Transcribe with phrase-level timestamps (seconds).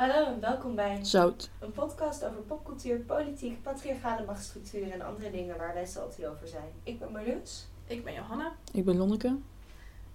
[0.00, 1.50] Hallo en welkom bij Zout.
[1.58, 6.72] een podcast over popcultuur, politiek, patriarchale machtsstructuren en andere dingen waar wij salty over zijn.
[6.82, 7.66] Ik ben Marloes.
[7.86, 9.36] Ik ben Johanna Ik ben Lonneke.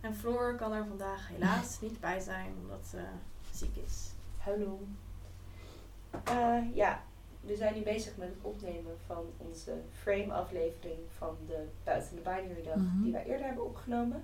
[0.01, 2.97] en Floor kan er vandaag helaas niet bij zijn omdat ze
[3.51, 4.11] ziek is.
[4.37, 4.79] Hallo.
[6.23, 7.03] Eh, ja,
[7.45, 12.63] we zijn nu bezig met het opnemen van onze frame-aflevering van de Buiten de Binary
[12.63, 13.03] Dag Mhm.
[13.03, 14.23] die wij eerder hebben opgenomen.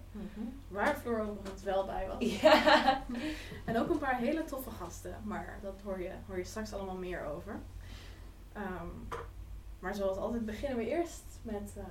[0.68, 2.18] Waar Floor overigens wel bij was.
[2.42, 3.04] Ja.
[3.66, 6.96] En ook een paar hele toffe gasten, maar dat hoor je, hoor je straks allemaal
[6.98, 7.60] meer over.
[8.54, 8.88] Ehm,
[9.80, 11.74] maar zoals altijd beginnen we eerst met...
[11.78, 11.84] eh,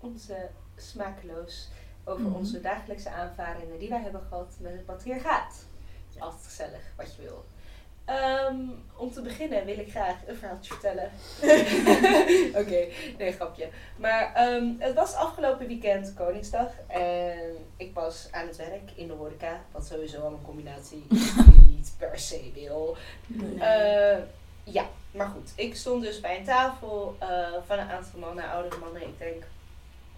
[0.00, 1.68] Onze smakeloos
[2.04, 2.34] over Mhm.
[2.34, 5.64] onze dagelijkse aanvaringen die wij hebben gehad met het patriarchaat.
[6.06, 7.44] Het is altijd gezellig, wat je wil.
[8.08, 8.56] Ehm,
[8.96, 11.10] om te beginnen wil ik graag een verhaaltje vertellen.
[12.62, 12.86] Oké,
[13.18, 13.68] nee, grapje.
[13.96, 19.12] Maar ehm, het was afgelopen weekend Koningsdag en ik was aan het werk in de
[19.12, 19.60] horeca.
[19.72, 22.96] Wat sowieso al een combinatie is die je niet per se wil.
[23.26, 23.58] Nee.
[23.58, 24.18] Eh,
[24.64, 25.52] ja, maar goed.
[25.54, 27.28] Ik stond dus bij een tafel eh,
[27.66, 29.42] van een aantal mannen, oudere mannen, ik denk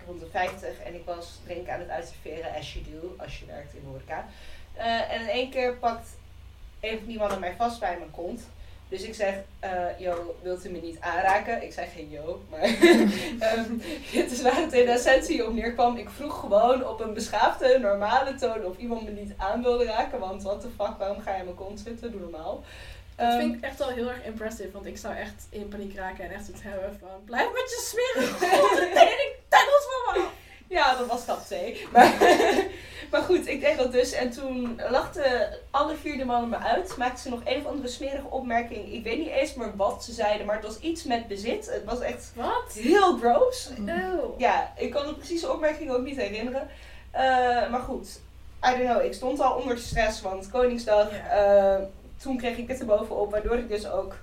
[0.07, 0.81] rond de 50.
[0.81, 3.87] En ik was drinken aan het uitserveren, as you do, als je werkt in de
[3.87, 4.27] horeca.
[4.75, 6.09] Eh, en in één keer pakt
[6.81, 8.43] een van die mannen mij vast bij mijn kont.
[8.89, 11.63] Dus ik zeg, eh yo, wilt u me niet aanraken?
[11.63, 12.61] Ik zei geen yo, maar
[13.49, 13.73] ehm,
[14.13, 15.97] het is waar het in essentie op neerkwam.
[15.97, 20.19] Ik vroeg gewoon op een beschaafde, normale toon of iemand me niet aan wilde raken.
[20.19, 22.11] Want what the fuck, waarom ga je aan mijn kont zitten?
[22.11, 22.65] Doe normaal.
[23.17, 25.97] dat Ehm, vind ik echt wel heel erg impressive, want ik zou echt in paniek
[25.97, 27.25] raken en echt zoiets hebben van...
[27.25, 28.89] Blijf met je smerige grote
[30.05, 30.29] van me!
[30.69, 31.87] Ja, dat was stap 2.
[31.93, 32.13] Maar,
[33.11, 34.13] maar goed, ik deed dat dus.
[34.13, 36.97] En toen lachten alle vier de mannen me uit.
[36.97, 38.93] Maakten ze nog een of andere smerige opmerking.
[38.93, 41.71] Ik weet niet eens meer wat ze zeiden, maar het was iets met bezit.
[41.71, 42.73] Het was echt Wat?
[42.73, 43.71] heel gross.
[43.87, 44.35] Eeuw.
[44.39, 46.69] Ja, ik kan de precieze opmerking ook niet herinneren.
[47.11, 48.21] Eh, maar goed,
[48.67, 49.05] I don't know.
[49.05, 51.11] Ik stond al onder de stress, want Koningsdag.
[51.11, 51.27] Ja.
[51.77, 51.83] eh,
[52.23, 54.15] toen kreeg ik het er bovenop, waardoor ik dus ook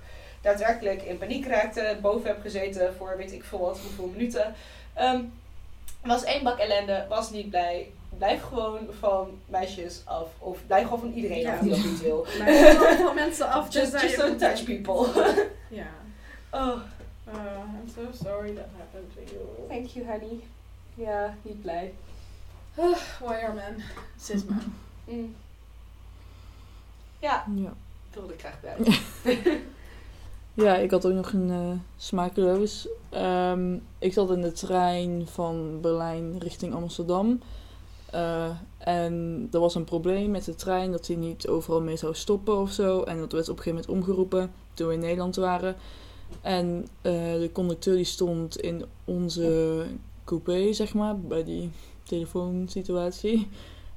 [0.42, 1.98] daadwerkelijk in paniek raakte.
[2.02, 4.54] Boven heb gezeten voor weet ik veel wat, hoeveel minuten.
[4.94, 5.20] Ehm,
[6.04, 7.90] was één bak ellende, was niet blij.
[8.18, 10.28] Blijf gewoon van meisjes af.
[10.38, 11.54] Of blijf gewoon van iedereen Ja.
[11.54, 12.26] af die dat niet wil.
[12.26, 15.06] Er zijn wel mensen af, Just, just don't touch people.
[15.70, 15.86] Ja.
[16.50, 16.76] Oh,
[17.28, 19.68] Uh, I'm so sorry that happened to you.
[19.68, 20.40] thank you honey.
[20.94, 21.92] Ja, niet blij.
[23.20, 23.82] Wire man.
[24.20, 24.62] Cis man.
[25.04, 25.34] Mm.
[27.18, 27.72] Ja, Ja.
[28.12, 28.76] wilde ik graag bij.
[30.64, 32.88] ja, ik had ook nog een eh smakeloos.
[33.10, 37.40] Ehm, ik zat in de trein van Berlijn richting Amsterdam.
[38.10, 42.14] Eh, en er was een probleem met de trein dat hij niet overal mee zou
[42.14, 43.02] stoppen of zo.
[43.02, 45.76] En dat werd op een gegeven moment omgeroepen toen we in Nederland waren.
[46.40, 49.82] En eh, de conducteur die stond in onze
[50.24, 51.70] coupé, zeg maar, bij die
[52.02, 53.48] telefoonsituatie.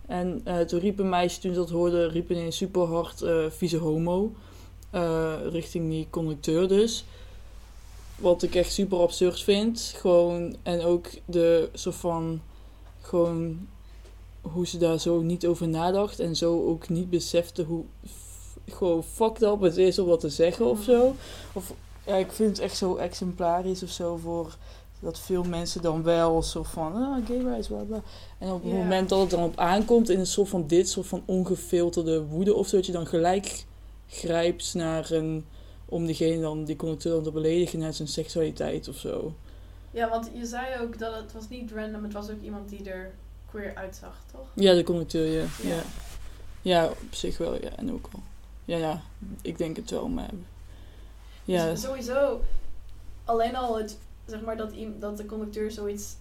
[0.06, 3.78] En eh, toen riep een meisje, toen ze dat hoorde, riep ineens super hard vieze
[3.78, 4.32] homo.
[5.50, 7.06] richting die conducteur dus.
[8.16, 9.94] Wat ik echt super absurd vind.
[9.98, 12.42] Gewoon, en ook de soort van,
[13.02, 13.68] gewoon
[14.42, 16.20] hoe ze daar zo niet over nadacht.
[16.20, 17.84] En zo ook niet besefte hoe
[18.68, 21.16] gewoon fucked up het is om wat te zeggen of zo.
[21.54, 21.74] Of
[22.06, 24.56] ja, ik vind het echt zo exemplarisch of zo voor
[25.00, 28.02] dat veel mensen dan wel zo van, ah, gay rights, bla bla.
[28.38, 31.08] En op het moment dat het dan op aankomt in een soort van dit soort
[31.08, 33.66] van ongefilterde woede of zo, dat je dan gelijk
[34.08, 35.46] grijpt naar een,
[35.86, 39.34] om diegene dan, die conducteur dan te beledigen naar zijn seksualiteit of zo.
[39.92, 42.90] Ja, want je zei ook dat het was niet random, het was ook iemand die
[42.90, 43.14] er
[43.52, 44.48] queer uitzag, toch?
[44.54, 45.46] Ja, de conducteur, ja.
[45.62, 45.70] Ja.
[45.70, 45.82] Ja,
[46.62, 47.70] ja op zich wel, ja.
[47.76, 48.20] En ook al.
[48.66, 49.02] Ja, ja,
[49.42, 50.30] ik denk het wel, maar...
[51.44, 52.42] Ja, Dus sowieso,
[53.26, 56.16] alleen al het, zeg maar, dat, dat de conducteur zoiets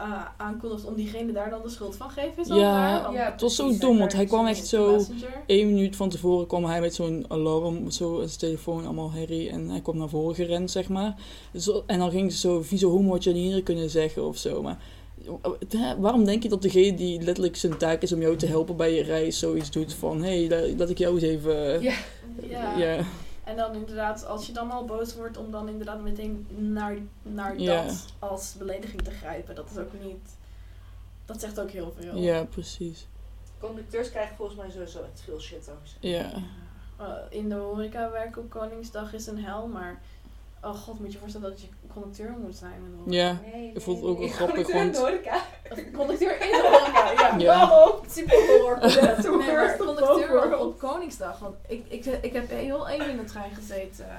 [0.00, 3.56] uh, aankondigt om diegene daar dan de schuld van geven is al Ja, het was
[3.56, 4.92] zo dom, want hij kwam echt zo...
[4.92, 5.42] messenger.
[5.46, 9.50] Eén minuut van tevoren kwam hij met zo'n alarm, zo zijn telefoon, allemaal herrie.
[9.50, 11.14] En hij kwam naar voren gerend, zeg maar.
[11.54, 14.62] Zo, en dan ging ze zo, vieze je niet hier kunnen zeggen of zo.
[14.62, 14.78] Maar
[15.98, 18.94] waarom denk je dat degene die letterlijk zijn taak is om jou te helpen bij
[18.94, 20.22] je reis zoiets doet van...
[20.22, 21.82] Hé, hey, laat ik jou eens even...
[21.82, 21.94] Ja.
[22.48, 22.76] Ja.
[22.76, 23.04] ja.
[23.44, 27.60] En dan inderdaad, als je dan al boos wordt om dan inderdaad meteen naar, naar
[27.60, 27.82] Ja.
[27.84, 30.36] dat als belediging te grijpen, dat is ook niet...
[31.24, 32.16] Dat zegt ook heel veel.
[32.16, 33.06] Ja, precies.
[33.60, 35.96] Conducteurs krijgen volgens mij sowieso echt veel shit over zich.
[36.00, 36.32] Ja.
[37.00, 40.02] Uh, in de horeca werken op Koningsdag is een hel, maar...
[40.66, 42.80] Oh god, moet je voorstellen dat je conducteur moet zijn.
[43.04, 43.12] de.
[43.14, 43.36] Ja.
[43.52, 45.42] Nee, Ik vond het ook wel grappig, Conducteur in want- de horeca.
[45.98, 47.36] Conducteur in de horeca, ja.
[47.38, 47.58] Ja.
[47.68, 48.00] Waarom?
[48.08, 48.78] Super horror.
[49.02, 51.38] Nee, Toen maar first of conducteur op, Koningsdag.
[51.38, 54.08] Want ik, ik, ik heb heel even in de trein gezeten.
[54.10, 54.16] eh,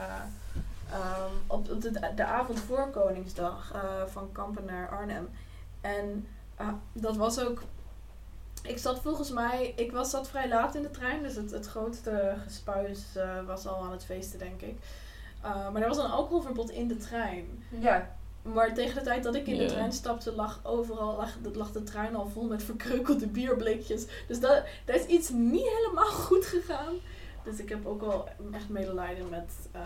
[0.92, 3.72] ehm, op op de, de avond voor Koningsdag.
[3.74, 5.30] eh, van Kampen naar Arnhem.
[5.82, 7.62] En ah, dat was ook
[8.64, 11.66] Ik zat volgens mij, ik was, zat vrij laat in de trein, dus het, het
[11.68, 14.78] grootste gespuis eh, was al aan het feesten, denk ik.
[15.46, 17.64] Uh, maar er was een alcoholverbod in de trein.
[17.80, 18.16] Ja.
[18.42, 21.84] Maar tegen de tijd dat ik in de trein stapte, lag overal lag, lag de
[21.84, 24.06] trein al vol met verkreukelde bierblikjes.
[24.28, 26.94] Dus dat, daar is iets niet helemaal goed gegaan.
[27.50, 29.82] Dus ik heb ook al echt medelijden met eh,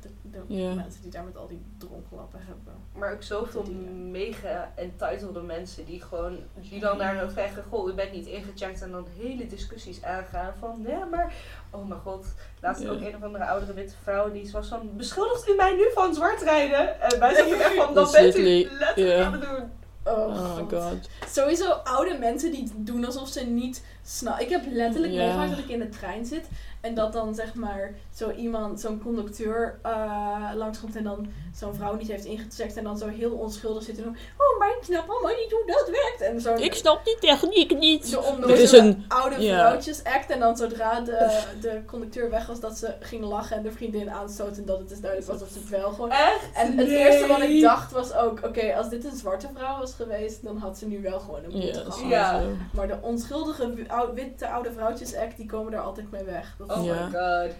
[0.00, 0.08] de,
[0.46, 2.74] de mensen die daar met al die dronkenlappen hebben.
[2.92, 4.10] Maar ook zoveel dingen.
[4.10, 8.82] mega entitled mensen die gewoon, die dan naar hun vragen, goh, u bent niet ingecheckt
[8.82, 11.32] en dan hele discussies aangaan van, ja, maar,
[11.70, 12.26] oh mijn god,
[12.60, 12.90] laatst Ja.
[12.90, 16.14] ook een of andere oudere witte vrouw die was van, beschuldigt u mij nu van
[16.14, 17.00] zwart rijden?
[17.00, 19.70] En wij zeggen echt van, Dat is bent u letterlijk aan het doen.
[20.04, 20.70] Oh, Oh my God.
[20.72, 21.08] god.
[21.28, 24.44] Sowieso oude mensen die doen alsof ze niet snappen.
[24.44, 26.48] Ik heb letterlijk meegemaakt dat ik in de trein zit.
[26.80, 31.94] En dat dan zeg maar zo iemand, zo'n conducteur uh, langskomt en dan zo'n vrouw
[31.96, 32.76] niet heeft ingecheckt.
[32.76, 35.62] En dan zo heel onschuldig zit en dan, oh maar ik snap allemaal niet hoe
[35.66, 36.20] dat werkt.
[36.20, 38.06] En zo Ik snap die techniek niet.
[38.06, 39.04] zo Het is een...
[39.08, 39.58] oude ja.
[39.58, 40.30] vrouwtjes act.
[40.30, 44.10] En dan zodra de, de conducteur weg was dat ze ging lachen en de vriendin
[44.10, 44.56] aanstoot.
[44.56, 46.50] En dat het dus duidelijk was dat ze het wel gewoon Echt?
[46.54, 49.94] en het eerste wat ik dacht was ook, oké, als dit een zwarte vrouw was
[49.94, 52.10] geweest, dan had ze nu wel gewoon een boete Ja, gehad.
[52.10, 52.42] Ja.
[52.72, 53.72] Maar de onschuldige
[54.14, 56.54] witte oude vrouwtjes act, die komen daar altijd mee weg.
[56.58, 57.06] Dat Oh Ja.
[57.06, 57.50] my god.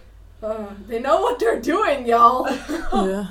[0.87, 2.49] They know what they're doing, y'all.
[3.11, 3.29] Ja.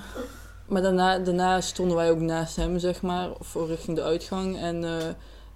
[0.67, 4.59] Maar daarna, daarna stonden wij ook naast hem, zeg maar, voor richting de uitgang.
[4.59, 4.91] En eh,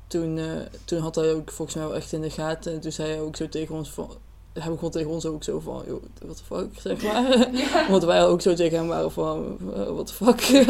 [0.06, 0.44] toen, eh,
[0.84, 2.72] toen had hij ook volgens mij wel echt in de gaten.
[2.72, 4.10] En toen zei hij ook zo tegen ons van...
[4.52, 7.48] Hij begon tegen ons ook zo van, joh, what the fuck, zeg maar.
[7.90, 9.56] Want wij ook zo tegen hem waren van,
[9.94, 10.62] what the fuck.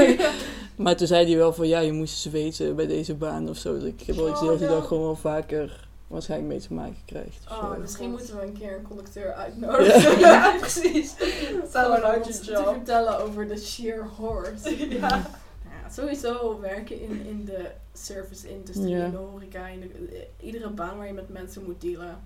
[0.76, 3.56] maar toen zei hij wel van, ja, je moest eens weten bij deze baan of
[3.56, 3.74] zo.
[3.78, 4.74] Dus ik heb wel iets Oh, heel die no.
[4.74, 7.46] dag gewoon wel vaker waarschijnlijk mee te maken krijgt.
[7.50, 7.80] Oh, zo.
[7.80, 10.18] misschien moeten we een keer een conducteur uitnodigen.
[10.18, 11.16] ja, precies.
[11.60, 14.62] Dat zou Gewoon een om te vertellen over de sheer horrors.
[15.00, 15.26] Ja.
[15.64, 19.04] Ja, sowieso werken in, in de service industrie, Ja.
[19.04, 22.18] in de horeca, in de, iedere baan waar je met mensen moet dealen.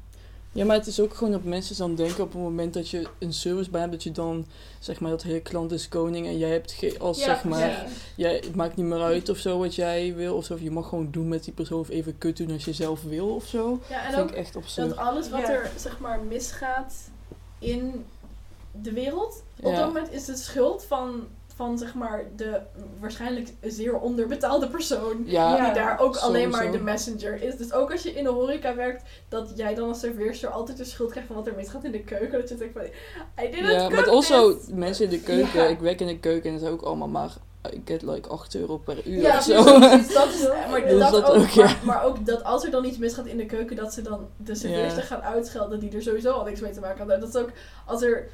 [0.58, 3.06] Ja, maar het is ook gewoon dat mensen dan denken op het moment dat je
[3.18, 4.46] een servicebaan hebt, dat je dan,
[4.78, 7.84] zeg maar, dat hele klant is koning en jij hebt ge- als, zeg maar, ja.
[8.16, 10.54] jij, het maakt niet meer uit of zo wat jij wil of zo.
[10.54, 13.02] Of je mag gewoon doen met die persoon of even kut doen als je zelf
[13.02, 13.80] wil of zo.
[13.88, 14.88] Ja, en Dat vind ook ik echt absurd.
[14.88, 15.50] dat alles wat Ja.
[15.50, 16.94] er zeg maar misgaat
[17.58, 18.04] in
[18.82, 19.78] de wereld, op Ja.
[19.78, 21.26] dat moment is het schuld van,
[21.58, 22.60] van zeg maar de
[23.00, 25.22] waarschijnlijk zeer onderbetaalde persoon.
[25.24, 27.56] Ja, Die daar ook alleen maar de messenger is.
[27.56, 30.84] Dus ook als je in de horeca werkt, dat jij dan als serveerster altijd de
[30.84, 32.38] schuld krijgt van wat er misgaat in de keuken.
[32.40, 32.82] Dat je denkt van,
[33.44, 34.66] I didn't ja cook maar also this.
[34.68, 35.66] mensen in de keuken, Ja.
[35.66, 37.32] ik werk in de keuken en dat is ook allemaal maar,
[37.70, 39.62] ik get like 8 euro per uur Ja, of zo.
[39.78, 40.12] precies.
[40.14, 41.64] Dat is, maar, Dus dat dat ook, ook, ja.
[41.64, 44.26] maar, maar ook dat als er dan iets misgaat in de keuken, dat ze dan
[44.36, 45.06] de serveerster Ja.
[45.08, 47.20] gaan uitschelden die er sowieso al niks mee te maken had.
[47.20, 47.50] Dat is ook
[47.86, 48.28] als er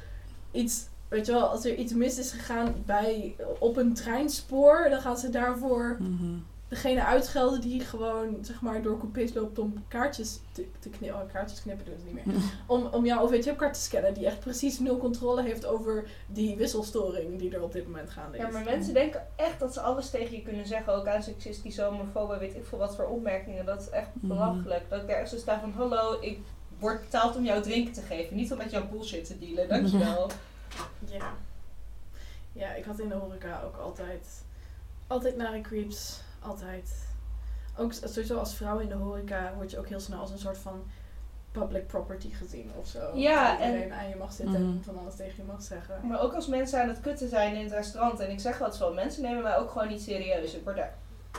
[0.51, 5.01] iets, weet je wel, als er iets mis is gegaan bij, op een treinspoor, dan
[5.01, 6.33] gaan ze daarvoor Mhm.
[6.67, 11.21] degene uitschelden die gewoon, zeg maar, door coupés loopt om kaartjes te, te knippen.
[11.21, 12.35] Oh, kaartjes knippen doen ze niet meer.
[12.67, 17.39] Om, om jouw OV-chipkaart te scannen, die echt precies nul controle heeft over die wisselstoring
[17.39, 18.43] die er op dit moment gaande is.
[18.43, 20.93] Ja, maar mensen denken echt dat ze alles tegen je kunnen zeggen.
[20.93, 23.65] Ook aan seksistisch, homofobe, weet ik veel wat voor opmerkingen.
[23.65, 24.27] Dat is echt Mhm.
[24.27, 24.83] belachelijk.
[24.89, 26.39] Dat ik ergens zo sta van, hallo, ik
[26.79, 28.35] word betaald om jou drinken te geven.
[28.35, 30.29] Niet om met jouw bullshit te dealen, dankjewel.
[31.05, 31.33] Ja.
[32.51, 34.43] Ja, ik had in de horeca ook altijd,
[35.07, 36.21] altijd nare creeps.
[36.39, 37.07] Altijd.
[37.77, 40.57] Ook sowieso als vrouw in de horeca word je ook heel snel als een soort
[40.57, 40.83] van
[41.51, 43.11] public property gezien of zo.
[43.17, 44.81] Ja, Dat iedereen aan je mag zitten en Mhm.
[44.83, 46.07] van alles tegen je mag zeggen.
[46.07, 48.19] Maar ook als mensen aan het kutten zijn in het restaurant.
[48.19, 50.53] En ik zeg wat zo, mensen nemen mij ook gewoon niet serieus.
[50.53, 50.93] Ik word daar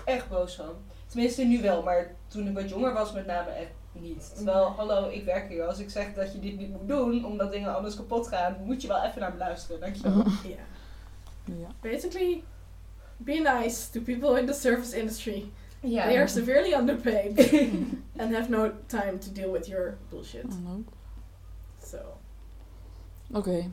[0.04, 0.74] echt boos van.
[1.06, 4.32] Tenminste nu wel, maar toen ik wat jonger was met name echt niet.
[4.36, 4.76] Terwijl, Nee.
[4.76, 5.66] hallo, ik werk hier.
[5.66, 8.82] Als ik zeg dat je dit niet moet doen, omdat dingen anders kapot gaan, moet
[8.82, 10.24] je wel even naar me luisteren, dankjewel.
[10.44, 10.56] Ja.
[11.44, 11.66] Ja.
[11.80, 12.42] Basically,
[13.16, 15.50] be nice to people in the service industry.
[15.80, 16.04] Ja.
[16.04, 17.38] They are severely underpaid
[18.18, 20.44] and have no time to deal with your bullshit.
[20.44, 20.88] Ook.
[21.84, 21.96] So.
[23.32, 23.70] Oké,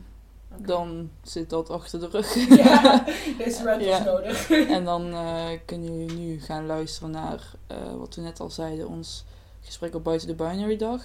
[0.57, 2.33] dan zit dat achter de rug.
[2.63, 3.05] ja,
[3.37, 4.03] deze rant was Ja.
[4.03, 4.49] nodig.
[4.51, 8.87] En dan eh, kunnen jullie nu gaan luisteren naar eh, wat we net al zeiden,
[8.87, 9.25] ons
[9.63, 11.01] gesprek op Buiten de Binary Dag.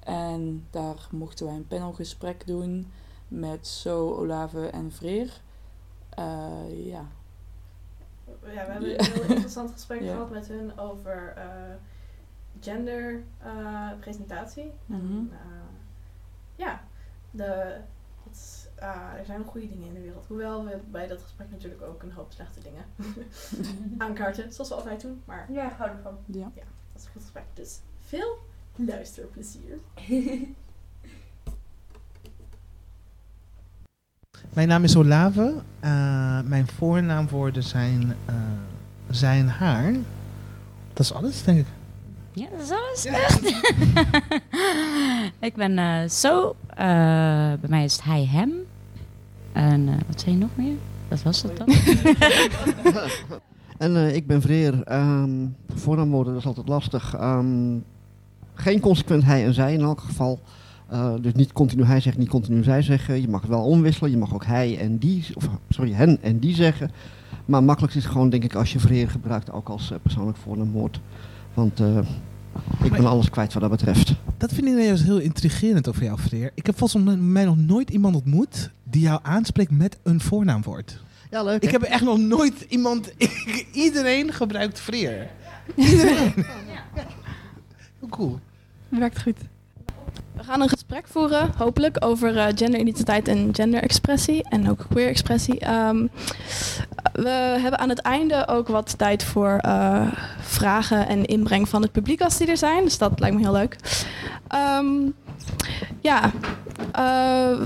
[0.00, 2.92] En daar mochten wij een panelgesprek doen
[3.28, 5.40] met So, Olave en Vreer.
[6.08, 7.06] Eh, ja.
[8.26, 8.98] Ja, we hebben Ja.
[8.98, 10.12] een heel interessant gesprek Ja.
[10.12, 11.44] gehad met hun over eh,
[12.60, 14.70] gender eh, presentatie.
[14.86, 15.16] Mhm.
[15.32, 15.38] Eh,
[16.56, 16.80] ja,
[17.30, 17.76] de,
[19.16, 20.26] er zijn goede dingen in de wereld.
[20.26, 22.84] Hoewel we bij dat gesprek natuurlijk ook een hoop slechte dingen
[24.06, 24.52] aankaarten.
[24.52, 25.22] Zoals we altijd doen.
[25.24, 26.18] Maar Ja, ik hou ervan.
[26.26, 26.42] ja.
[26.54, 26.62] dat
[26.96, 27.44] is een goed gesprek.
[27.54, 28.38] Dus veel
[28.76, 29.78] luisterplezier.
[34.54, 35.54] Mijn naam is Olave.
[35.80, 38.34] Eh, mijn voornaamwoorden zijn, eh,
[39.10, 39.92] zijn haar.
[40.92, 41.66] Dat is alles, denk ik.
[42.32, 43.44] Ja, dat is alles echt.
[45.48, 46.56] ik ben eh, zo.
[46.68, 46.76] eh,
[47.60, 48.52] bij mij is het hij, hem.
[49.52, 50.76] En eh, wat zei je nog meer?
[51.08, 51.68] Dat was het dan.
[53.78, 54.82] En eh, ik ben Vreer.
[54.82, 57.14] Ehm voornaamwoorden, dat is altijd lastig.
[57.14, 57.76] Ehm,
[58.60, 60.40] geen consequent hij en zij in elk geval.
[60.88, 63.20] Eh, dus niet continu hij zeggen, niet continu zij zeggen.
[63.20, 64.10] Je mag het wel omwisselen.
[64.10, 66.90] Je mag ook hij en die, of sorry, hen en die zeggen.
[67.44, 70.38] Maar makkelijkst is het gewoon, denk ik, als je Vreer gebruikt ook als eh, persoonlijk
[70.38, 71.00] voornaamwoord.
[71.54, 71.98] Want eh,
[72.82, 74.14] ik ben alles kwijt wat dat betreft.
[74.36, 76.50] Dat vind ik nou juist heel intrigerend over jou, Freer.
[76.54, 81.02] Ik heb volgens mij nog nooit iemand ontmoet die jou aanspreekt met een voornaamwoord.
[81.30, 81.62] Ja, leuk.
[81.62, 83.12] Ik heb echt nog nooit iemand...
[83.72, 85.26] iedereen gebruikt Freer.
[85.74, 86.32] Iedereen.
[87.98, 88.38] Hoe cool.
[88.88, 89.36] Werkt goed.
[90.36, 95.58] We gaan een gesprek voeren, hopelijk, over eh, genderidentiteit en genderexpressie en ook queer-expressie.
[95.58, 96.06] Ehm,
[97.12, 97.28] we
[97.60, 100.06] hebben aan het einde ook wat tijd voor eh,
[100.40, 102.84] vragen en inbreng van het publiek als die er zijn.
[102.84, 103.76] Dus dat lijkt me heel leuk.
[104.48, 105.10] Ehm,
[106.00, 106.30] ja,
[106.92, 107.60] eh,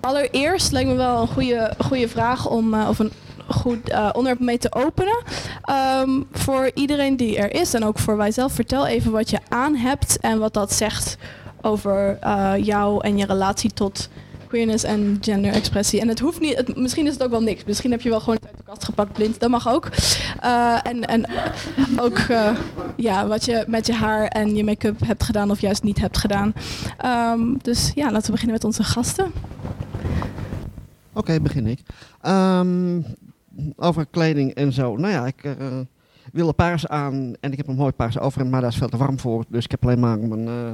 [0.00, 3.12] allereerst lijkt me wel een goede, goede vraag om, of een
[3.50, 5.22] goed eh, onderwerp mee te openen.
[5.62, 9.74] Ehm, voor iedereen die er is en ook voor wijzelf, vertel even wat je aan
[9.74, 11.16] hebt en wat dat zegt
[11.60, 14.08] over eh, jou en je relatie tot
[14.48, 16.00] queerness en genderexpressie.
[16.00, 17.64] En het hoeft niet, misschien is het ook wel niks.
[17.64, 19.88] Misschien heb je wel gewoon het uit de kast gepakt blind, dat mag ook.
[20.40, 21.26] Eh, en, en
[22.04, 22.18] ook
[22.96, 26.18] ja, wat je met je haar en je make-up hebt gedaan of juist niet hebt
[26.18, 26.52] gedaan.
[26.98, 29.32] Ehm, dus ja, laten we beginnen met onze gasten.
[31.12, 31.80] Oké, begin ik.
[32.20, 33.00] Ehm,
[33.76, 34.96] over kleding en zo.
[34.96, 35.54] Nou ja, ik eh,
[36.32, 38.88] wil een paars aan en ik heb een mooi paars overhemd, maar daar is veel
[38.88, 39.44] te warm voor.
[39.48, 40.72] Dus ik heb alleen maar mijn eh,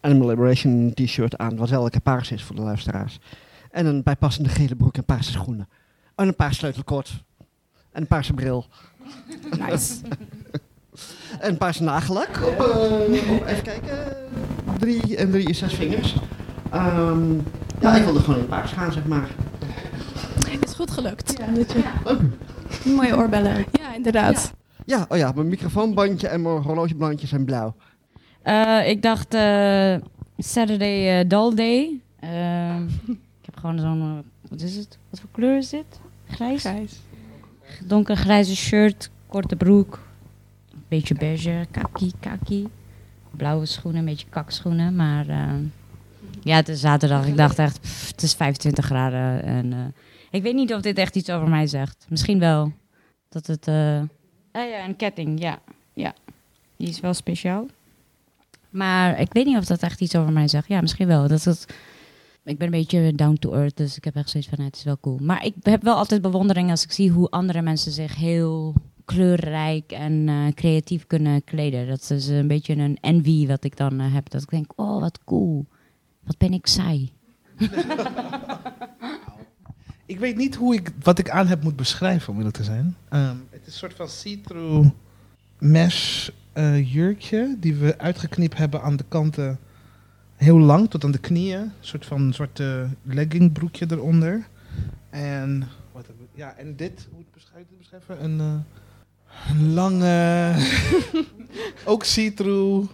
[0.00, 3.18] Animal Liberation t-shirt aan, wat elke paars is voor de luisteraars.
[3.70, 5.68] En een bijpassende gele broek en paarse schoenen.
[6.14, 7.24] En een paars sleutelkort.
[7.92, 8.66] En een paarse bril.
[9.58, 9.94] Nice.
[11.38, 12.28] En een paarse nagellak.
[12.28, 14.16] Op, eh, op, even kijken.
[14.78, 16.14] Drie en drie is zes vingers.
[16.70, 17.34] Ehm,
[17.80, 19.28] ja, ik wilde gewoon in paars gaan, zeg maar.
[20.60, 21.34] Is goed gelukt.
[22.84, 23.64] Mooie oorbellen.
[23.72, 24.52] Ja, inderdaad.
[24.86, 27.74] Ja, oh ja, mijn microfoonbandje en mijn horlogebandje zijn blauw.
[28.42, 29.94] Eh, ik dacht eh,
[30.38, 32.00] Saturday eh, Dull Day.
[32.20, 32.82] Ehm,
[33.40, 34.98] ik heb gewoon zo'n, wat is het?
[35.10, 36.00] Wat voor kleur is dit?
[36.28, 36.60] Grijs?
[36.60, 37.00] Grijs.
[37.84, 40.00] Donkergrijze shirt, korte broek,
[40.72, 42.68] een beetje beige, kaki, kaki.
[43.30, 44.96] Blauwe schoenen, een beetje kakschoenen.
[44.96, 45.26] Maar
[46.42, 47.26] ja, het is zaterdag.
[47.26, 49.42] Ik dacht echt, pff, het is 25 graden.
[49.42, 49.78] En eh,
[50.30, 52.06] ik weet niet of dit echt iets over mij zegt.
[52.08, 52.72] Misschien wel.
[53.28, 53.66] Dat het...
[53.66, 54.00] eh
[54.52, 55.58] ah ja, een ketting, ja.
[55.92, 56.14] ja.
[56.76, 57.66] Die is wel speciaal.
[58.70, 60.68] Maar ik weet niet of dat echt iets over mij zegt.
[60.68, 61.28] Ja, misschien wel.
[61.28, 61.66] Dat het,
[62.44, 64.84] ik ben een beetje down to earth, dus ik heb echt zoiets van, het is
[64.84, 65.18] wel cool.
[65.22, 69.92] Maar ik heb wel altijd bewondering als ik zie hoe andere mensen zich heel kleurrijk
[69.92, 71.88] en eh, creatief kunnen kleden.
[71.88, 74.30] Dat is een beetje een envy wat ik dan eh, heb.
[74.30, 75.66] Dat ik denk, oh, wat cool.
[76.24, 77.12] Wat ben ik saai.
[80.08, 82.96] Ik weet niet hoe ik wat ik aan heb moet beschrijven, om eerlijk te zijn.
[83.08, 84.88] Ehm, het is een soort van see-through
[85.58, 89.58] mesh eh, jurkje die we uitgeknipt hebben aan de kanten.
[90.36, 91.60] Heel lang, tot aan de knieën.
[91.60, 94.46] Een soort van zwarte leggingbroekje eronder.
[95.10, 98.24] En, wat ik- ja, en dit, hoe het beschrijven, beschrijven?
[98.24, 100.54] Een, eh, een lange,
[101.84, 102.90] ook see-through.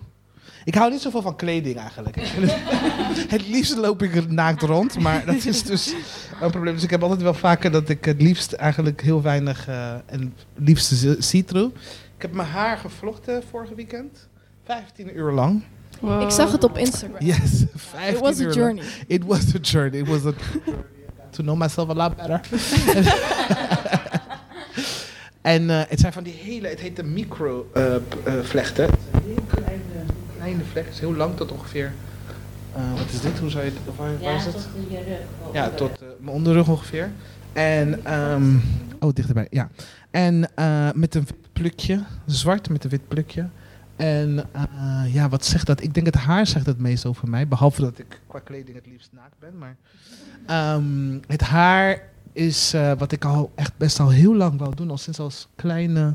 [0.65, 2.17] Ik hou niet zoveel van kleding eigenlijk.
[3.35, 5.95] het liefst loop ik naakt rond, maar dat is dus
[6.41, 6.75] een probleem.
[6.75, 10.21] Dus ik heb altijd wel vaker dat ik het liefst eigenlijk heel weinig eh, en
[10.55, 11.75] het liefst see-through.
[12.17, 14.29] Ik heb mijn haar gevlochten vorige weekend.
[14.65, 15.63] 15 uur lang.
[16.21, 17.21] Ik zag het op Instagram.
[17.21, 18.55] Yes, 15 It was a uur lang.
[18.55, 18.85] journey.
[19.07, 20.01] It was a journey.
[20.01, 20.33] It was a
[21.31, 22.41] to know myself a lot better.
[25.55, 27.95] en eh, het zijn van die hele, het heet de micro eh,
[28.43, 28.85] vlechten.
[28.85, 29.83] Het zijn heel kleine,
[30.45, 31.93] kleine vlechten, het is heel lang tot ongeveer.
[32.75, 33.39] eh, wat is dit?
[33.39, 33.81] Hoe zou je het?
[33.89, 34.69] of Waar, is het?
[35.53, 37.11] Ja, tot eh, mijn onderrug ongeveer.
[37.53, 38.57] En, ehm,
[39.01, 39.71] oh, dichterbij, ja.
[40.11, 43.49] En eh, met een wit plukje, zwart met een wit plukje.
[43.97, 44.45] En
[45.13, 45.83] ja, wat zegt dat?
[45.83, 47.49] Ik denk het haar zegt het meest over mij.
[47.49, 49.59] Behalve dat ik qua kleding het liefst naakt ben.
[49.59, 49.77] Maar
[50.47, 54.91] ehm, het haar is wat ik al echt best al heel lang wou doen.
[54.91, 56.15] Al sinds als kleine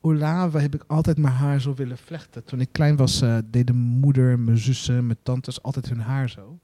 [0.00, 2.44] Olave heb ik altijd mijn haar zo willen vlechten.
[2.44, 6.28] Toen ik klein was, eh, deden mijn moeder, mijn zussen, mijn tantes altijd hun haar
[6.28, 6.58] zo.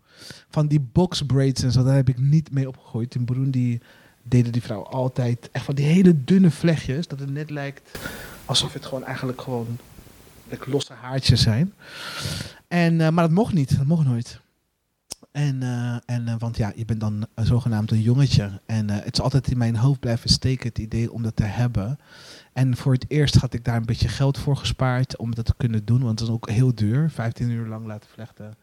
[0.49, 3.15] Van die box braids en zo, daar heb ik niet mee opgegooid.
[3.15, 3.81] In Burundi
[4.23, 7.09] deden die vrouwen altijd echt van die hele dunne vlechtjes.
[7.09, 7.99] Dat het net lijkt
[8.45, 9.79] alsof het gewoon eigenlijk gewoon
[10.67, 11.75] losse haartjes zijn.
[12.69, 14.41] En, eh, maar dat mocht niet, dat mocht nooit.
[15.33, 18.61] En, eh, en want ja, je bent dan zogenaamd een jongetje.
[18.67, 21.99] En het is altijd in mijn hoofd blijven steken, het idee om dat te hebben.
[22.52, 25.54] En voor het eerst had ik daar een beetje geld voor gespaard om dat te
[25.56, 26.02] kunnen doen.
[26.02, 27.11] Want het is ook heel duur.
[27.11, 28.54] 15 uur lang laten vlechten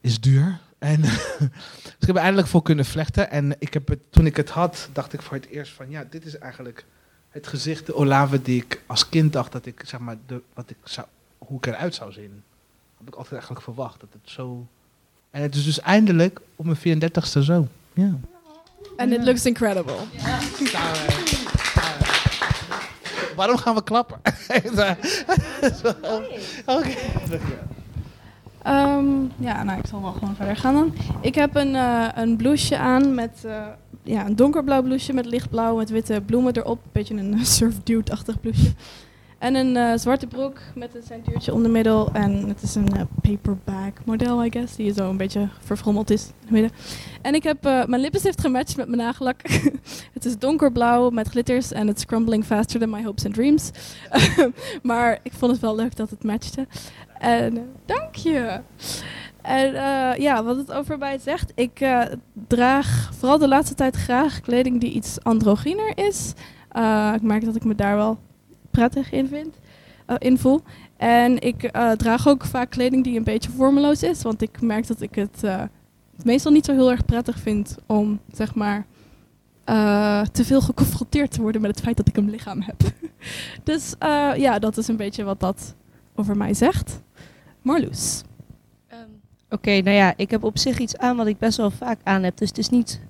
[0.00, 0.58] is duur.
[0.78, 3.30] En dus ik heb er eindelijk voor kunnen vlechten.
[3.30, 6.04] En ik heb het, toen ik het had, dacht ik voor het eerst van ja,
[6.10, 6.84] dit is eigenlijk
[7.28, 10.70] het gezicht, de Olave die ik als kind dacht dat ik, zeg maar, de, wat
[10.70, 11.06] ik zou,
[11.38, 12.42] hoe ik eruit zou zien.
[12.96, 14.66] Had ik altijd eigenlijk verwacht dat het zo.
[15.30, 17.68] En het is dus eindelijk op mijn 34ste zo.
[17.92, 18.18] Ja.
[18.96, 19.96] And it looks incredible.
[23.36, 24.16] Waarom gaan we klappen?
[26.66, 26.94] Oké.
[28.62, 30.94] Ehm, ja, nou, ik zal wel gewoon verder gaan dan.
[31.20, 33.66] Ik heb een, eh, een blouseje aan met eh,
[34.02, 36.78] ja, een donkerblauw blouseje met lichtblauw met witte bloemen erop.
[36.84, 38.72] Een beetje een uh, surf dude-achtig blouseje.
[39.44, 42.10] En een eh, zwarte broek met een centuurtje om de middel.
[42.12, 44.76] En het is een eh, paperback model, I guess.
[44.76, 46.70] Die zo een beetje verfrommeld is in het midden.
[47.22, 49.40] En ik heb eh, mijn lippenstift gematcht met mijn nagellak.
[50.16, 53.70] het is donkerblauw met glitters en it's crumbling faster than my hopes and dreams.
[54.82, 56.66] maar ik vond het wel leuk dat het matchte.
[57.18, 58.60] En dank je.
[59.42, 59.72] En
[60.20, 61.52] ja, wat het over mij zegt.
[61.54, 61.86] Ik
[62.48, 66.32] draag vooral de laatste tijd graag kleding die iets androgyner is.
[67.14, 68.18] Ik merk dat ik me daar wel
[68.74, 69.54] prettig in vind,
[70.18, 70.62] in voel.
[70.96, 74.22] En ik eh, draag ook vaak kleding die een beetje vormeloos is.
[74.22, 75.62] Want ik merk dat ik het eh,
[76.24, 78.86] meestal niet zo heel erg prettig vind om, zeg maar,
[80.32, 82.82] te veel geconfronteerd te worden met het feit dat ik een lichaam heb.
[83.70, 83.94] dus
[84.36, 85.74] ja, dat is een beetje wat dat
[86.14, 87.00] over mij zegt.
[87.62, 88.22] Marloes.
[88.88, 89.08] Ehm,
[89.50, 92.22] Oké, nou ja, ik heb op zich iets aan wat ik best wel vaak aan
[92.22, 93.00] heb, dus het is niet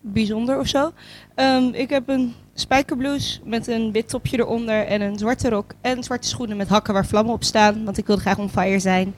[0.00, 0.92] bijzonder of zo.
[1.34, 6.02] Ehm, ik heb een spijkerblouse met een wit topje eronder en een zwarte rok en
[6.02, 9.14] zwarte schoenen met hakken waar vlammen op staan, want ik wilde graag on fire zijn.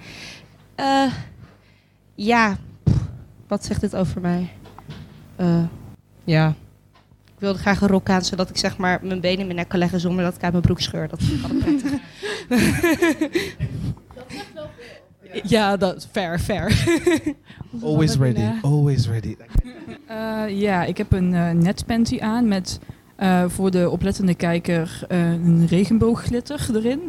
[0.75, 1.13] Eh,
[2.15, 2.97] ja, pff,
[3.49, 4.51] wat zegt dit over mij?
[5.37, 5.65] Eh,
[6.25, 6.49] ja,
[7.25, 9.69] ik wilde graag een rok aan, zodat ik zeg maar mijn benen in mijn nek
[9.69, 11.09] kan leggen zonder dat ik uit mijn broek scheur.
[11.09, 12.01] Dat vind ik altijd prettig.
[15.43, 16.85] Ja, dat is fair, fair.
[17.83, 19.37] Always ready, always ready.
[20.07, 22.79] Eh, ja, ik heb een eh netpanty aan met
[23.21, 27.01] eh, voor de oplettende kijker eh, een regenboogglitter erin.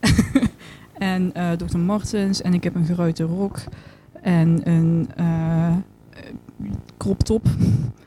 [0.94, 1.78] en eh Dr.
[1.78, 3.58] Martens en ik heb een geruite rok
[4.22, 5.08] en een
[6.96, 7.46] crop top.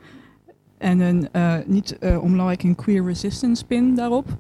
[0.78, 1.30] en een
[1.66, 4.38] niet onbelangrijk een queer resistance pin daarop.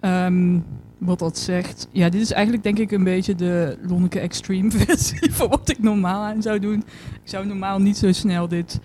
[0.00, 0.58] Ehm,
[0.98, 1.88] wat dat zegt.
[1.92, 5.78] Ja, dit is eigenlijk denk ik een beetje de Lonneke Extreme versie van wat ik
[5.78, 6.84] normaal aan zou doen.
[7.22, 8.80] Ik zou normaal niet zo snel dit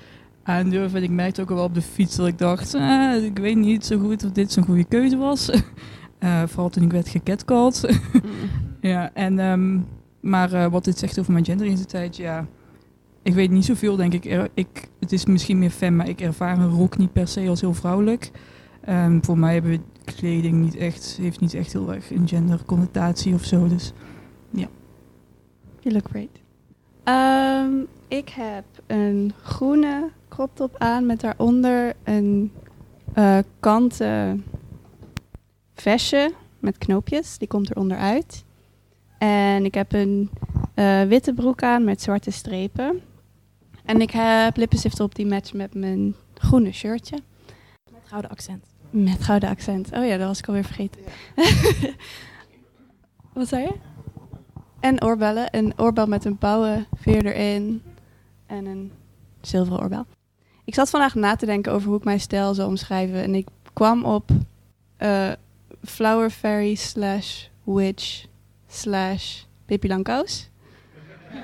[0.48, 0.98] aandurven.
[0.98, 3.56] En ik merkte ook al wel op de fiets dat ik dacht, eh, ik weet
[3.56, 5.50] niet zo goed of dit zo'n goede keuze was.
[6.20, 8.00] Eh, vooral toen ik werd gecatcalled.
[8.82, 9.80] ja, en, ehm,
[10.20, 12.46] maar eh, wat dit zegt over mijn genderidentiteit, ja,
[13.24, 14.26] ik weet niet zoveel denk ik.
[14.26, 14.90] Er- ik.
[15.00, 17.74] Het is misschien meer fem, maar ik ervaar een rok niet per se als heel
[17.74, 18.32] vrouwelijk.
[18.82, 23.44] Ehm, voor mij hebben kleding niet echt, heeft niet echt heel erg een genderconnotatie of
[23.44, 23.68] zo.
[23.68, 23.94] Dus
[25.88, 26.42] You look great.
[27.04, 27.72] Ehm,
[28.08, 32.52] ik heb een groene crop top aan met daaronder een
[33.14, 34.46] eh, kanten
[35.74, 37.38] vestje met knoopjes.
[37.38, 38.44] Die komt eronder uit.
[39.18, 40.30] En ik heb een
[40.74, 43.02] eh, witte broek aan met zwarte strepen.
[43.86, 47.18] En ik heb lippenstift op die matchen met mijn groene shirtje.
[47.92, 48.66] Met gouden accent.
[48.90, 49.92] Met gouden accent.
[49.92, 51.02] Oh ja, dat was ik alweer vergeten.
[53.34, 53.74] Wat zei je?
[54.80, 55.48] En oorbellen.
[55.52, 57.82] Een oorbel met een pauwen veer erin.
[58.48, 58.92] En een
[59.42, 60.06] zilveren oorbel.
[60.64, 63.24] Ik zat vandaag na te denken over hoe ik mijn stijl zou omschrijven.
[63.24, 64.30] En ik kwam op
[64.98, 65.32] eh,
[65.84, 68.26] Flower Fairy slash Witch
[68.68, 70.50] slash Pippi Langkous.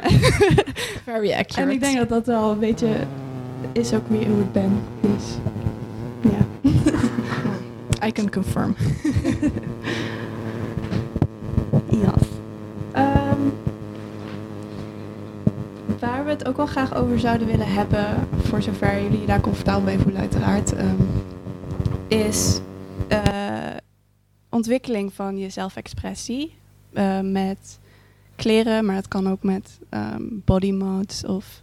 [1.05, 1.61] Very accurate.
[1.61, 2.95] En ik denk dat dat wel een beetje
[3.71, 4.81] is ook wie hoe ik ben.
[5.01, 5.37] Dus
[6.21, 6.71] ja.
[8.07, 8.75] I can confirm.
[11.89, 12.13] Ja.
[16.03, 19.81] Waar we het ook wel graag over zouden willen hebben, voor zover jullie daar comfortabel
[19.81, 21.01] mee voelen uiteraard, ehm,
[22.07, 22.59] is
[23.07, 23.75] eh,
[24.49, 26.55] ontwikkeling van je zelfexpressie
[26.93, 27.79] eh, met
[28.35, 31.61] kleren, maar dat kan ook met ehm, body mods of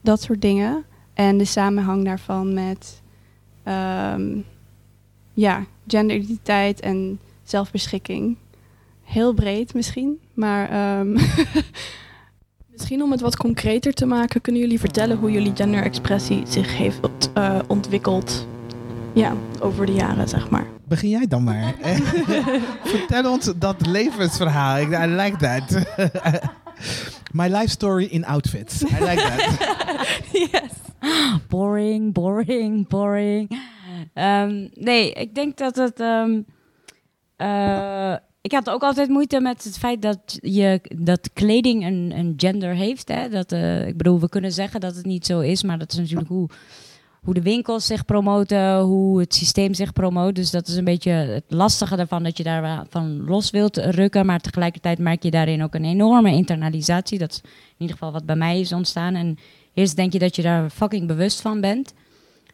[0.00, 0.84] dat soort dingen.
[1.14, 3.02] En de samenhang daarvan met
[3.62, 4.38] ehm,
[5.34, 8.36] ja, genderidentiteit en zelfbeschikking.
[9.02, 10.70] Heel breed misschien, maar
[12.72, 17.30] Misschien om het wat concreter te maken, kunnen jullie vertellen hoe jullie genderexpressie zich heeft
[17.34, 18.46] eh, ontwikkeld
[19.14, 20.66] ja, over de jaren, zeg maar.
[20.84, 21.74] Begin jij dan maar.
[22.84, 24.78] Vertel ons dat levensverhaal.
[24.80, 25.84] I like that.
[27.32, 28.82] My life story in outfits.
[28.82, 29.58] I like that.
[30.52, 30.70] yes.
[31.48, 33.60] Boring, boring, boring.
[34.14, 36.00] Ehm, nee, ik denk dat het.
[36.00, 36.40] ehm,
[37.36, 42.34] eh, ik had ook altijd moeite met het feit dat, je, dat kleding een, een
[42.36, 43.08] gender heeft.
[43.08, 43.28] Hè?
[43.28, 45.98] Dat, eh, ik bedoel, we kunnen zeggen dat het niet zo is, maar dat is
[45.98, 46.48] natuurlijk hoe,
[47.22, 50.34] hoe de winkels zich promoten, hoe het systeem zich promoot.
[50.34, 54.26] Dus dat is een beetje het lastige ervan dat je daarvan los wilt rukken.
[54.26, 57.18] Maar tegelijkertijd merk je daarin ook een enorme internalisatie.
[57.18, 59.14] Dat is in ieder geval wat bij mij is ontstaan.
[59.14, 59.38] En
[59.74, 61.94] eerst denk je dat je daar fucking bewust van bent.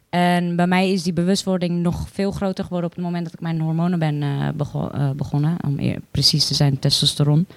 [0.09, 3.39] En bij mij is die bewustwording nog veel groter geworden op het moment dat ik
[3.39, 5.57] mijn hormonen ben eh, eh, begonnen.
[5.65, 7.47] Om eer- precies te zijn, testosteron.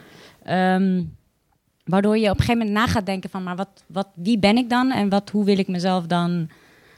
[0.43, 1.03] Ehm,
[1.85, 4.57] waardoor je op een gegeven moment na gaat denken van, maar wat, wat, wie ben
[4.57, 4.91] ik dan?
[4.91, 6.49] En wat, hoe wil ik mezelf dan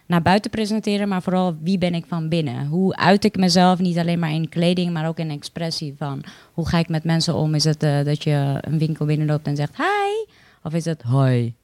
[0.06, 1.08] naar buiten presenteren?
[1.08, 2.66] Maar vooral, wie ben ik van binnen?
[2.66, 6.24] Hoe uit ik mezelf, niet alleen maar in kleding, maar ook in expressie van...
[6.52, 7.54] Hoe ga ik met mensen om?
[7.54, 10.32] Is het eh, dat je een winkel binnenloopt en zegt, hi?
[10.62, 11.54] Of is het, hoi?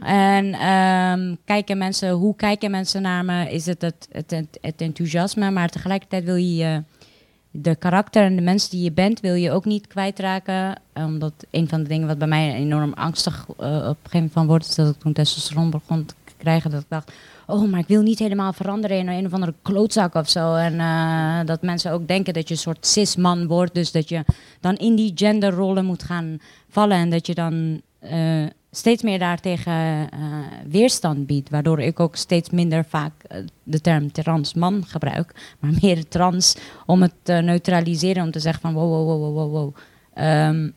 [0.00, 3.50] En ehm, kijken mensen, hoe kijken mensen naar me?
[3.50, 4.30] Is het het, het,
[4.60, 5.50] het, enthousiasme?
[5.50, 6.82] Maar tegelijkertijd wil je je
[7.50, 10.80] de karakter en de mensen die je bent, wil je ook niet kwijtraken.
[10.94, 14.46] Omdat een van de dingen wat bij mij enorm angstig eh, op een gegeven moment
[14.46, 17.12] wordt, is dat ik toen testosteron begon te krijgen, dat ik dacht,
[17.46, 20.54] oh, maar ik wil niet helemaal veranderen in een of andere klootzak of zo.
[20.54, 24.24] En eh, dat mensen ook denken dat je een soort cis-man wordt, dus dat je
[24.60, 28.44] dan in die genderrollen moet gaan vallen en dat je dan eh,
[28.78, 29.72] steeds meer daartegen
[30.10, 30.18] eh,
[30.68, 31.50] weerstand biedt.
[31.50, 35.56] Waardoor ik ook steeds minder vaak eh, de term trans man gebruik.
[35.58, 38.22] Maar meer trans om het te neutraliseren.
[38.22, 39.74] Om te zeggen van wow, wow, wow, wow, wow.
[40.14, 40.70] Ehm,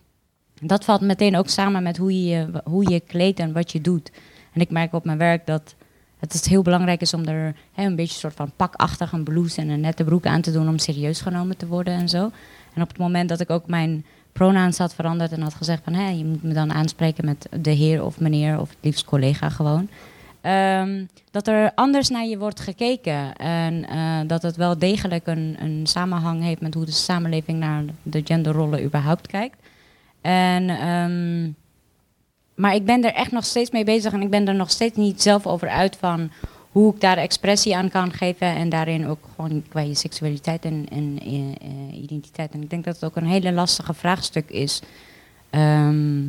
[0.72, 4.10] dat valt meteen ook samen met hoe je, hoe je kleedt en wat je doet.
[4.52, 5.74] En ik merk op mijn werk dat
[6.18, 9.68] het heel belangrijk is om er een beetje een soort van pakachtig een blouse en
[9.68, 12.30] een nette broek aan te doen om serieus genomen te worden en zo.
[12.74, 14.04] En op het moment dat ik ook mijn
[14.38, 17.70] pronouns had veranderd en had gezegd van hé, je moet me dan aanspreken met de
[17.70, 19.88] heer of meneer of het liefst collega gewoon.
[20.40, 25.56] Ehm, dat er anders naar je wordt gekeken en eh, dat het wel degelijk een,
[25.60, 29.56] een samenhang heeft met hoe de samenleving naar de genderrollen überhaupt kijkt.
[30.20, 31.50] En, ehm,
[32.54, 34.96] maar ik ben er echt nog steeds mee bezig en ik ben er nog steeds
[34.96, 36.30] niet zelf over uit van
[36.72, 40.86] hoe ik daar expressie aan kan geven en daarin ook gewoon qua je seksualiteit en,
[40.90, 42.52] en eh, identiteit.
[42.52, 44.82] En ik denk dat het ook een hele lastige vraagstuk is.
[45.50, 46.22] ehm,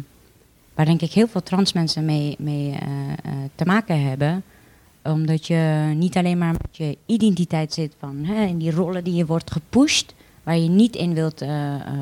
[0.74, 2.78] waar denk ik heel veel trans mensen mee, eh, eh,
[3.56, 4.44] te maken hebben.
[5.04, 9.14] Omdat je niet alleen maar met je identiteit zit van hè, in die rollen die
[9.14, 11.44] je wordt gepusht, waar je niet in wilt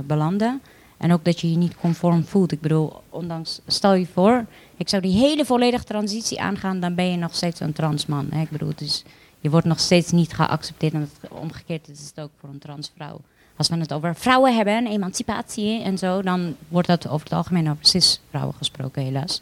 [0.05, 0.61] belanden.
[0.97, 2.51] En ook dat je je niet conform voelt.
[2.51, 4.45] Ik bedoel, ondanks, stel je voor,
[4.77, 8.31] ik zou die hele volledige transitie aangaan, dan ben je nog steeds een transman.
[8.31, 9.03] Ik bedoel, dus
[9.39, 10.93] je wordt nog steeds niet geaccepteerd.
[10.93, 13.21] En omgekeerd is het ook voor een transvrouw.
[13.55, 17.33] Als we het over vrouwen hebben en emancipatie en zo, dan wordt dat over het
[17.33, 19.41] algemeen over cis-vrouwen gesproken, helaas.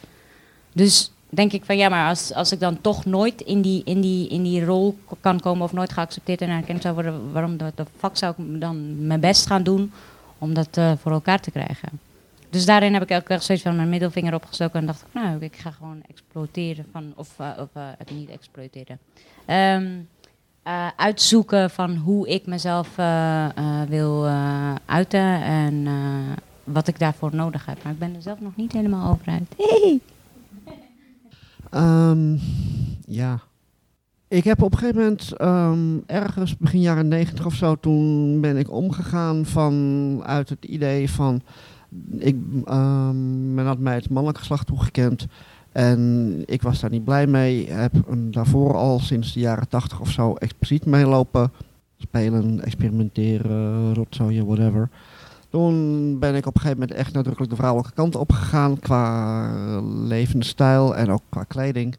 [0.72, 4.00] Dus denk ik van ja, maar als, als ik dan toch nooit in die, in,
[4.00, 7.72] die, in die rol kan komen of nooit geaccepteerd en erkend zou worden, waarom de
[7.96, 9.92] fuck zou ik dan mijn best gaan doen
[10.38, 11.88] om dat eh, voor elkaar te krijgen?
[12.50, 15.36] Dus daarin heb ik elke keer steeds van mijn middelvinger opgestoken en dacht ik, nou,
[15.40, 18.98] ik ga gewoon exploiteren van, of, eh, of eh, het niet exploiteren.
[19.44, 19.86] Ehm,
[20.66, 22.96] eh, uitzoeken van hoe ik mezelf
[23.88, 25.92] wil eh, uiten en eh,
[26.64, 27.82] wat ik daarvoor nodig heb.
[27.82, 29.54] Maar ik ben er zelf nog niet helemaal over uit.
[29.56, 30.00] Hey.
[31.70, 32.36] Ehm,
[33.06, 33.40] ja.
[34.28, 38.56] Ik heb op een gegeven moment, ehm, ergens begin jaren negentig of zo, toen ben
[38.56, 41.42] ik omgegaan vanuit het idee van,
[42.18, 45.26] ik, ehm, men had mij het mannelijk geslacht toegekend
[45.72, 47.70] en ik was daar niet blij mee.
[47.70, 47.92] Heb
[48.30, 51.52] daarvoor al sinds de jaren tachtig of zo expliciet meelopen.
[51.96, 54.88] Spelen, experimenteren, rotzooien, whatever.
[55.48, 60.96] Toen ben ik op een gegeven moment echt nadrukkelijk de vrouwelijke kant opgegaan qua levensstijl
[60.96, 61.96] en ook qua kleding.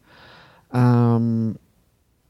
[0.69, 1.49] Ehm,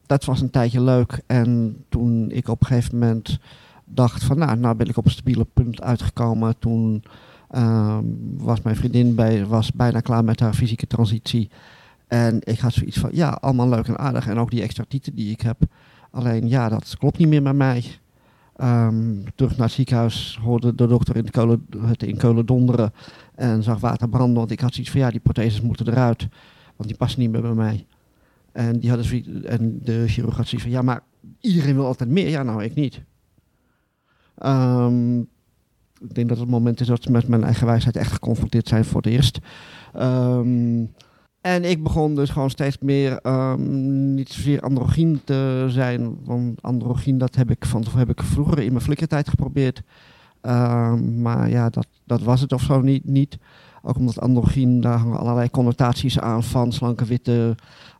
[0.07, 3.39] dat was een tijdje leuk en toen ik op een gegeven moment
[3.85, 6.59] dacht van nou, nou ben ik op een stabiele punt uitgekomen.
[6.59, 7.03] Toen
[7.49, 8.03] ehm,
[8.37, 11.49] was mijn vriendin bij, was bijna klaar met haar fysieke transitie.
[12.07, 15.15] En ik had zoiets van ja, allemaal leuk en aardig en ook die extra tieten
[15.15, 15.57] die ik heb.
[16.11, 17.83] Alleen ja, dat klopt niet meer bij mij.
[18.55, 22.93] Ehm, terug naar het ziekenhuis hoorde de dokter in, de kolen, het in Keulen donderen
[23.35, 24.37] en zag water branden.
[24.37, 26.27] Want ik had zoiets van ja, die protheses moeten eruit,
[26.75, 27.85] want die passen niet meer bij mij.
[28.57, 31.01] En, die hadden en de chirurg had zoiets van ja, maar
[31.39, 32.29] iedereen wil altijd meer.
[32.29, 33.01] Ja, nou, ik niet.
[34.37, 35.19] Ehm,
[35.99, 38.85] ik denk dat het moment is dat ze met mijn eigen wijsheid echt geconfronteerd zijn
[38.85, 39.39] voor het eerst.
[39.93, 40.85] Ehm,
[41.41, 46.17] en ik begon dus gewoon steeds meer ehm, niet zozeer androgyn te zijn.
[46.23, 49.81] Want androgyn, dat heb ik, van, heb ik vroeger in mijn flikkertijd geprobeerd.
[51.01, 53.05] Maar ja, dat, dat was het of zo niet.
[53.05, 53.37] niet.
[53.81, 57.55] Ook omdat androgyn, daar hangen allerlei connotaties aan van slanke, witte,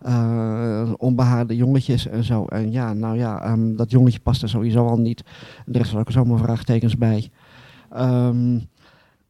[0.06, 2.46] uh, onbehaarde jongetjes en zo.
[2.46, 5.24] En ja, nou ja, ehm, dat jongetje past er sowieso al niet.
[5.72, 7.30] Er is ook zomaar vraagtekens bij.
[7.90, 8.60] Ehm,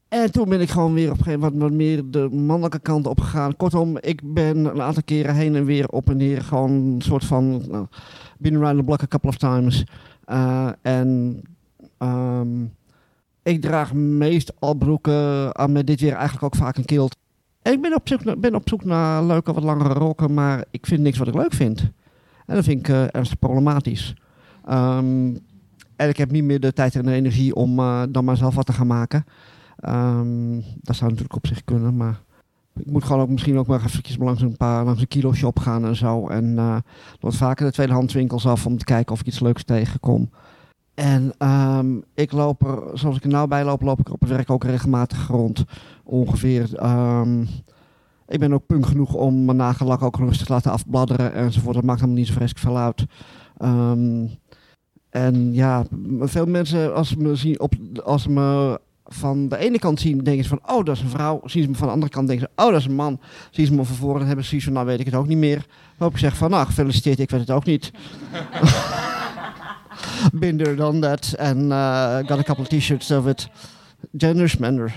[0.08, 3.08] en toen ben ik gewoon weer op een gegeven moment wat meer de mannelijke kant
[3.08, 3.56] op gegaan.
[3.56, 6.42] Kortom, ik ben een aantal keren heen en weer op en neer.
[6.42, 7.62] Gewoon een soort van.
[7.72, 7.82] Uh,
[8.38, 9.84] been around the block a couple of times.
[10.28, 11.42] Uh, en.
[12.00, 12.76] Um,
[13.48, 17.16] ik draag meestal broeken aan met dit weer eigenlijk ook vaak een kilt.
[17.72, 20.86] Ik ben op, zoek naar, ben op zoek naar leuke, wat langere rokken, maar ik
[20.86, 21.82] vind niks wat ik leuk vind.
[22.46, 24.16] En dat vind ik uh, ernstig problematisch.
[24.70, 25.40] Um,
[25.96, 28.56] en ik heb niet meer de tijd en de energie om uh, dan maar zelf
[28.56, 29.26] wat te gaan maken.
[29.90, 32.22] Um, dat zou natuurlijk op zich kunnen, maar
[32.76, 35.60] ik moet gewoon ook misschien ook maar even langs een paar langs een kilo shop
[35.60, 36.28] gaan en zo.
[36.28, 36.78] En uh,
[37.20, 40.30] wat vaker de tweedehandswinkels af om te kijken of ik iets leuks tegenkom.
[40.98, 44.30] En um, ik loop er, zoals ik er nou bij loop, loop ik op het
[44.30, 45.64] werk ook regelmatig rond.
[46.04, 46.84] Ongeveer.
[46.84, 47.48] Um,
[48.28, 51.76] ik ben ook punk genoeg om mijn nagellak ook rustig te laten afbladderen enzovoort.
[51.76, 53.06] Dat maakt helemaal niet zo vreselijk veel uit.
[53.62, 54.30] Um,
[55.10, 55.86] en ja,
[56.20, 60.24] veel mensen als ze me zien op, als ze me van de ene kant zien,
[60.24, 61.42] denken ze van, oh, dat is een vrouw.
[61.44, 63.20] Zien ze me van de andere kant, denken ze, oh, dat is een man.
[63.52, 65.66] Zien ze me van voren, hebben ze zoiets nou weet ik het ook niet meer.
[65.98, 67.92] Waarop ik zeg van, nou, gefeliciteerd, ik weet het ook niet.
[70.40, 71.36] There, done that.
[71.38, 73.48] And uh, got a couple t-shirts of it.
[74.18, 74.94] Gender smender.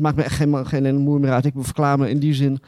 [0.00, 1.44] Maakt me echt geen, geen moeite meer uit.
[1.44, 2.60] Ik verklaar me in die zin.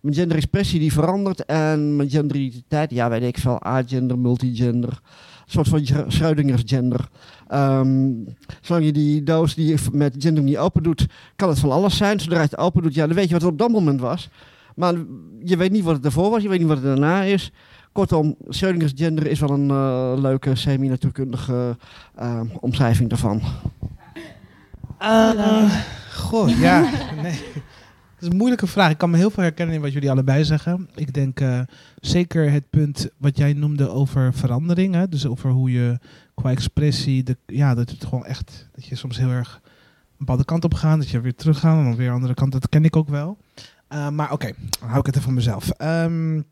[0.00, 1.44] Mijn genderexpressie die verandert.
[1.44, 3.62] En mijn genderidentiteit, ja, weet ik veel.
[3.62, 5.00] agender, multigender.
[5.50, 7.08] Een soort van Schrödinger's gender.
[7.54, 8.24] Um,
[8.60, 11.06] zolang je die doos die met gender niet open doet,
[11.36, 12.20] kan het van alles zijn.
[12.20, 14.28] Zodra je het open doet, ja, dan weet je wat het op dat moment was.
[14.74, 14.94] Maar
[15.44, 17.52] je weet niet wat het ervoor was, je weet niet wat het daarna is.
[17.92, 21.76] Kortom, Schrödinger's gender is wel een uh, leuke semi-natuurkundige
[22.20, 23.42] uh, omschrijving daarvan.
[25.02, 25.74] Uh,
[26.12, 26.90] goh, ja.
[27.22, 27.42] Nee.
[28.20, 28.90] Het is een moeilijke vraag.
[28.90, 30.88] Ik kan me heel veel herkennen in wat jullie allebei zeggen.
[30.94, 31.60] Ik denk uh,
[32.00, 35.10] zeker het punt wat jij noemde over veranderingen.
[35.10, 35.98] Dus over hoe je
[36.34, 40.44] qua expressie, de, ja, dat het gewoon echt, dat je soms heel erg een bepaalde
[40.44, 42.52] kant op gaat, dat je weer terug gaat en dan weer een andere kant.
[42.52, 43.38] Dat ken ik ook wel.
[43.92, 45.70] Uh, maar oké, okay, hou ik het even van mezelf.
[45.82, 46.44] Um,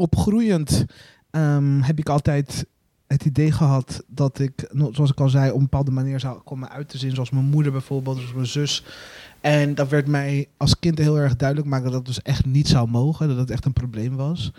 [0.00, 0.84] opgroeiend
[1.30, 2.66] um, heb ik altijd
[3.06, 6.70] het idee gehad dat ik, zoals ik al zei, op een bepaalde manier zou komen
[6.70, 7.14] uit te zien.
[7.14, 8.84] Zoals mijn moeder bijvoorbeeld, zoals mijn zus.
[9.40, 12.68] En dat werd mij als kind heel erg duidelijk maken dat dat dus echt niet
[12.68, 13.28] zou mogen.
[13.28, 14.52] Dat het echt een probleem was.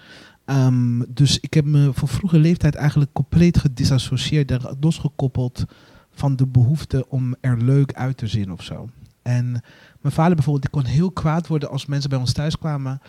[0.45, 5.65] Um, dus ik heb me van vroege leeftijd eigenlijk compleet gedisassocieerd en losgekoppeld
[6.11, 8.89] van de behoefte om er leuk uit te zien of zo.
[9.21, 9.63] En
[10.01, 13.01] mijn vader bijvoorbeeld, die kon heel kwaad worden als mensen bij ons thuis kwamen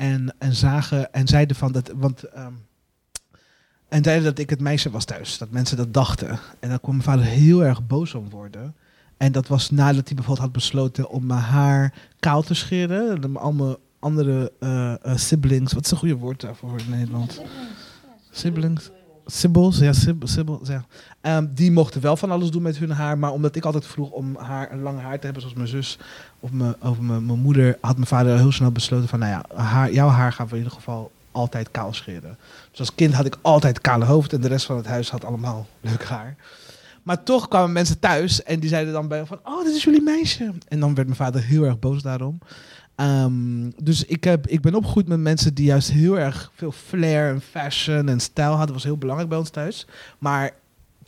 [0.00, 1.92] en, en zagen en zeiden van dat.
[1.96, 2.66] Want, um,
[3.88, 5.38] en zeiden dat ik het meisje was thuis.
[5.38, 6.38] Dat mensen dat dachten.
[6.60, 8.74] En daar kon mijn vader heel erg boos om worden.
[9.16, 13.36] En dat was nadat hij bijvoorbeeld had besloten om mijn haar kaal te scheren.
[13.36, 15.72] Al mijn andere uh, uh, siblings.
[15.72, 17.40] Wat is een goede woord daarvoor in Nederland?
[18.30, 18.90] Siblings.
[19.30, 20.84] Sibyls, ja, sibyls, ja.
[21.22, 24.10] Um, die mochten wel van alles doen met hun haar, maar omdat ik altijd vroeg
[24.10, 25.98] om haar een lange haar te hebben, zoals mijn zus
[26.40, 26.74] of, mijn,
[27.26, 30.52] mijn, moeder, had mijn vader heel snel besloten van, nou ja, jouw haar gaan we
[30.52, 32.38] in ieder geval altijd kaal scheren.
[32.70, 35.24] Dus als kind had ik altijd kale hoofd en de rest van het huis had
[35.24, 36.36] allemaal leuk haar.
[37.02, 40.02] Maar toch kwamen mensen thuis en die zeiden dan bij van, oh, dit is jullie
[40.02, 40.52] meisje.
[40.68, 42.38] En dan werd mijn vader heel erg boos daarom.
[43.00, 47.32] Um, dus ik, heb, ik ben opgegroeid met mensen die juist heel erg veel flair
[47.32, 48.74] en fashion en stijl hadden.
[48.74, 49.86] Was heel belangrijk bij ons thuis.
[50.18, 50.50] Maar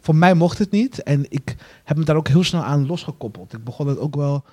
[0.00, 1.02] voor mij mocht het niet.
[1.02, 3.52] En ik heb me daar ook heel snel aan losgekoppeld.
[3.52, 4.44] Ik begon het ook wel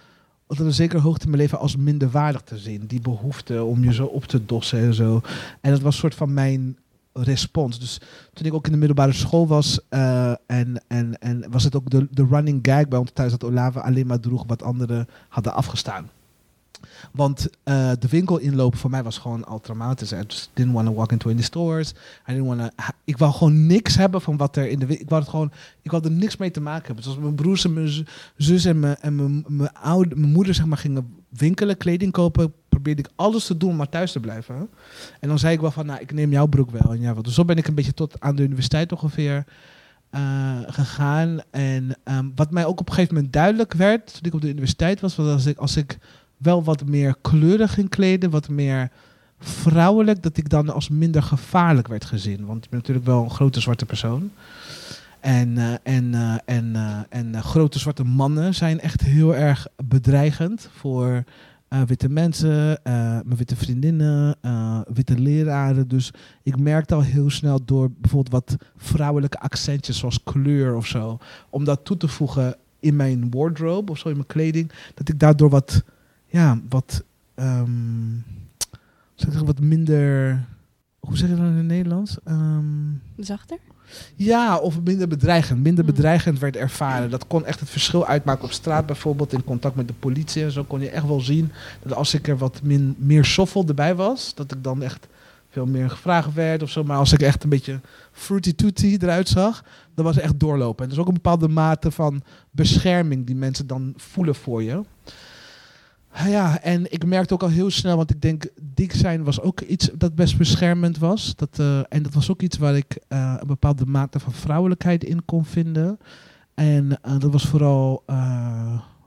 [0.48, 2.86] tot een zekere hoogte in mijn leven als minderwaardig te zien.
[2.88, 5.22] Die behoefte om je zo op te dossen en zo.
[5.62, 6.78] En dat was een soort van mijn
[7.14, 7.80] respons.
[7.80, 8.02] Dus
[8.34, 11.90] toen ik ook in de middelbare school was, uh, en, en, en was het ook
[11.90, 15.54] de, de running gag bij ons thuis dat Olave alleen maar droeg wat anderen hadden
[15.54, 16.10] afgestaan.
[17.12, 20.12] Want uh, de winkel inlopen voor mij was gewoon al traumatisch.
[20.12, 21.92] I didn't want to walk into any stores.
[22.30, 24.98] I didn't want to, ik wou gewoon niks hebben van wat er in de.
[24.98, 25.52] Ik wou het gewoon...
[25.82, 27.04] Ik wou er niks mee te maken hebben.
[27.04, 30.66] Zoals mijn broers en mijn zus en mijn, en mijn, mijn, oude, mijn moeder zeg
[30.66, 32.54] maar gingen winkelen, kleding kopen...
[32.70, 34.70] probeerde ik alles te doen om maar thuis te blijven.
[35.20, 36.92] En dan zei ik wel van, nou, ik neem jouw broek wel.
[36.92, 39.46] En ja, dus zo ben ik een beetje tot aan de universiteit ongeveer...
[40.16, 41.40] Uh, gegaan.
[41.52, 44.50] En um, wat mij ook op een gegeven moment duidelijk werd, toen ik op de
[44.50, 45.98] universiteit was, was als ik, als ik
[46.40, 48.92] wel wat meer kleurig ging kleden, wat meer
[49.40, 52.46] vrouwelijk, dat ik dan als minder gevaarlijk werd gezien.
[52.46, 54.32] Want ik ben natuurlijk wel een grote zwarte persoon.
[55.20, 60.70] En, uh, en, uh, en, uh, en grote zwarte mannen zijn echt heel erg bedreigend
[60.76, 61.24] voor
[61.88, 64.36] witte mensen, mijn witte vriendinnen,
[64.94, 65.88] witte leraren.
[65.88, 66.12] Dus
[66.44, 71.18] ik merkte al heel snel door bijvoorbeeld wat vrouwelijke accentjes zoals kleur of zo,
[71.50, 75.20] om dat toe te voegen in mijn wardrobe of zo, in mijn kleding, dat ik
[75.20, 75.84] daardoor wat,
[76.30, 77.04] ja, wat,
[77.36, 78.18] ehm,
[79.16, 80.46] zeg ik, wat minder,
[81.00, 82.18] hoe zeg je dat in het Nederlands?
[82.24, 82.66] Ehm,
[83.18, 83.58] Zachter?
[84.16, 85.64] ja, of minder bedreigend.
[85.64, 85.92] Minder Mm.
[85.92, 87.10] bedreigend werd ervaren.
[87.10, 89.34] Dat kon echt het verschil uitmaken op straat bijvoorbeeld.
[89.34, 91.52] In contact met de politie en zo kon je echt wel zien.
[91.84, 94.36] Dat als ik er wat min, meer soffel erbij was.
[94.36, 95.08] Dat ik dan echt
[95.50, 96.84] veel meer gevraagd werd of zo.
[96.84, 97.80] Maar als ik echt een beetje
[98.12, 99.64] fruity tooty eruit zag.
[99.96, 100.86] Dan was het echt doorlopen.
[100.86, 104.82] En is ook een bepaalde mate van bescherming die mensen dan voelen voor je.
[106.14, 109.62] Ja, en ik merkte ook al heel snel, want ik denk, dik zijn was ook
[109.62, 111.36] iets dat best beschermend was.
[111.36, 115.04] Dat, eh, en dat was ook iets waar ik eh, een bepaalde mate van vrouwelijkheid
[115.04, 116.00] in kon vinden.
[116.54, 118.04] En eh, dat was vooral,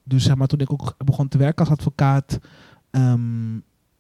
[0.05, 2.39] dus zeg maar, toen ik ook begon te werken als advocaat,
[2.91, 3.59] ehm,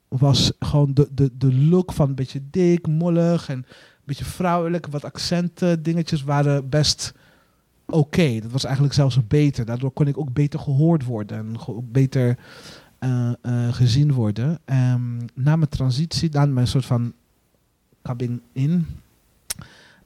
[0.08, 3.64] was gewoon de, de, de look van een beetje dik, mollig en een
[4.04, 7.14] beetje vrouwelijk, wat accenten, dingetjes waren best
[7.86, 8.38] oké.
[8.40, 9.64] Dat was eigenlijk zelfs beter.
[9.64, 11.56] Daardoor kon ik ook beter gehoord worden en
[11.92, 12.38] beter
[13.02, 14.58] eh, eh, gezien worden.
[14.64, 17.12] Ehm, na mijn transitie, na mijn soort van
[18.02, 18.86] coming in,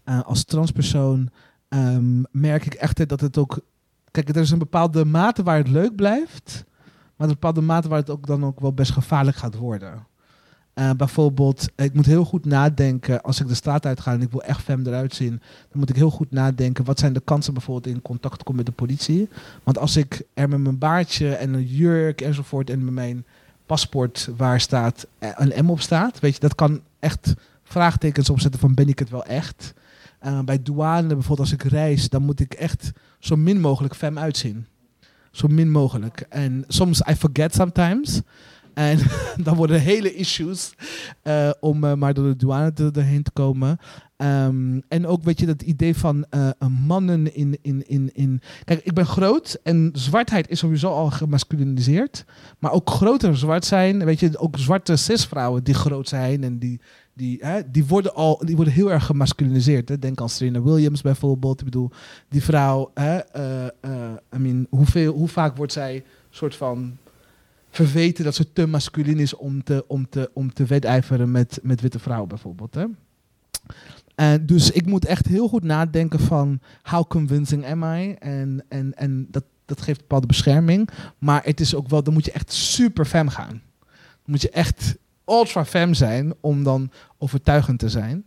[0.04, 1.30] eh, als transpersoon,
[1.68, 3.61] ehm, merk ik echt dat het ook...
[4.11, 6.64] Kijk, er is een bepaalde mate waar het leuk blijft,
[7.16, 10.06] maar een bepaalde mate waar het ook dan ook wel best gevaarlijk gaat worden.
[10.76, 14.42] Eh, bijvoorbeeld, ik moet heel goed nadenken als ik de straat uitga en ik wil
[14.42, 15.30] echt fem eruit zien.
[15.68, 18.66] Dan moet ik heel goed nadenken, wat zijn de kansen bijvoorbeeld in contact komen met
[18.66, 19.28] de politie?
[19.62, 23.24] Want als ik er met mijn baardje en een jurk enzovoort en met mijn
[23.66, 27.34] paspoort waar staat eh, een M op staat, weet je, dat kan echt
[27.64, 29.74] vraagtekens opzetten van ben ik het wel echt?
[30.18, 34.18] Eh, bij douane bijvoorbeeld als ik reis, dan moet ik echt zo min mogelijk fem
[34.18, 34.66] uitzien.
[35.30, 36.26] Zo min mogelijk.
[36.28, 38.20] En soms I forget sometimes.
[38.76, 38.98] En
[39.44, 40.74] dan worden hele issues
[41.22, 43.78] eh, om eh, maar door de douane te, te komen.
[44.16, 46.50] Ehm, en ook weet je dat idee van eh,
[46.86, 48.40] mannen in, in, in, in.
[48.64, 52.24] Kijk, ik ben groot en zwartheid is sowieso al gemasculiniseerd.
[52.58, 56.80] Maar ook groter zwart zijn, weet je, ook zwarte cisvrouwen die groot zijn en die,
[57.14, 59.88] die, hè, die worden al die worden heel erg gemasculiniseerd.
[59.88, 59.98] Hè.
[59.98, 61.58] Denk aan Serena Williams bijvoorbeeld.
[61.58, 61.90] Ik bedoel,
[62.28, 63.18] die vrouw, hè,
[64.34, 66.96] I mean, hoeveel, hoe vaak wordt zij soort van
[67.76, 71.80] verweten dat ze te masculin is om te, om te, om te wedijveren met, met
[71.80, 72.74] witte vrouwen bijvoorbeeld.
[72.74, 72.84] Hè?
[74.14, 78.12] En dus ik moet echt heel goed nadenken van how convincing am I?
[78.12, 80.88] En, en, en dat, dat geeft bepaalde bescherming.
[81.18, 83.62] Maar het is ook wel, dan moet je echt super fem gaan.
[83.80, 88.26] Dan moet je echt ultra fem zijn om dan overtuigend te zijn.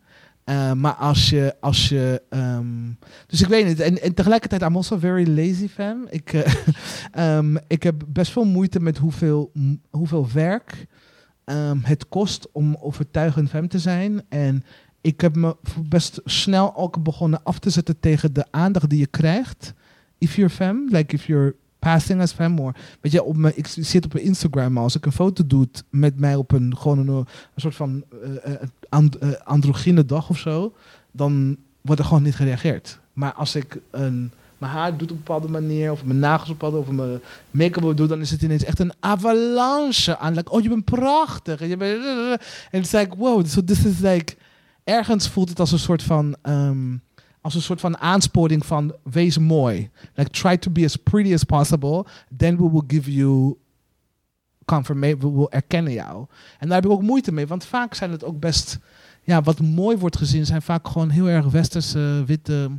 [0.50, 2.92] Eh, maar als je, als je ehm,
[3.28, 3.80] dus ik weet niet.
[3.80, 6.08] En, en tegelijkertijd, I'm also very lazy fam.
[6.10, 6.54] Ik, eh,
[7.38, 9.52] ehm, ik heb best veel moeite met hoeveel,
[9.90, 10.88] hoeveel werk
[11.44, 14.22] ehm, het kost om overtuigend fem te zijn.
[14.30, 14.64] En
[15.02, 15.56] ik heb me
[15.90, 19.74] best snel ook begonnen af te zetten tegen de aandacht die je krijgt.
[20.18, 22.36] If you're fem, like if you're passing as.
[22.40, 26.20] Or, weet je, op ik zit op Instagram, maar als ik een foto doe met
[26.20, 28.04] mij op een, gewoon een, soort van
[28.90, 30.74] eh, androgyne dag of zo,
[31.12, 33.00] dan wordt er gewoon niet gereageerd.
[33.14, 36.62] Maar als ik een, mijn haar doe op een bepaalde manier, of mijn nagels op
[36.62, 37.20] een bepaalde, of mijn
[37.52, 40.48] make-up doe, dan is het ineens echt een avalanche aan.
[40.48, 41.62] Oh, je bent prachtig.
[41.62, 44.36] En je bent, en het is like, wow, so this is like,
[44.84, 46.96] ergens voelt het als een soort van, ehm,
[47.50, 49.90] als een soort van aansporing van, wees mooi.
[50.14, 52.06] Like, try to be as pretty as possible,
[52.38, 53.58] then we will give you
[54.66, 56.26] confirmation, we will erkennen jou.
[56.60, 58.80] En daar heb ik ook moeite mee, want vaak zijn het ook best,
[59.24, 62.72] ja, wat mooi wordt gezien, zijn vaak gewoon heel erg westerse, witte,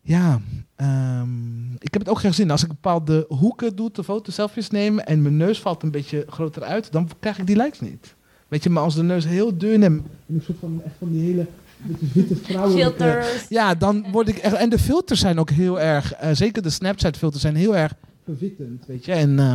[0.00, 0.40] ja,
[0.76, 2.50] ehm, ik heb het ook gezien.
[2.50, 6.24] Als ik bepaalde hoeken doe, de foto, selfies neem en mijn neus valt een beetje
[6.28, 8.14] groter uit, dan krijg ik die likes niet.
[8.48, 11.22] Weet je, maar als de neus heel dun en een soort van echt van die
[11.22, 13.02] hele beetje witte vrouwelijke...
[13.04, 13.48] Filters.
[13.48, 14.54] Ja, dan word ik echt...
[14.54, 16.12] En de filters zijn ook heel erg...
[16.12, 19.12] eh, zeker de Snapchat-filters zijn heel erg verwittend, weet je.
[19.12, 19.54] En, eh,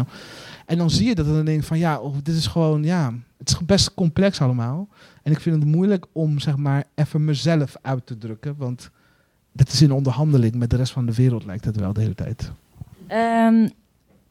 [0.66, 1.78] en dan zie je dat en dan denk ik van...
[1.78, 2.84] Ja, oh, dit is gewoon...
[2.84, 4.88] Ja, het is best complex allemaal.
[5.24, 8.56] En ik vind het moeilijk om, zeg maar, even mezelf uit te drukken.
[8.58, 8.90] Want
[9.52, 12.16] dat is in onderhandeling met de rest van de wereld, lijkt het wel de hele
[12.16, 12.52] tijd.
[13.08, 13.68] Ehm,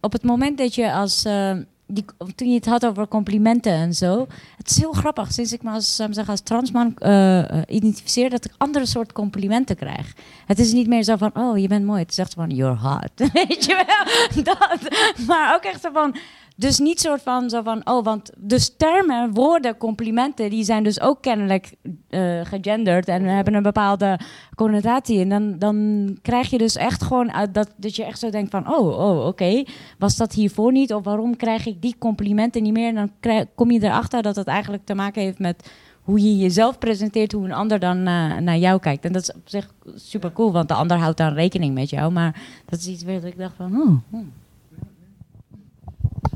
[0.01, 1.25] op het moment dat je als.
[1.25, 1.57] eh,
[1.93, 4.27] die, toen je het had over complimenten en zo.
[4.57, 5.33] Het is heel grappig.
[5.33, 10.15] Sinds ik me als, als transman eh, eh, identificeer, dat ik andere soort complimenten krijg.
[10.47, 12.01] Het is niet meer zo van, oh, je bent mooi.
[12.01, 13.11] Het is echt van, you're hot.
[13.33, 14.45] Weet je wel?
[14.45, 14.79] Dat.
[15.27, 16.17] Maar ook echt zo van.
[16.61, 21.01] Dus niet soort van, zo van, oh, want dus termen, woorden, complimenten, die zijn dus
[21.01, 21.75] ook kennelijk
[22.09, 24.19] eh, gegenderd en hebben een bepaalde
[24.55, 25.21] connotatie.
[25.21, 28.51] En dan, dan krijg je dus echt gewoon uit dat, dat je echt zo denkt
[28.51, 29.65] van, oh, oh oké,
[29.99, 30.95] was dat hiervoor niet?
[30.95, 32.89] Of waarom krijg ik die complimenten niet meer?
[32.89, 35.71] En dan krijg, kom je erachter dat het eigenlijk te maken heeft met
[36.03, 39.05] hoe je jezelf presenteert, hoe een ander dan eh, naar jou kijkt.
[39.05, 42.13] En dat is op zich super cool, want de ander houdt dan rekening met jou.
[42.13, 44.27] Maar dat is iets waar ik dacht van, oh, oh.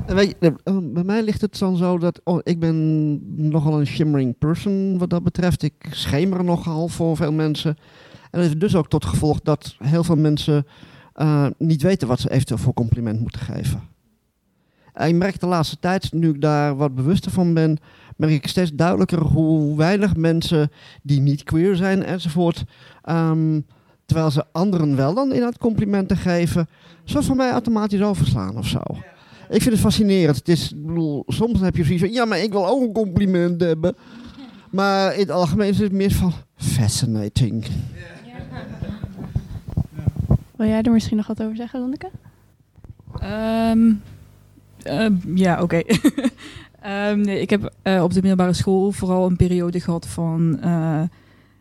[0.07, 4.99] Eh, bij mij ligt het dan zo dat oh, ik ben nogal een shimmering person
[4.99, 5.63] wat dat betreft.
[5.63, 7.77] Ik schemer nogal voor veel mensen.
[8.31, 10.67] En dat heeft dus ook tot gevolg dat heel veel mensen
[11.13, 13.81] eh, niet weten wat ze eventueel voor compliment moeten geven.
[14.93, 17.79] En ik merk de laatste tijd, nu ik daar wat bewuster van ben,
[18.17, 20.71] merk ik steeds duidelijker hoe weinig mensen
[21.03, 22.65] die niet queer zijn enzovoort,
[23.03, 23.61] ehm,
[24.07, 26.69] terwijl ze anderen wel dan inderdaad complimenten geven,
[27.05, 28.81] zo van mij automatisch overslaan of zo.
[29.49, 30.37] Ik vind het fascinerend.
[30.37, 32.93] Het is, ik bedoel, soms heb je zoiets van, ja, maar ik wil ook een
[32.93, 33.97] compliment hebben.
[34.71, 37.67] Maar in het algemeen is het meer van, fascinating.
[40.57, 42.11] Wil jij er misschien nog wat over zeggen, Lonneke?
[43.19, 43.93] Ehm,
[44.83, 45.83] ehm, ja, oké.
[46.81, 51.03] Ehm, nee, ik heb eh, op de middelbare school vooral een periode gehad van eh,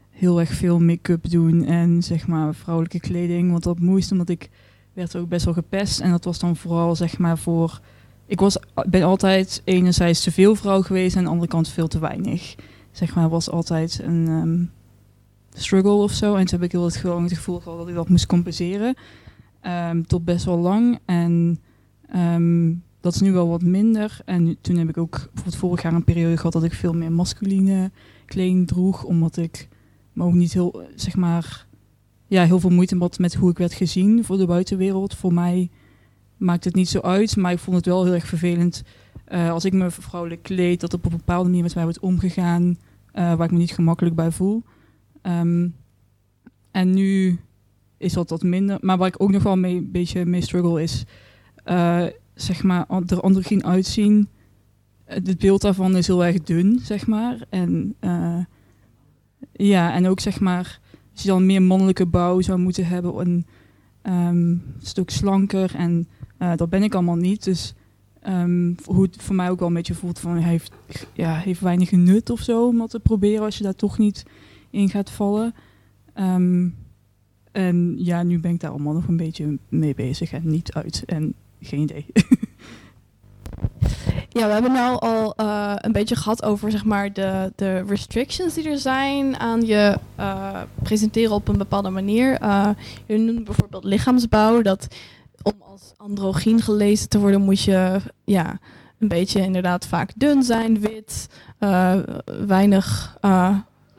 [0.10, 3.52] heel erg veel make-up doen en zeg maar vrouwelijke kleding.
[3.52, 4.50] Want dat moest omdat ik
[4.94, 6.00] werd ook best wel gepest.
[6.00, 7.80] En dat was dan vooral zeg maar voor...
[8.26, 11.88] Ik was, ben altijd enerzijds te veel vrouw geweest en aan de andere kant veel
[11.88, 12.56] te weinig.
[12.92, 14.66] Zeg maar, was altijd een ehm,
[15.62, 16.36] struggle of zo.
[16.36, 18.96] En toen heb ik heel het, gewoon het gevoel gehad dat ik dat moest compenseren.
[19.62, 21.00] Ehm, tot best wel lang.
[21.06, 21.60] En
[22.10, 24.20] ehm, dat is nu wel wat minder.
[24.26, 27.12] En toen heb ik ook bijvoorbeeld vorig jaar een periode gehad dat ik veel meer
[27.12, 27.92] masculine
[28.26, 29.04] kleding droeg.
[29.04, 29.68] Omdat ik
[30.14, 31.66] me ook niet heel, zeg maar,
[32.34, 35.16] ja, heel veel moeite met hoe ik werd gezien voor de buitenwereld.
[35.16, 35.70] Voor mij
[36.38, 38.84] maakt het niet zo uit, maar ik vond het wel heel erg vervelend
[39.26, 42.78] eh, als ik me vrouwelijk kleed, dat op een bepaalde manier met mij wordt omgegaan,
[43.12, 44.64] eh, waar ik me niet gemakkelijk bij voel.
[45.22, 45.68] Ehm,
[46.72, 47.40] en nu
[47.98, 48.78] is dat wat minder.
[48.82, 51.06] Maar waar ik ook nog wel mee, een beetje mee struggle is,
[51.64, 54.28] eh, zeg maar, er androgyn uitzien.
[55.06, 57.46] Eh, Het beeld daarvan is heel erg dun, zeg maar.
[57.50, 57.96] En
[59.52, 60.82] ja, en ook zeg maar,
[61.14, 63.46] als je dan meer mannelijke bouw zou moeten hebben, een
[64.02, 65.76] ehm, stuk slanker.
[65.76, 66.08] En
[66.38, 67.44] eh, dat ben ik allemaal niet.
[67.44, 67.74] Dus
[68.22, 70.72] ehm, hoe het voor mij ook wel een beetje voelt van, heeft,
[71.14, 74.26] ja, heeft weinig nut of zo om dat te proberen als je daar toch niet
[74.70, 75.54] in gaat vallen.
[76.14, 76.70] Ehm,
[77.52, 81.04] en ja, nu ben ik daar allemaal nog een beetje mee bezig en niet uit.
[81.06, 82.06] En geen idee.
[84.34, 88.54] Ja, we hebben nou al eh, een beetje gehad over zeg maar, de, de restrictions
[88.54, 92.42] die er zijn aan je eh, presenteren op een bepaalde manier.
[92.42, 92.70] Uh,
[93.06, 94.62] je noemt bijvoorbeeld lichaamsbouw.
[94.62, 94.88] Dat
[95.42, 98.60] om als androgyn gelezen te worden moet je ja,
[99.00, 101.28] een beetje inderdaad vaak dun zijn, wit,
[102.48, 103.18] weinig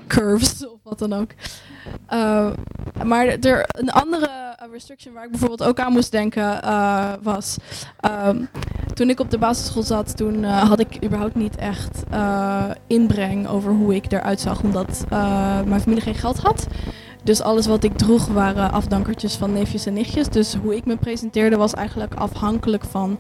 [0.07, 1.31] curves of wat dan ook.
[3.05, 6.61] Maar er, een andere restriction waar ik bijvoorbeeld ook aan moest denken
[7.23, 7.57] was...
[8.27, 8.49] Um,
[8.95, 13.49] toen ik op de basisschool zat, toen uh, had ik überhaupt niet echt uh, inbreng
[13.49, 16.67] over hoe ik eruit zag, omdat uh, mijn familie geen geld had.
[17.23, 20.29] Dus alles wat ik droeg waren afdankertjes van neefjes en nichtjes.
[20.29, 23.19] Dus hoe ik me presenteerde was eigenlijk afhankelijk van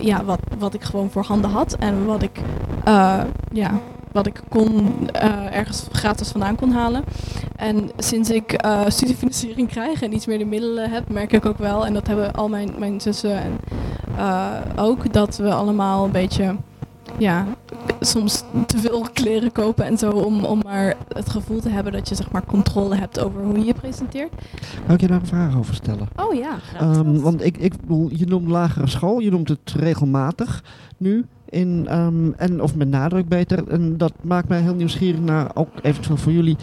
[0.00, 2.40] ja, wat, wat ik gewoon voor handen had en wat ik,
[3.52, 3.80] ja,
[4.12, 4.72] wat ik kon,
[5.14, 7.04] uh, ergens gratis vandaan kon halen.
[7.56, 11.58] En sinds ik uh, studiefinanciering krijg en iets meer de middelen heb, merk ik ook
[11.58, 13.58] wel, en dat hebben al mijn, mijn zussen en
[14.16, 16.56] uh, ook, dat we allemaal een beetje,
[17.18, 17.46] ja,
[18.00, 22.08] soms te veel kleren kopen en zo, om, om maar het gevoel te hebben dat
[22.08, 24.32] je zeg maar controle hebt over hoe je je presenteert.
[24.86, 26.08] Kan ik je daar een vraag over stellen?
[26.16, 30.64] Oh ja, um, Want ik, ik bedoel, je noemt lagere school, je noemt het regelmatig
[30.96, 31.26] nu.
[31.52, 33.68] In, um, en, of met nadruk beter.
[33.68, 36.56] En dat maakt mij heel nieuwsgierig naar, ook eventueel voor jullie.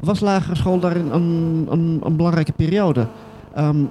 [0.00, 3.06] Was lagere school daarin een, een, een belangrijke periode?
[3.58, 3.90] Um,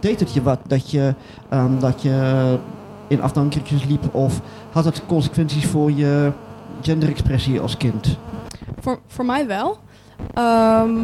[0.00, 1.14] deed het je wat dat je,
[1.52, 2.58] um, dat je
[3.08, 4.14] in afdankertjes liep?
[4.14, 4.40] Of
[4.72, 6.32] had het consequenties voor je
[6.80, 8.18] genderexpressie als kind?
[8.78, 9.78] Voor, voor mij wel.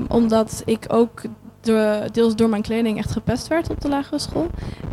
[0.09, 1.23] Omdat ik ook
[1.61, 4.47] de, deels door mijn kleding echt gepest werd op de lagere school.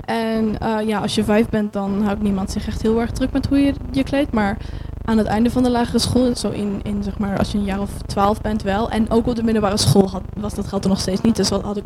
[0.05, 3.31] En uh, ja, als je vijf bent, dan houdt niemand zich echt heel erg druk
[3.31, 4.31] met hoe je je kleedt.
[4.31, 4.57] Maar
[5.05, 7.63] aan het einde van de lagere school, zo in, in zeg maar als je een
[7.63, 8.89] jaar of twaalf bent wel.
[8.89, 11.35] En ook op de middelbare school had, was dat geld er nog steeds niet.
[11.35, 11.85] Dus wat had ik,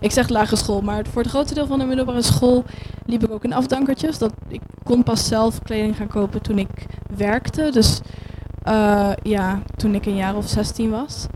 [0.00, 2.64] ik zeg lagere school, maar voor het grootste deel van de middelbare school
[3.06, 4.18] liep ik ook in afdankertjes.
[4.18, 7.70] Dat, ik kon pas zelf kleding gaan kopen toen ik werkte.
[7.72, 8.00] Dus
[8.68, 11.26] uh, ja, toen ik een jaar of 16 was.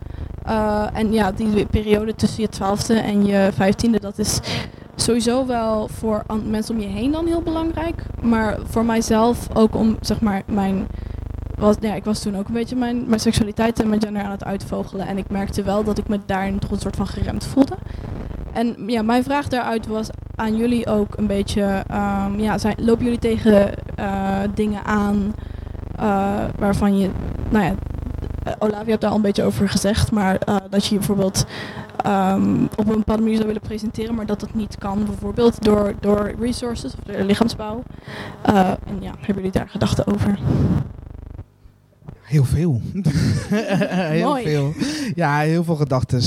[0.49, 4.41] Uh, en ja, die periode tussen je twaalfde en je vijftiende, dat is
[4.97, 8.03] sowieso wel voor mensen om je heen dan heel belangrijk.
[8.23, 10.87] Maar voor mijzelf ook om, zeg maar, mijn...
[11.59, 14.31] Was, ja, ik was toen ook een beetje mijn, mijn seksualiteit en mijn gender aan
[14.31, 15.07] het uitvogelen.
[15.07, 17.77] En ik merkte wel dat ik me daarin toch een soort van geremd voelde.
[18.53, 21.85] En ja, mijn vraag daaruit was aan jullie ook een beetje...
[21.93, 25.35] Um, ja, zijn, lopen jullie tegen uh, dingen aan
[26.01, 27.11] uh, waarvan je...
[27.49, 27.77] Nou ja, eh,
[28.59, 31.47] Olavia hebt daar al een beetje over gezegd, maar eh, dat je je bijvoorbeeld
[31.97, 35.95] ehm, op een bepaalde manier zou willen presenteren, maar dat dat niet kan, bijvoorbeeld door,
[36.01, 37.83] door resources of door lichaamsbouw.
[38.43, 40.39] Eh, en ja, hebben jullie daar gedachten over?
[42.21, 42.81] Heel veel.
[44.11, 44.45] heel Mooi.
[44.45, 44.73] veel.
[45.15, 46.23] Ja, heel veel gedachten.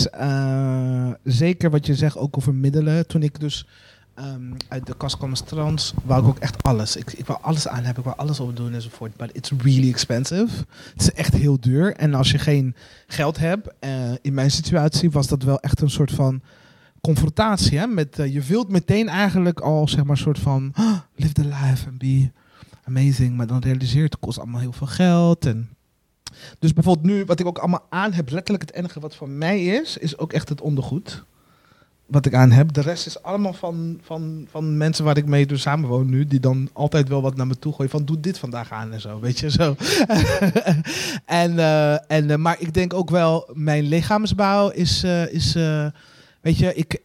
[1.24, 3.08] zeker wat je zegt ook over middelen.
[3.08, 3.68] Toen ik dus
[4.20, 6.96] ehm, uit de kast als trans, wou ik ook echt alles.
[6.96, 9.16] Ik, ik wou alles aan hebben, ik wou alles op doen enzovoort.
[9.16, 10.66] But it's really expensive.
[10.94, 11.96] Het is echt heel duur.
[11.96, 12.76] En als je geen
[13.08, 16.42] geld hebt, eh, in mijn situatie was dat wel echt een soort van
[17.02, 17.78] confrontatie.
[17.78, 17.88] Hè?
[17.88, 21.46] Met, eh, je wilt meteen eigenlijk al zeg maar een soort van "Ah, live the
[21.46, 22.32] life and be
[22.84, 23.38] amazing.
[23.38, 25.46] Maar dan realiseer je het kost allemaal heel veel geld.
[25.46, 25.70] En
[26.60, 29.66] dus bijvoorbeeld nu, wat ik ook allemaal aan heb, letterlijk het enige wat voor mij
[29.66, 31.24] is, is ook echt het ondergoed.
[32.10, 32.74] Wat ik aan heb.
[32.74, 36.40] De rest is allemaal van, van, van mensen waar ik mee dus samenwoon nu, die
[36.40, 39.20] dan altijd wel wat naar me toe gooien van doe dit vandaag aan en zo,
[39.20, 39.76] weet je zo.
[41.26, 45.54] en, eh, en, eh, maar ik denk ook wel, mijn lichaamsbouw is, eh, is
[46.42, 47.02] weet je, ik,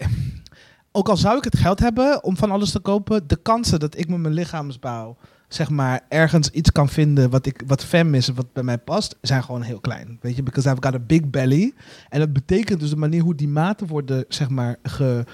[0.93, 3.99] ook al zou ik het geld hebben om van alles te kopen, de kansen dat
[3.99, 5.17] ik met mijn lichaamsbouw
[5.55, 9.17] zeg maar ergens iets kan vinden wat ik wat fem is wat bij mij past,
[9.21, 10.19] zijn gewoon heel klein.
[10.21, 11.73] Weet je, because I've got a big belly.
[12.09, 15.25] En dat betekent dus de manier hoe die maten worden, zeg maar, ge,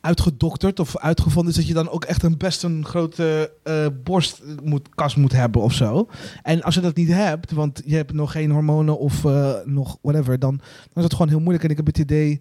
[0.00, 4.42] uitgedokterd of uitgevonden, is dat je dan ook echt een best een grote eh borst
[4.62, 6.08] moet, kas moet hebben of zo.
[6.42, 9.98] En als je dat niet hebt, want je hebt nog geen hormonen of eh, nog
[10.02, 11.64] whatever, dan, dan is het gewoon heel moeilijk.
[11.64, 12.40] En ik heb het idee,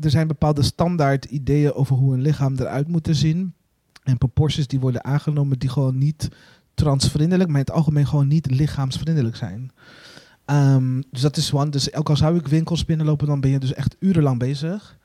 [0.00, 3.54] er zijn bepaalde standaard ideeën over hoe een lichaam eruit moet zien.
[4.08, 6.28] En proporties die worden aangenomen die gewoon niet
[6.74, 9.70] transvriendelijk, maar in het algemeen gewoon niet lichaamsvriendelijk zijn.
[10.44, 11.70] Ehm, dus dat is one.
[11.70, 14.98] Dus ook al zou ik winkels binnenlopen, dan ben je dus echt urenlang bezig.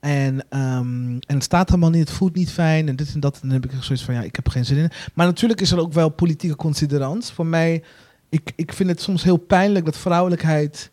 [0.00, 3.34] En, ehm, en het staat helemaal niet, het voelt niet fijn en dit en dat.
[3.34, 4.90] En dan heb ik zoiets van, ja, ik heb geen zin in.
[5.14, 7.32] Maar natuurlijk is er ook wel politieke considerans.
[7.32, 7.82] Voor mij,
[8.28, 10.90] ik, ik vind het soms heel pijnlijk dat vrouwelijkheid,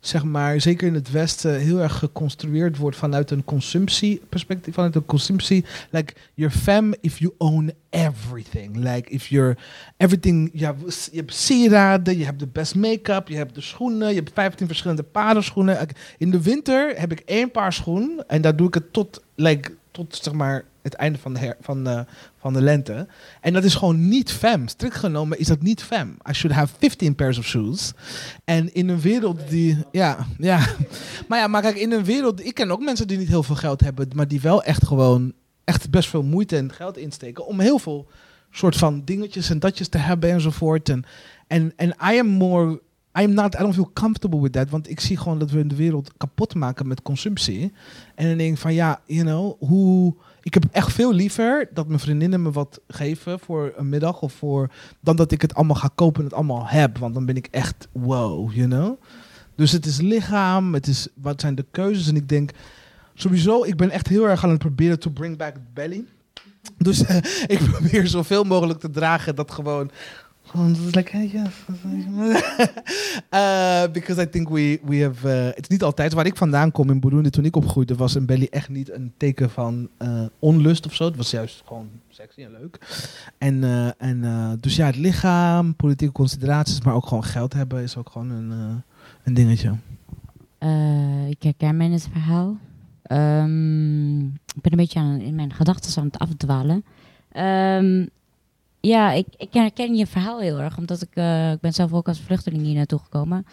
[0.00, 5.04] zeg maar, zeker in het Westen, heel erg geconstrueerd wordt vanuit een consumptieperspectief, vanuit een
[5.04, 5.64] consumptie.
[5.90, 8.76] Like, you're femme if you own everything.
[8.76, 9.56] Like, if you're
[9.96, 14.30] everything, je hebt, sieraden, je hebt de best make-up, je hebt de schoenen, je hebt
[14.34, 15.80] 15 verschillende paren schoenen.
[15.80, 19.22] Ik- In de winter heb ik één paar schoen en daar doe ik het tot,
[19.34, 22.04] like, tot zeg maar, het einde van de, van, de,
[22.40, 23.06] van de lente.
[23.40, 24.68] En dat is gewoon niet fem.
[24.68, 26.16] Strikt genomen is dat niet fem.
[26.30, 27.92] I should have 15 pairs of shoes.
[28.44, 30.66] En in een wereld die, ja, ja.
[31.28, 33.54] Maar ja, maar kijk, in een wereld, ik ken ook mensen die niet heel veel
[33.54, 35.32] geld hebben, maar die wel echt gewoon,
[35.64, 38.08] echt best veel moeite en geld insteken om heel veel
[38.50, 40.88] soort van dingetjes en datjes te hebben enzovoort.
[40.88, 41.04] En,
[41.46, 42.80] en, en I am more,
[43.18, 45.66] I am not, I don't feel comfortable with that, want ik zie gewoon dat we
[45.66, 47.72] de wereld kapot maken met consumptie.
[48.14, 50.14] En dan denk van, ja, you know, hoe...
[50.42, 54.32] Ik heb echt veel liever dat mijn vriendinnen me wat geven voor een middag of
[54.32, 54.70] voor...
[55.00, 56.98] dan dat ik het allemaal ga kopen en het allemaal heb.
[56.98, 59.00] Want dan ben ik echt wow, you know?
[59.54, 62.08] Dus het is lichaam, het is wat zijn de keuzes.
[62.08, 62.50] En ik denk
[63.14, 66.04] sowieso, ik ben echt heel erg aan het proberen to bring back the belly.
[66.78, 67.00] Dus
[67.46, 69.90] ik probeer zoveel mogelijk te dragen dat gewoon.
[70.54, 71.64] Is like, hey, yes.
[73.92, 75.28] Because I think we, we have.
[75.28, 77.30] eh, het is niet altijd waar ik vandaan kom in Burundi.
[77.30, 81.04] Toen ik opgroeide, was een belly echt niet een teken van eh, onlust of zo.
[81.04, 82.78] Het was juist gewoon sexy en leuk.
[83.38, 87.96] En, eh, en dus ja, het lichaam, politieke consideraties, maar ook gewoon geld hebben is
[87.96, 88.82] ook gewoon een,
[89.24, 89.74] een dingetje.
[91.28, 92.56] Ik herken mij in het verhaal.
[93.02, 96.84] Ehm, ik ben een beetje aan, in mijn gedachten aan het afdwalen.
[97.32, 98.06] Ehm,
[98.80, 102.08] ja, ik, ik herken je verhaal heel erg, omdat ik, eh, ik ben zelf ook
[102.08, 103.46] als vluchteling hier naartoe gekomen.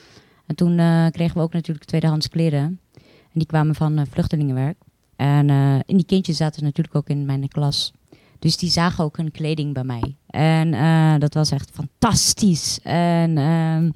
[0.45, 2.79] En toen eh, kregen we ook natuurlijk tweedehands kleren.
[2.93, 4.77] En die kwamen van eh, vluchtelingenwerk.
[5.15, 7.91] En en die kindjes zaten natuurlijk ook in mijn klas.
[8.39, 10.17] Dus die zagen ook hun kleding bij mij.
[10.27, 12.79] En dat was echt fantastisch.
[12.83, 13.91] En ehm,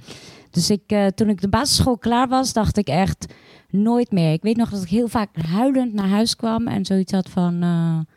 [0.49, 3.33] dus ik, toen ik de basisschool klaar was, dacht ik echt
[3.69, 4.33] nooit meer.
[4.33, 7.59] Ik weet nog dat ik heel vaak huilend naar huis kwam en zoiets had van...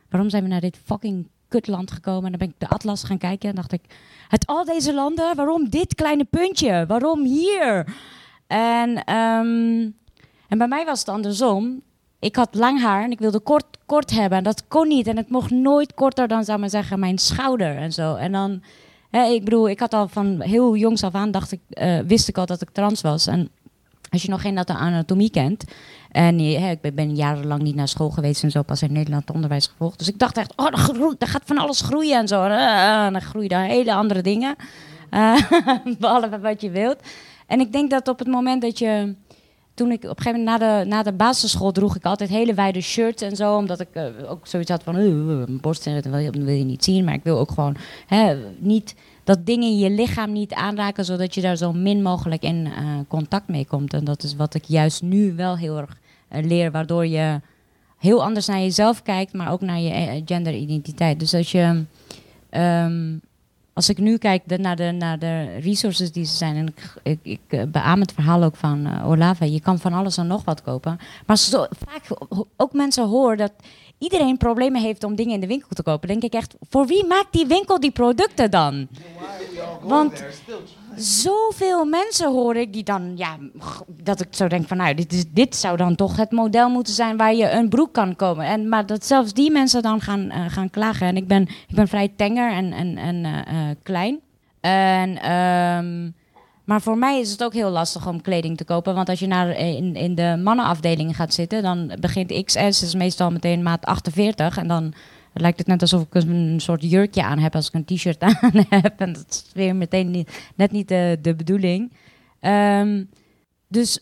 [0.09, 2.25] waarom zijn we naar dit fucking kutland gekomen?
[2.25, 3.83] En dan ben ik de atlas gaan kijken en dacht ik...
[4.29, 6.85] Uit al deze landen, waarom dit kleine puntje?
[6.87, 7.87] Waarom hier?
[8.47, 9.91] En, ehm,
[10.49, 11.83] en bij mij was het andersom.
[12.19, 14.39] Ik had lang haar en ik wilde kort, kort hebben.
[14.39, 15.07] En dat kon niet.
[15.07, 18.15] En het mocht nooit korter dan, zou maar zeggen, mijn schouder en zo.
[18.15, 18.63] En dan,
[19.11, 22.29] hè, ik bedoel, ik had al van heel jongs af aan, dacht ik, eh, wist
[22.29, 23.27] ik al dat ik trans was.
[23.27, 23.51] En
[24.15, 25.65] als je nog geen nat- anatomie kent.
[26.11, 29.67] En hè, ik ben, jarenlang niet naar school geweest en zo, pas in Nederland onderwijs
[29.67, 29.99] gevolgd.
[29.99, 30.67] Dus ik dacht echt, oh,
[31.19, 32.45] er gaat van alles groeien en zo.
[32.45, 34.57] En, eh, en dan groeien er hele andere dingen.
[35.11, 35.37] Eh,
[35.99, 36.97] behalve wat je wilt.
[37.47, 39.15] En ik denk dat op het moment dat je.
[39.75, 42.55] Toen ik op een gegeven moment na de, na de basisschool droeg ik altijd hele
[42.55, 43.57] wijde shirts en zo.
[43.57, 45.61] Omdat ik eh, ook zoiets had van, "Oeh, mijn
[45.95, 47.05] dat wil je niet zien.
[47.05, 48.95] Maar ik wil ook gewoon hè, niet
[49.25, 52.85] dat dingen in je lichaam niet aanraken, zodat je daar zo min mogelijk in eh,
[53.09, 53.93] contact mee komt.
[53.93, 55.97] En dat is wat ik juist nu wel heel erg
[56.29, 57.41] eh, leer, waardoor je
[57.99, 61.20] heel anders naar jezelf kijkt, maar ook naar je eh, genderidentiteit.
[61.20, 61.85] Dus als je,
[62.51, 63.16] ehm,
[63.72, 67.70] als ik nu kijk naar, de, naar de resources die ze zijn, en ik, ik,
[67.72, 70.99] beaam het verhaal ook van Olava, je kan van alles en nog wat kopen.
[71.27, 72.03] Maar zo, vaak
[72.57, 73.53] ook mensen horen dat
[73.99, 77.07] iedereen problemen heeft om dingen in de winkel te kopen, denk ik echt, voor wie
[77.07, 78.89] maakt die winkel die producten dan?
[79.83, 80.25] Want
[80.97, 83.37] zoveel mensen hoor ik die dan, ja,
[84.03, 86.95] dat ik zo denk van, nou, dit, is, dit zou dan toch het model moeten
[86.95, 88.47] zijn waar je een broek kan komen.
[88.47, 91.07] En, maar dat zelfs die mensen dan gaan, eh, gaan klagen.
[91.07, 94.21] En ik ben, ik ben vrij tenger en, en, en eh, eh, klein.
[94.61, 96.11] En, ehm,
[96.65, 98.95] maar voor mij is het ook heel lastig om kleding te kopen.
[98.95, 103.31] Want als je naar, in, in de mannenafdeling gaat zitten, dan begint XS, is meestal
[103.31, 104.57] meteen maat 48.
[104.57, 104.95] En dan
[105.33, 108.65] lijkt het net alsof ik een soort jurkje aan heb als ik een t-shirt aan
[108.69, 109.01] heb.
[109.01, 111.93] En dat is weer meteen net niet de, de bedoeling.
[112.41, 113.05] Ehm,
[113.69, 113.99] dus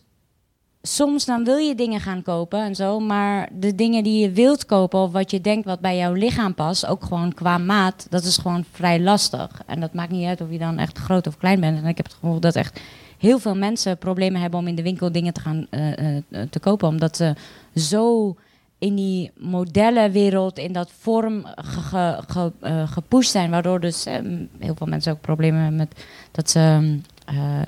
[0.83, 4.67] soms dan wil je dingen gaan kopen en zo, maar de dingen die je wilt
[4.67, 8.25] kopen of wat je denkt wat bij jouw lichaam past, ook gewoon qua maat, dat
[8.25, 9.63] is gewoon vrij lastig.
[9.67, 11.79] En dat maakt niet uit of je dan echt groot of klein bent.
[11.83, 12.81] En ik heb het gevoel dat echt
[13.19, 16.59] heel veel mensen problemen hebben om in de winkel dingen te gaan eh, eh, te
[16.61, 17.35] kopen, omdat ze
[17.75, 18.35] zo
[18.79, 24.15] in die modellenwereld, in dat vorm ge, ge- ge- eh, gepusht zijn, waardoor dus eh,
[24.59, 26.89] heel veel mensen ook problemen hebben met dat ze eh,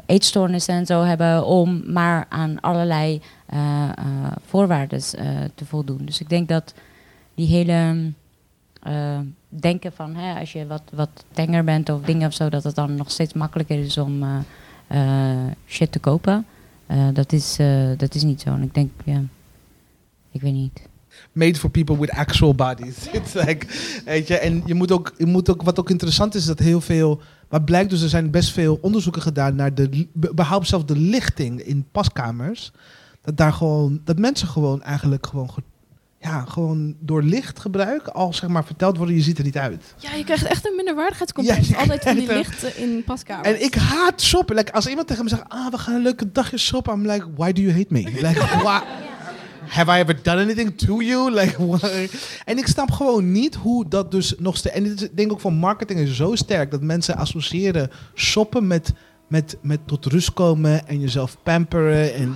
[0.06, 6.00] eetstoornissen en zo hebben om maar aan allerlei eh, eh, voorwaarden eh, te voldoen.
[6.04, 6.74] Dus ik denk dat
[7.34, 8.12] die hele
[8.82, 12.64] eh, denken van hè, als je wat, wat tenger bent of dingen of zo, dat
[12.64, 14.38] het dan nog steeds makkelijker is om eh,
[14.86, 16.46] eh, shit te kopen.
[16.86, 18.48] Eh, dat, is, eh, dat is niet zo.
[18.48, 19.22] En ik denk, ja,
[20.30, 20.80] ik weet niet.
[21.32, 23.06] made for people with actual bodies.
[23.12, 23.66] It's like,
[24.04, 26.80] weet je, en je moet ook, je moet ook, wat ook interessant is, dat heel
[26.80, 27.20] veel,
[27.50, 30.86] maar blijkt dus, er zijn best veel onderzoeken gedaan naar de, li- be- überhaupt zelfs
[30.86, 32.72] de lichting in paskamers.
[33.22, 35.62] Dat daar gewoon, dat mensen gewoon eigenlijk gewoon, ge-
[36.20, 39.94] ja, gewoon door lichtgebruik al zeg maar verteld worden, je ziet er niet uit.
[39.98, 41.68] Ja, je krijgt echt een minderwaardigheidscomplex.
[41.68, 43.48] Ja, Altijd van die lichten in paskamers.
[43.48, 44.56] En ik haat shoppen.
[44.56, 46.92] Like, als iemand tegen me zegt, ah, we gaan een leuke dagje shoppen.
[46.94, 48.00] I'm like, why do you hate me?
[48.02, 48.40] Like?
[49.74, 51.30] Have I ever done anything to you?
[51.38, 52.08] Like?
[52.44, 54.74] En ik snap gewoon niet hoe dat dus nog steeds...
[54.74, 56.70] En ik denk ook van marketing is zo sterk...
[56.70, 58.92] dat mensen associëren shoppen met,
[59.28, 60.88] met, met tot rust komen...
[60.88, 62.14] en jezelf pamperen.
[62.14, 62.34] En?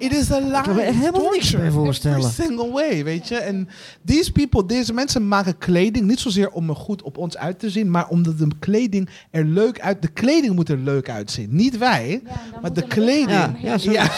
[0.00, 0.62] It is a lie.
[0.62, 2.18] kan me er helemaal niks bij voorstellen.
[2.18, 3.36] Every single way, weet je.
[3.36, 3.68] En
[4.04, 6.06] these people, deze mensen maken kleding...
[6.06, 7.90] niet zozeer om er goed op ons uit te zien...
[7.90, 10.02] maar omdat de kleding er leuk uit...
[10.02, 11.48] De kleding moet er leuk uitzien.
[11.56, 12.22] Niet wij,
[12.62, 13.28] maar de kleding.
[13.30, 13.90] Ja, ja, zo.
[13.92, 14.08] Ja.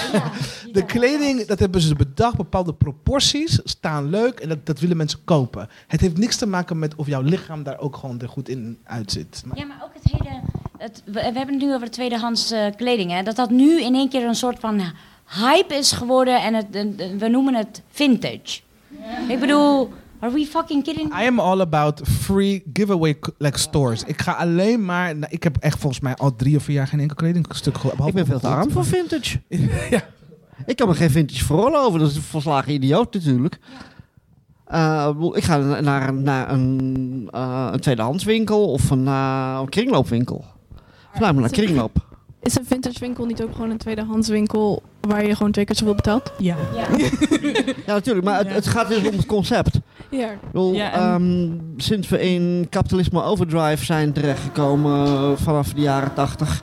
[0.73, 5.19] De kleding, dat hebben ze bedacht, bepaalde proporties staan leuk en dat, dat willen mensen
[5.25, 5.69] kopen.
[5.87, 8.79] Het heeft niks te maken met of jouw lichaam daar ook gewoon er goed in
[8.85, 9.43] uitzit.
[9.47, 10.41] Maar- Ja, maar ook het hele.
[10.79, 13.11] Het, we, we hebben het nu over tweedehands eh, kleding.
[13.11, 14.81] Hè, dat dat nu in één keer een soort van
[15.41, 16.67] hype is geworden en het,
[17.19, 18.61] we noemen het vintage.
[19.29, 21.21] Ik bedoel, are we fucking kidding?
[21.23, 24.05] I am all about free giveaway like stores.
[24.05, 26.87] Ik ga alleen maar, nou, ik heb echt volgens mij al drie of vier jaar
[26.87, 28.07] geen enkel kledingstuk gehad.
[28.09, 29.41] Ik ben veel te arm voor vintage.
[29.91, 30.01] Ja.
[30.67, 32.01] Ik kan me geen vintage veroorloven.
[32.01, 33.59] Dat is een volslagen idioot natuurlijk.
[34.67, 40.45] Eh, ik ga na- naar, naar een, eh een tweedehandswinkel of een, eh, een kringloopwinkel.
[41.11, 42.11] Voornamelijk naar kringloop.
[42.43, 45.77] Is een vintage winkel niet ook gewoon een tweedehands winkel waar je gewoon twee keer
[45.77, 46.33] zoveel betaalt?
[46.39, 46.57] Ja.
[46.75, 46.87] Ja,
[47.95, 48.25] natuurlijk.
[48.27, 49.81] Maar het, het gaat dus om het concept.
[50.11, 50.31] Ja.
[50.31, 55.81] Ik bedoel, Ja, en- ehm, sinds we in kapitalisme overdrive zijn terechtgekomen eh, vanaf de
[55.81, 56.63] jaren tachtig.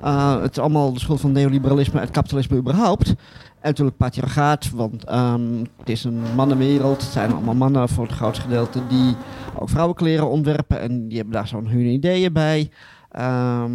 [0.00, 3.08] eh, het is allemaal de schuld van neoliberalisme en het kapitalisme überhaupt.
[3.08, 7.02] En natuurlijk patriarchaat, want ehm, het is een mannenwereld.
[7.02, 9.14] Het zijn allemaal mannen voor het grootste gedeelte die
[9.58, 10.80] ook vrouwenkleren ontwerpen.
[10.80, 12.70] En die hebben daar zo'n hun ideeën bij.
[13.10, 13.72] Ehm,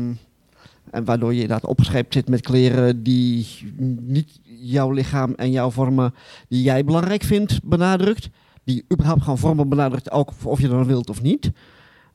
[0.91, 3.47] en waardoor je inderdaad opgescheept zit met kleren die
[3.99, 6.13] niet jouw lichaam en jouw vormen
[6.47, 8.29] die jij belangrijk vindt benadrukt
[8.63, 11.51] die überhaupt gewoon vormen benadrukt, ook of je dat wilt of niet.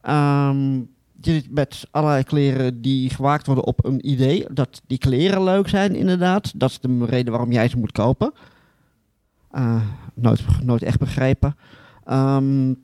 [0.01, 0.75] Ehm,
[1.21, 5.69] je zit met allerlei kleren die gewaakt worden op een idee dat die kleren leuk
[5.69, 6.53] zijn, inderdaad.
[6.61, 8.33] Dat is de reden waarom jij ze moet kopen.
[9.51, 9.83] Eh,
[10.15, 11.57] nooit, nooit echt begrepen.
[12.05, 12.75] Ehm,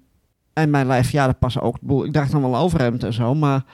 [0.53, 1.77] en mijn lijf, ja, dat past ook.
[2.05, 3.65] Ik draag dan wel overhemd en zo, maar...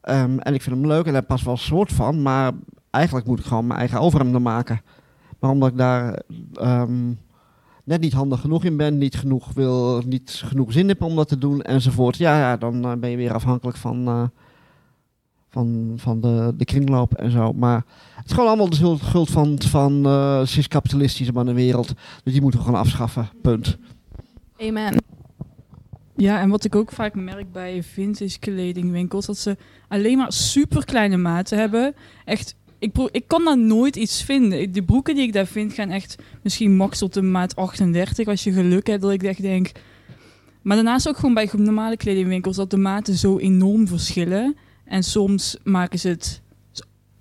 [0.00, 2.52] ehm, en ik vind hem leuk en daar past wel een soort van, maar
[2.90, 4.80] eigenlijk moet ik gewoon mijn eigen overhemden maken.
[5.38, 6.22] Maar omdat ik daar
[6.54, 7.12] ehm,
[7.84, 11.28] net niet handig genoeg in ben, niet genoeg, wil, niet genoeg zin heb om dat
[11.28, 12.16] te doen enzovoort.
[12.16, 14.22] Ja, ja dan eh, ben je weer afhankelijk van, eh,
[15.48, 17.52] van, van de, de kringloop en zo.
[17.52, 17.84] Maar
[18.16, 21.94] het is gewoon allemaal de schuld, van, van eh cis-kapitalistische mannenwereld.
[22.24, 23.78] Dus die moeten we gewoon afschaffen, punt.
[24.60, 24.94] Amen.
[26.20, 29.56] Ja, en wat ik ook vaak merk bij vintage kledingwinkels, dat ze
[29.88, 31.94] alleen maar super kleine maten hebben.
[32.24, 34.72] Echt, ik, ik kan daar nooit iets vinden.
[34.72, 38.44] De broeken die ik daar vind gaan echt misschien max tot de maat 38, als
[38.44, 39.02] je geluk hebt.
[39.02, 39.70] Dat ik echt denk...
[40.62, 44.56] Maar daarnaast ook gewoon bij normale kledingwinkels dat de maten zo enorm verschillen.
[44.84, 46.42] En soms maken ze het...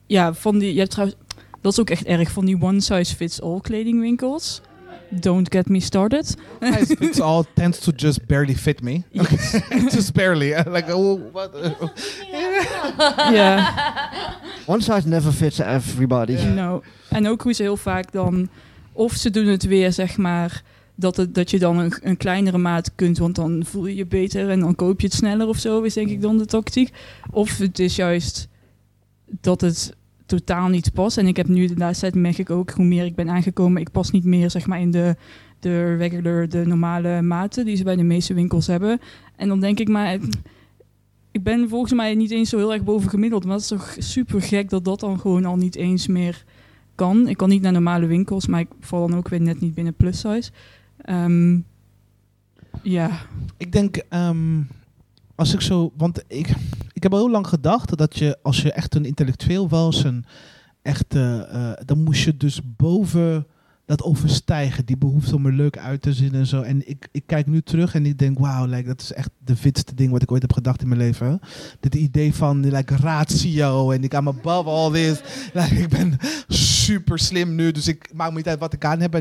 [0.08, 0.74] Ja, van die...
[0.74, 1.18] Ja, trouwens,
[1.62, 4.62] dat is ook echt erg van die one size fits all kledingwinkels.
[5.10, 6.36] Don't get me started.
[6.99, 9.03] Fits all tends to just barely fit me.
[9.91, 10.53] just barely.
[10.68, 11.51] Like, oh, what?
[13.32, 13.74] Ja.
[14.66, 16.34] One size never fits everybody.
[16.34, 18.49] Nou, en ook hoe ze heel vaak dan,
[18.93, 20.64] of ze doen het weer, zeg maar,
[20.95, 24.05] dat, het, dat je dan een, een kleinere maat kunt, want dan voel je je
[24.05, 26.93] beter en dan koop je het sneller of zo, is denk ik dan de tactiek.
[27.32, 28.47] Of het is juist
[29.41, 29.95] dat het
[30.30, 31.17] totaal niet past.
[31.17, 33.82] En ik heb nu de laatste tijd merk ik ook, hoe meer ik ben aangekomen,
[33.82, 35.15] ik pas niet meer, zeg maar, in de,
[35.59, 38.99] de regular, de normale maten die ze bij de meeste winkels hebben.
[39.36, 40.17] En dan denk ik maar,
[41.32, 43.95] ik ben volgens mij niet eens zo heel erg boven gemiddeld, maar het is toch
[43.97, 46.43] super gek dat dat dan gewoon al niet eens meer
[46.95, 47.27] kan.
[47.27, 49.93] Ik kan niet naar normale winkels, maar ik val dan ook weer net niet binnen
[49.93, 50.51] plus size.
[51.01, 51.59] Ehm,
[52.84, 53.09] ja,
[53.57, 54.61] Ik denk, ehm,
[55.36, 56.53] als ik zo, want ik,
[57.00, 60.26] ik heb al heel lang gedacht dat je, als je echt een intellectueel was, een
[60.82, 63.47] echte, eh, dan moest je dus boven
[63.86, 66.62] dat overstijgen, die behoefte om er leuk uit te zien en zo.
[66.62, 69.56] En ik, ik kijk nu terug en ik denk, wauw, like, dat is echt de
[69.56, 71.39] fitste ding wat ik ooit heb gedacht in mijn leven.
[71.80, 75.22] Dit idee van like, ratio en ik am above all this.
[75.54, 79.00] Like, ik ben super slim nu, dus ik maak me niet uit wat ik aan
[79.00, 79.14] heb.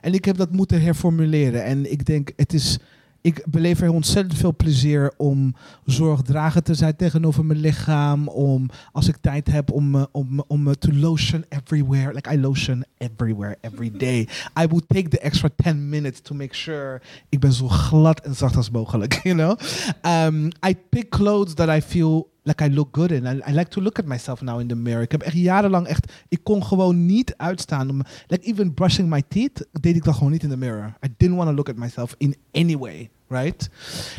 [0.00, 1.64] En ik heb dat moeten herformuleren.
[1.64, 2.78] En ik denk, het is
[3.24, 5.54] ik beleef er ontzettend veel plezier om
[5.84, 8.28] zorgdragend te zijn tegenover mijn lichaam.
[8.28, 12.12] Om als ik tijd heb om, om, om to lotion everywhere.
[12.14, 14.28] Like I lotion everywhere, every day.
[14.60, 18.34] I would take the extra 10 minutes to make sure ik ben zo glad en
[18.34, 19.12] zacht als mogelijk.
[19.24, 19.58] You know?
[20.02, 23.26] Um, I pick clothes that I feel like I look good in.
[23.26, 25.02] I, I like to look at myself now in the mirror.
[25.02, 26.12] Ik heb echt jarenlang echt...
[26.28, 27.90] Ik kon gewoon niet uitstaan.
[27.90, 30.94] Om, like even brushing my teeth deed ik dat gewoon niet in the mirror.
[31.06, 33.10] I didn't want to look at myself in any way.
[33.28, 33.68] Right?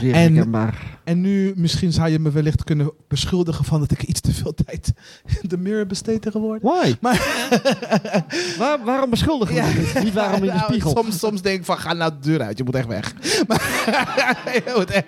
[0.01, 0.53] En-.
[1.03, 4.53] En nu misschien zou je me wellicht kunnen beschuldigen van dat ik iets te veel
[4.65, 4.93] tijd
[5.41, 6.71] in de mirror besteed tegenwoordig.
[6.71, 6.93] Why?
[7.01, 7.17] Maar
[8.59, 9.73] Waar, waarom beschuldigen we Ja.
[9.73, 10.03] dit?
[10.03, 10.91] Niet waarom in de Nou, spiegel?
[10.91, 13.13] Soms, soms denk ik van ga nou de deur uit, je moet echt weg.
[13.47, 15.05] Maar moet echt.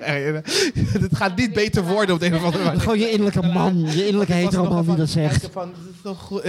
[0.92, 2.80] Het gaat niet beter worden op de een of andere manier.
[2.82, 5.50] Gewoon je innerlijke man, je innerlijke hetero man die dat zegt.
[5.52, 6.44] Van, dit is toch goed.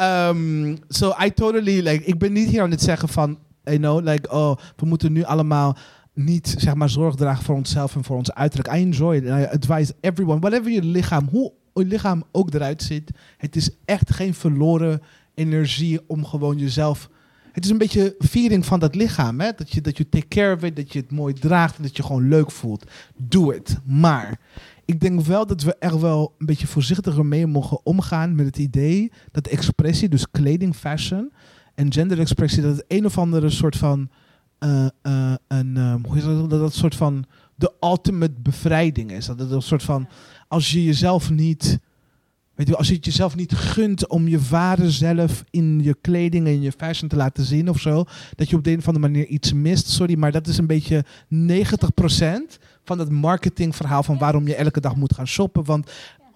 [0.00, 4.04] Um, so I totally, like, ik ben niet hier aan het zeggen van, you know,
[4.04, 5.76] like, oh, we moeten nu allemaal
[6.16, 8.76] niet, zeg maar, zorg dragen voor onszelf en voor ons uiterlijk.
[8.76, 13.10] I enjoy it I advise everyone, whatever je lichaam, hoe je lichaam ook eruit ziet,
[13.36, 15.02] het is echt geen verloren
[15.34, 17.10] energie om gewoon jezelf...
[17.52, 19.50] Het is een beetje viering van dat lichaam, hè?
[19.56, 21.96] Dat je, dat je take care of it, dat je het mooi draagt en dat
[21.96, 22.90] je gewoon leuk voelt.
[23.16, 23.78] Doe het.
[23.84, 24.40] Maar
[24.84, 28.58] ik denk wel dat we er wel een beetje voorzichtiger mee mogen omgaan met het
[28.58, 31.32] idee dat expressie, dus kleding, fashion
[31.74, 34.10] en genderexpressie, dat het een of andere soort van,
[34.58, 39.26] eh, eh, een, eh, hoe is dat, dat dat soort van de ultimate bevrijding is.
[39.26, 40.08] Dat het een soort van,
[40.48, 41.78] als je jezelf niet,
[42.54, 46.46] weet je, als je het jezelf niet gunt om je ware zelf in je kleding
[46.46, 48.04] en je fashion te laten zien of zo,
[48.34, 49.88] dat je op de een of andere manier iets mist.
[49.88, 54.96] Sorry, maar dat is een beetje 90% van het marketingverhaal van waarom je elke dag
[54.96, 55.64] moet gaan shoppen.
[55.64, 55.90] Want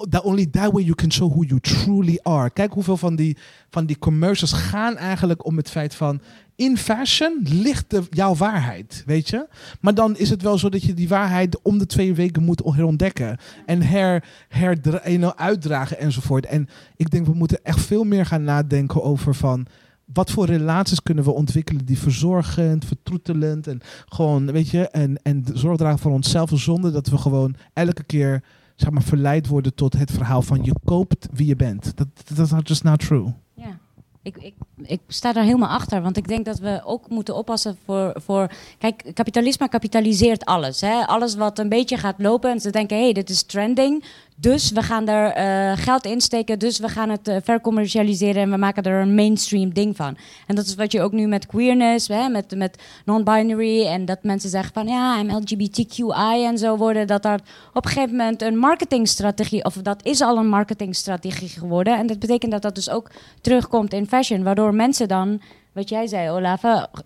[0.09, 2.51] that only that way you can show who you truly are.
[2.51, 3.37] Kijk hoeveel van die,
[3.71, 6.21] van die commercials gaan eigenlijk om het feit van...
[6.55, 9.47] In fashion ligt de, jouw waarheid, weet je?
[9.81, 12.63] Maar dan is het wel zo dat je die waarheid om de twee weken moet
[12.65, 13.39] herontdekken.
[13.67, 16.47] En her, her, uitdragen enzovoort.
[16.47, 19.67] En ik denk we moeten echt veel meer gaan nadenken over van...
[20.13, 25.45] Wat voor relaties kunnen we ontwikkelen die verzorgend, vertroetelend en gewoon, weet je, en, en
[25.55, 28.43] zorg dragen voor onszelf zonder dat we gewoon elke keer
[28.81, 31.93] zeg maar, verleid worden tot het verhaal van je koopt wie je bent.
[31.97, 33.33] Dat is just not true.
[33.55, 33.79] Ja,
[34.23, 36.03] ik, ik, ik sta daar helemaal achter.
[36.03, 38.13] Want ik denk dat we ook moeten oppassen voor.
[38.15, 40.81] voor kijk, kapitalisme kapitaliseert alles.
[40.81, 41.07] Hè?
[41.07, 42.51] Alles wat een beetje gaat lopen.
[42.51, 44.05] En ze denken: hé, hey, dit is trending.
[44.41, 46.59] Dus we gaan er eh, geld in steken.
[46.59, 48.43] Dus we gaan het eh, vercommercialiseren.
[48.43, 50.17] En we maken er een mainstream ding van.
[50.47, 52.29] En dat is wat je ook nu met queerness, hè?
[52.29, 53.87] met, met non-binary.
[53.87, 57.07] En dat mensen zeggen: van ja, I'm LGBTQI en zo worden.
[57.07, 57.41] Dat daar
[57.73, 59.65] op een gegeven moment een marketingstrategie.
[59.65, 61.99] Of dat is al een marketingstrategie geworden.
[61.99, 63.11] En dat betekent dat dat dus ook
[63.41, 65.41] terugkomt in fashion, waardoor mensen dan
[65.73, 66.63] wat jij zei, Olaf,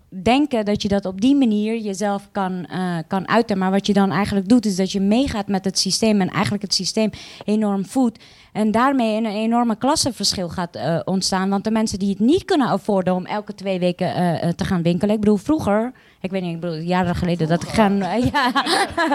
[0.09, 3.57] denken dat je dat op die manier jezelf kan, eh, kan uiten.
[3.57, 6.63] Maar wat je dan eigenlijk doet, is dat je meegaat met het systeem en eigenlijk
[6.63, 7.09] het systeem
[7.45, 8.23] enorm voedt.
[8.53, 11.49] En daarmee een enorme klassenverschil gaat eh, ontstaan.
[11.49, 14.81] Want de mensen die het niet kunnen afforden om elke twee weken eh, te gaan
[14.81, 15.13] winkelen.
[15.13, 15.93] Ik bedoel, vroeger,
[16.25, 17.97] ik weet niet, ik bedoel, jaren geleden dat ik gaan.
[18.33, 18.51] ja,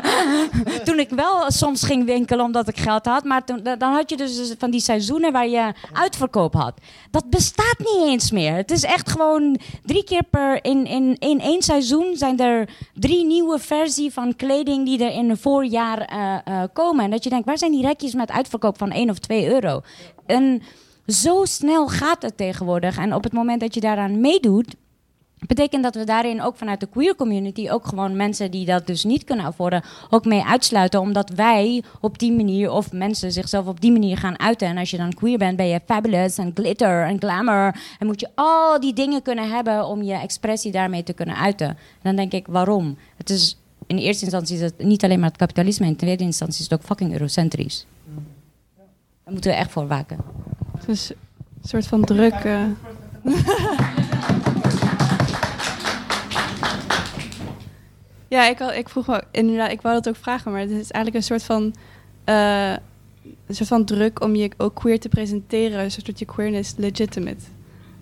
[0.84, 3.24] toen ik wel soms ging winkelen omdat ik geld had.
[3.24, 6.80] Maar toen, da- dan had je dus van die seizoenen waar je uitverkoop had.
[7.10, 8.54] Dat bestaat niet eens meer.
[8.54, 10.64] Het is echt gewoon drie keer per.
[10.64, 15.30] In, in, in één seizoen zijn er drie nieuwe versies van kleding die er in
[15.30, 17.04] een voorjaar eh, eh, komen.
[17.04, 19.80] En dat je denkt, waar zijn die rekjes met uitverkoop van 1 of 2 euro?
[20.26, 20.62] En
[21.06, 22.98] zo snel gaat het tegenwoordig.
[22.98, 24.74] En op het moment dat je daaraan meedoet.
[25.46, 29.04] Betekent dat we daarin ook vanuit de queer community ook gewoon mensen die dat dus
[29.04, 31.00] niet kunnen afforden, ook mee uitsluiten.
[31.00, 34.68] Omdat wij op die manier, of mensen zichzelf op die manier gaan uiten.
[34.68, 37.80] En als je dan queer bent, ben je fabulous en glitter en glamour.
[37.98, 41.68] En moet je al die dingen kunnen hebben om je expressie daarmee te kunnen uiten.
[41.68, 42.96] En dan denk ik, waarom?
[43.16, 46.64] Het is in eerste instantie is het niet alleen maar het kapitalisme, in tweede instantie
[46.64, 47.86] is het ook fucking eurocentrisch.
[49.24, 50.18] Daar moeten we echt voor waken.
[50.86, 52.34] Dus een soort van druk.
[52.34, 52.62] eh.
[58.30, 61.14] ja, ik, ik vroeg wel, inderdaad, ik wou dat ook vragen, maar het is eigenlijk
[61.14, 61.74] een soort van,
[62.24, 62.72] eh,
[63.46, 67.44] een soort van druk om je ook queer te presenteren, zodat je queerness legitimate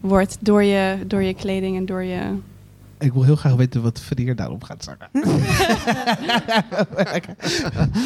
[0.01, 2.21] wordt door je, door je kleding en door je.
[2.99, 5.09] Ik wil heel graag weten wat Verrier daarop gaat zeggen.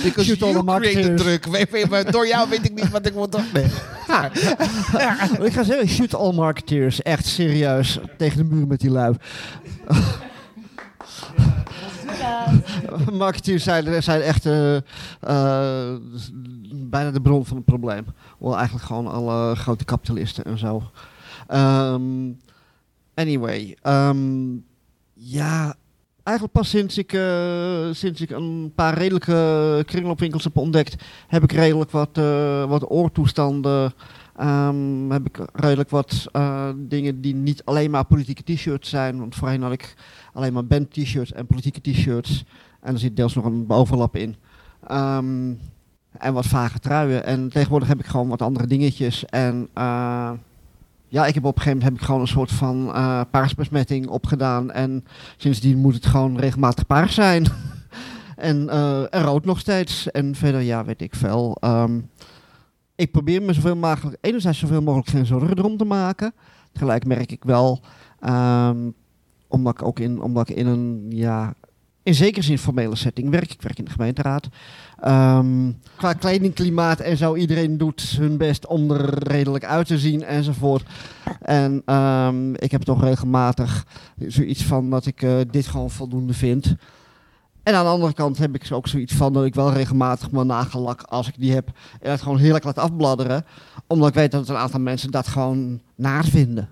[0.03, 1.23] Because Shoot all the marketeers.
[1.23, 2.13] druk.
[2.13, 3.45] Door jou weet ik niet wat ik moet doen.
[3.53, 3.65] Nee.
[5.47, 7.03] ik ga zeggen, shoot all marketeers.
[7.03, 7.99] Echt serieus.
[8.19, 9.15] Tegen de muur met die lui.
[13.13, 14.77] Marketeers zijn, zijn echt eh,
[15.21, 15.97] eh,
[16.75, 18.05] bijna de bron van het probleem.
[18.39, 20.83] Wel eigenlijk gewoon alle grote kapitalisten en zo.
[21.47, 22.31] Ehm,
[23.15, 23.77] anyway.
[23.83, 24.55] ehm,
[25.13, 25.75] ja,
[26.23, 31.53] eigenlijk pas sinds ik, eh, sinds ik een paar redelijke kringloopwinkels heb ontdekt, heb ik
[31.53, 32.17] redelijk wat,
[32.69, 33.93] wat oortoestanden.
[34.37, 39.19] Ehm, heb ik redelijk wat eh, dingen die niet alleen maar politieke t-shirts zijn.
[39.19, 39.95] Want voorheen had ik
[40.33, 42.45] alleen maar band t-shirts en politieke t-shirts.
[42.81, 44.37] En er zit deels nog een overlap in.
[44.87, 45.53] Ehm,
[46.19, 47.25] en wat vage truien.
[47.25, 49.25] En tegenwoordig heb ik gewoon wat andere dingetjes.
[49.25, 50.31] En eh,
[51.09, 54.07] ja, ik heb op een gegeven moment heb ik gewoon een soort van eh paarsbesmetting
[54.09, 54.71] opgedaan.
[54.71, 55.05] En
[55.37, 57.47] sindsdien moet het gewoon regelmatig paars zijn.
[58.37, 58.69] en,
[59.11, 60.11] en rood nog steeds.
[60.11, 61.57] En verder, ja, weet ik veel.
[61.61, 62.01] Ehm,
[62.95, 66.35] ik probeer me zoveel mogelijk, enerzijds zoveel mogelijk geen zorgen erom te maken.
[66.73, 67.81] Tegelijk merk ik wel,
[68.21, 68.91] ehm,
[69.49, 71.55] omdat ik ook in, omdat ik in een, ja,
[72.03, 73.53] in zekere zin formele setting werk.
[73.53, 74.49] Ik werk in de gemeenteraad.
[75.01, 80.23] Ehm, qua kledingklimaat en zo, iedereen doet hun best om er redelijk uit te zien
[80.23, 80.89] enzovoort.
[81.41, 83.87] En ehm, ik heb toch regelmatig
[84.27, 86.77] zoiets van dat ik eh, dit gewoon voldoende vind.
[87.63, 90.47] En aan de andere kant heb ik ook zoiets van dat ik wel regelmatig mijn
[90.47, 93.45] nagellak, als ik die heb, en het gewoon heerlijk laat afbladderen.
[93.87, 96.69] Omdat ik weet dat een aantal mensen dat gewoon naar vinden.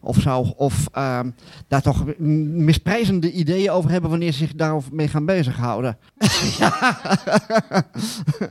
[0.00, 0.40] Of zo.
[0.40, 1.30] Of ehm,
[1.68, 5.98] daar toch misprijzende ideeën over hebben wanneer ze zich daarmee gaan bezighouden.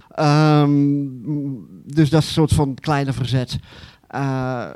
[0.10, 0.72] Ehm,
[1.86, 3.60] dus dat is een soort van kleine verzet.
[4.08, 4.70] Eh,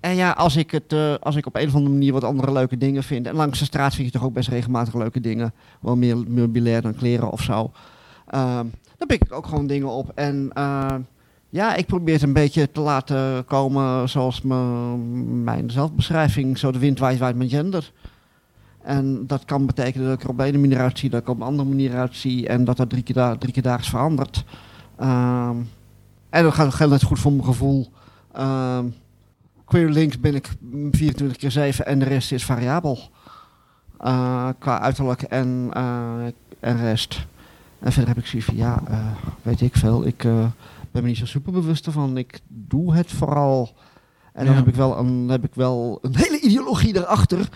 [0.00, 2.52] en ja, als ik, het, eh, als ik op een of andere manier wat andere
[2.52, 3.26] leuke dingen vind.
[3.26, 5.52] En langs de straat vind je toch ook best regelmatig leuke dingen.
[5.80, 7.72] Wel meer meubilair dan kleren of zo.
[8.26, 10.12] Ehm, dan pik ik ook gewoon dingen op.
[10.14, 10.94] En eh,
[11.48, 16.58] ja, ik probeer het een beetje te laten komen zoals mijn zelfbeschrijving.
[16.58, 17.92] Zo de wind waait, waait mijn gender.
[18.82, 21.36] En dat kan betekenen dat ik er op de ene manier uitzie, dat ik op
[21.36, 22.48] een andere manier uitzie.
[22.48, 24.44] En dat dat drie keer, da drie keer daags verandert.
[24.96, 25.56] Ehm,
[26.30, 27.90] en dat gaat geldt net goed voor mijn gevoel.
[28.32, 28.84] Ehm,
[29.70, 30.48] queer links ben ik
[30.90, 32.98] 24 keer 7 en de rest is variabel.
[33.98, 36.24] Eh, qua uiterlijk en, eh,
[36.60, 37.26] en rest.
[37.78, 39.06] En verder heb ik zoiets van, ja, eh,
[39.42, 40.06] weet ik veel.
[40.06, 40.16] Ik
[40.90, 42.16] ben me niet zo super bewust ervan.
[42.16, 43.74] Ik doe het vooral.
[44.32, 44.60] En dan Ja.
[44.60, 47.48] heb, ik wel een, heb ik wel een hele ideologie erachter.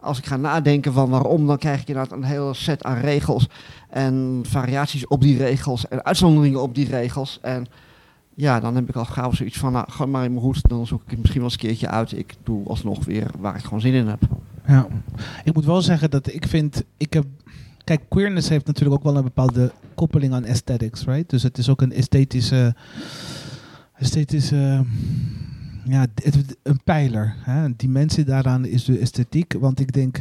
[0.00, 3.48] Als ik ga nadenken van waarom, dan krijg ik inderdaad een hele set aan regels.
[3.90, 5.88] En variaties op die regels.
[5.88, 7.38] En uitzonderingen op die regels.
[7.42, 7.66] En
[8.34, 10.68] ja, dan heb ik al gauw zoiets van, nou, gewoon maar in mijn hoed.
[10.68, 12.12] Dan zoek ik het misschien wel eens een keertje uit.
[12.12, 14.22] Ik doe alsnog weer waar ik gewoon zin in heb.
[14.66, 14.86] Ja,
[15.44, 17.24] ik moet wel zeggen dat ik vind, ik heb,
[17.84, 21.30] kijk, queerness heeft natuurlijk ook wel een bepaalde koppeling aan aesthetics, right?
[21.30, 22.74] Dus het is ook een esthetische,
[23.94, 24.84] esthetische,
[25.84, 26.06] ja,
[26.62, 27.34] een pijler.
[27.38, 27.64] Hè?
[27.64, 30.20] Een dimensie daaraan is de esthetiek, want ik denk,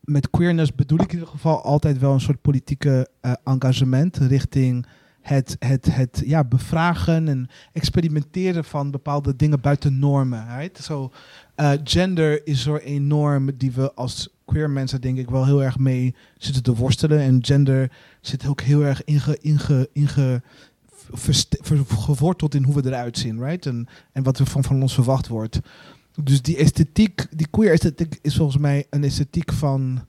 [0.00, 4.86] met queerness bedoel ik in ieder geval altijd wel een soort politieke eh, engagement richting
[5.28, 10.58] het, het, het ja, bevragen en experimenteren van bepaalde dingen buiten normen.
[10.58, 10.82] Right?
[10.82, 11.12] So,
[11.54, 15.62] eh, gender is er een norm die we als queer mensen denk ik wel heel
[15.62, 17.20] erg mee zitten te worstelen.
[17.20, 20.42] En gender zit ook heel erg inge, inge, inge,
[21.86, 23.66] geworteld in hoe we eruit zien, right?
[23.66, 25.60] En, en wat er van, van ons verwacht wordt.
[26.22, 30.06] Dus die esthetiek, die queer esthetiek is volgens mij een esthetiek van,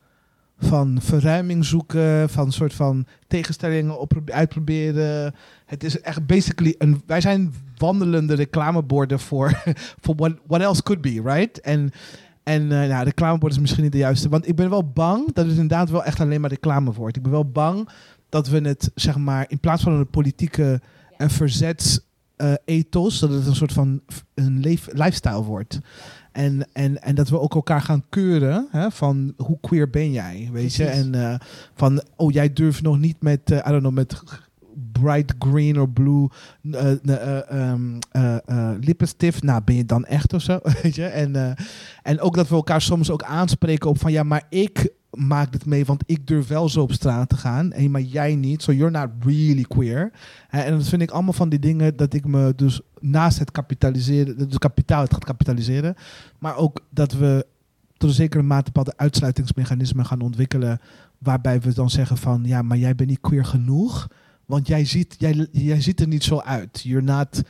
[0.59, 5.35] van verruiming zoeken, van soort van tegenstellingen uitproberen.
[5.65, 7.01] Het is echt basically een.
[7.05, 9.63] Wij zijn wandelende reclameborden voor,
[10.01, 11.59] what, what else could be, right?
[11.59, 11.91] En,
[12.43, 14.29] en eh nou, reclamebord is misschien niet de juiste.
[14.29, 17.15] Want ik ben wel bang dat het inderdaad wel echt alleen maar reclame wordt.
[17.15, 17.89] Ik ben wel bang
[18.29, 20.81] dat we het, zeg maar, in plaats van een politieke
[21.17, 21.99] en verzets
[22.35, 24.01] eh, ethos, dat het een soort van
[24.33, 24.59] een
[24.93, 25.79] lifestyle wordt.
[26.39, 30.49] En, en, en dat we ook elkaar gaan keuren hè, van hoe queer ben jij,
[30.51, 30.83] weet je?
[30.83, 31.03] Precies.
[31.03, 31.39] En eh,
[31.73, 34.23] van, oh jij durft nog niet met, eh, I don't know, met
[34.91, 36.27] bright green of blue
[36.71, 39.43] eh, eh, eh, ehm, eh, eh, lippenstift.
[39.43, 41.05] Nou, ben je dan echt of zo, weet je?
[41.05, 41.55] En,
[42.03, 45.65] en ook dat we elkaar soms ook aanspreken op van, ja, maar ik maak dit
[45.65, 47.71] mee, want ik durf wel zo op straat te gaan.
[47.71, 50.11] En, maar jij niet, so you're not really queer.
[50.49, 54.49] En dat vind ik allemaal van die dingen dat ik me dus naast het kapitaliseren,
[54.49, 55.95] dus kapitaal het gaat kapitaliseren,
[56.39, 57.45] maar ook dat we
[57.97, 60.79] tot een zekere mate bepaalde uitsluitingsmechanismen gaan ontwikkelen,
[61.17, 64.07] waarbij we dan zeggen van, ja, maar jij bent niet queer genoeg,
[64.45, 66.81] want jij ziet, jij, jij ziet er niet zo uit.
[66.81, 67.41] You're not,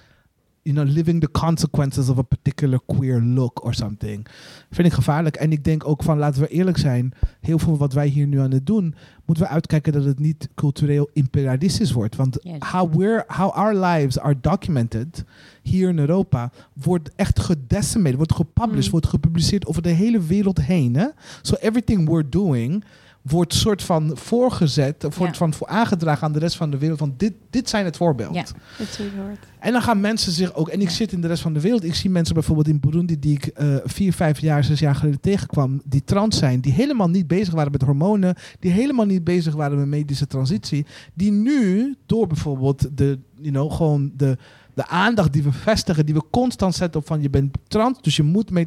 [0.62, 4.28] you know, living the consequences of a particular queer look or something.
[4.72, 5.36] Vind ik gevaarlijk.
[5.36, 8.40] En ik denk ook van, laten we eerlijk zijn, heel veel wat wij hier nu
[8.40, 8.96] aan het doen,
[9.26, 12.16] moeten we uitkijken dat het niet cultureel imperialistisch wordt.
[12.16, 12.56] Want Yes.
[12.72, 15.24] how, we're, how our lives are documented
[15.62, 18.92] hier in Europa, wordt echt gedecimated, wordt gepublished, Mm.
[18.92, 20.96] wordt gepubliceerd over de hele wereld heen.
[20.96, 21.08] Hè?
[21.42, 22.84] So everything we're doing
[23.22, 25.38] wordt soort van voorgezet, of wordt Ja.
[25.40, 27.00] van voor aangedragen aan de rest van de wereld.
[27.00, 28.36] Van dit, dit zijn het voorbeeld.
[28.36, 28.46] Ja.
[28.78, 29.38] Dat hoort.
[29.60, 31.84] En dan gaan mensen zich ook, en ik zit in de rest van de wereld,
[31.84, 35.20] ik zie mensen bijvoorbeeld in Burundi die ik eh, vier, vijf jaar, zes jaar geleden
[35.22, 39.54] tegenkwam, die trans zijn, die helemaal niet bezig waren met hormonen, die helemaal niet bezig
[39.56, 44.38] waren met medische transitie, die nu door bijvoorbeeld de, you know, gewoon de,
[44.74, 48.16] de aandacht die we vestigen, die we constant zetten op van je bent trans, dus
[48.16, 48.66] je moet mee.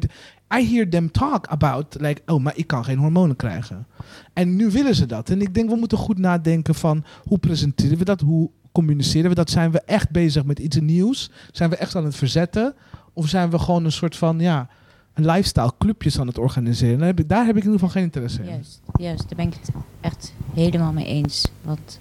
[0.59, 3.87] I hear them talk about, like, oh, maar ik kan geen hormonen krijgen.
[4.33, 5.29] En nu willen ze dat.
[5.29, 9.35] En ik denk, we moeten goed nadenken van hoe presenteren we dat, hoe communiceren we
[9.35, 9.49] dat?
[9.49, 11.31] Zijn we echt bezig met iets nieuws?
[11.51, 12.73] Zijn we echt aan het verzetten?
[13.13, 14.67] Of zijn we gewoon een soort van, ja,
[15.13, 17.27] een lifestyle clubjes aan het organiseren?
[17.27, 18.49] Daar heb ik, in ieder geval geen interesse in.
[18.49, 19.69] Juist, juist, daar ben ik het
[20.01, 21.51] echt helemaal mee eens.
[21.61, 21.99] Want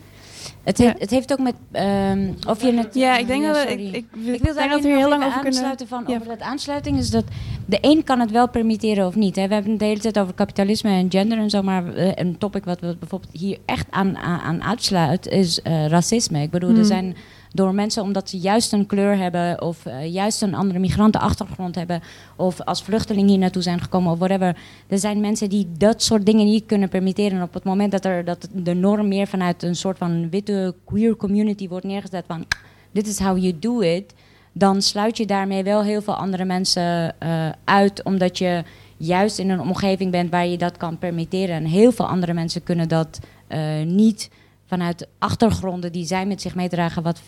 [0.65, 0.85] het, Ja.
[0.85, 1.55] heeft, het heeft ook met.
[1.73, 2.95] ehm, of je het.
[2.95, 5.33] Ja, ik denk dat ik, ik, Ik wil daar dat we hier heel lang over
[5.41, 5.53] kunnen...
[5.59, 6.15] aansluiten van Ja.
[6.15, 7.25] over dat aansluiting is dat
[7.67, 9.37] de een kan het wel permitteren of niet.
[9.37, 9.49] Hè.
[9.49, 12.65] We hebben het de hele tijd over kapitalisme en gender en zo, maar een topic
[12.65, 16.43] wat we bijvoorbeeld hier echt aan, aan, aan uitsluit is eh, racisme.
[16.43, 16.79] Ik bedoel, Hmm.
[16.79, 17.17] er zijn
[17.55, 22.03] door mensen omdat ze juist een kleur hebben of eh, juist een andere migrantenachtergrond hebben
[22.37, 24.57] of als vluchteling hier naartoe zijn gekomen of whatever.
[24.87, 27.39] Er zijn mensen die dat soort dingen niet kunnen permitteren.
[27.39, 30.75] En op het moment dat, er, dat de norm meer vanuit een soort van witte
[30.85, 32.45] queer community wordt neergezet van
[32.93, 34.15] dit is how you do it,
[34.53, 38.65] dan sluit je daarmee wel heel veel andere mensen eh, uit, omdat je
[38.97, 41.55] juist in een omgeving bent waar je dat kan permitteren.
[41.55, 44.31] En heel veel andere mensen kunnen dat eh, niet
[44.67, 47.23] vanuit achtergronden die zij met zich meedragen, wat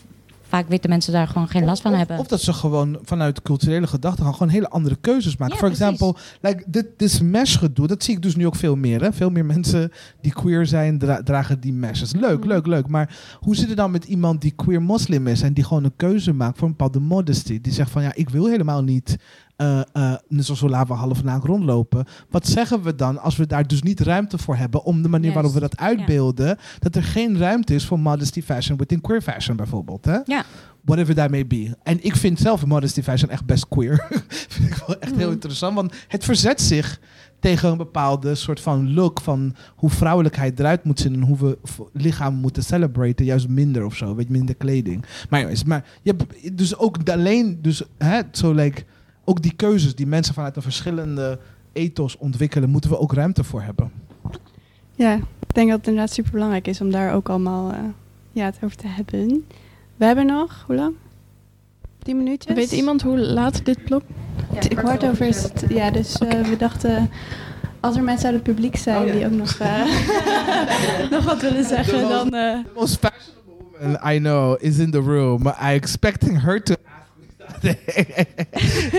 [0.48, 2.18] vaak witte mensen daar gewoon geen last van of, hebben.
[2.18, 5.54] Of dat ze gewoon vanuit culturele gedachten gewoon hele andere keuzes maken.
[5.54, 5.86] Ja, Voor precies.
[5.86, 9.02] example, like dit, dit mesh gedoe, dat zie ik dus nu ook veel meer.
[9.02, 9.12] Hè?
[9.12, 12.12] Veel meer mensen die queer zijn, dra- dragen die meshes.
[12.12, 12.48] Leuk, Mhm.
[12.48, 12.88] leuk, leuk.
[12.88, 15.96] Maar hoe zit het dan met iemand die queer moslim is en die gewoon een
[15.96, 17.60] keuze maakt voor een bepaalde modesty?
[17.60, 19.16] Die zegt van ja, ik wil helemaal niet
[19.56, 19.80] eh
[20.28, 22.04] net zoals we laten half naakt rondlopen.
[22.30, 25.32] Wat zeggen we dan als we daar dus niet ruimte voor hebben om de manier
[25.32, 29.56] waarop we dat uitbeelden, dat er geen ruimte is voor modesty fashion within queer fashion
[29.56, 30.04] bijvoorbeeld.
[30.04, 30.18] Hè?
[30.24, 30.44] Ja.
[30.84, 31.76] Whatever that may be.
[31.82, 34.06] En ik vind zelf modesty fashion echt best queer.
[34.48, 35.32] vind ik wel echt heel Mhm.
[35.32, 37.00] interessant, want het verzet zich
[37.40, 41.58] tegen een bepaalde soort van look van hoe vrouwelijkheid eruit moet zien en hoe we
[41.92, 45.04] lichaam moeten celebraten, juist minder of zo, weet je, minder kleding.
[45.30, 48.84] Maar maar je hebt dus ook alleen, dus hè, zo like,
[49.24, 51.38] ook die keuzes die mensen vanuit een verschillende
[51.72, 53.92] ethos ontwikkelen, moeten we ook ruimte voor hebben.
[54.94, 57.78] Ja, ik denk dat het inderdaad super belangrijk is om daar ook allemaal eh,
[58.32, 59.44] ja, het over te hebben.
[59.96, 60.94] We hebben nog, hoe lang?
[62.02, 62.54] 10 minuutjes.
[62.54, 64.02] Weet iemand hoe laat dit blok?
[64.60, 65.64] T- kwart over is het.
[65.68, 67.10] Ja, dus eh, we dachten,
[67.80, 69.12] als er mensen uit het publiek zijn Oh ja.
[69.12, 69.84] die ook nog, eh,
[71.10, 72.24] nog wat willen zeggen, dan...
[72.34, 75.46] eh, The most fashionable woman I know is in the room.
[75.46, 76.74] I expecting her to.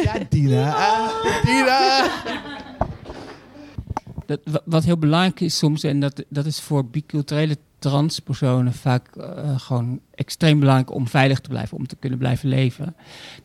[0.04, 0.74] Ja, Dina.
[0.76, 2.10] Ah, Dina.
[4.26, 9.16] Dat, wa- wat heel belangrijk is soms, en dat, dat is voor biculturele transpersonen vaak
[9.16, 12.96] eh, gewoon extreem belangrijk om veilig te blijven, om te kunnen blijven leven.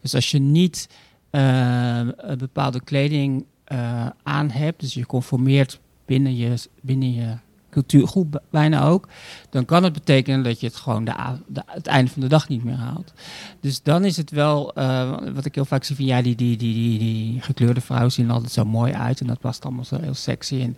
[0.00, 0.88] Dus als je niet
[1.30, 2.08] uh,
[2.38, 7.34] bepaalde kleding uh, aan hebt, dus je conformeert binnen je, binnen je
[7.70, 9.08] cultuurgroep bijna ook,
[9.50, 11.14] dan kan het betekenen dat je het gewoon de,
[11.46, 13.12] de, het einde van de dag niet meer haalt.
[13.60, 16.56] Dus dan is het wel, uh, wat ik heel vaak zie van ja, die, die,
[16.56, 20.00] die, die, die gekleurde vrouwen zien altijd zo mooi uit en dat past allemaal zo
[20.00, 20.60] heel sexy.
[20.60, 20.76] En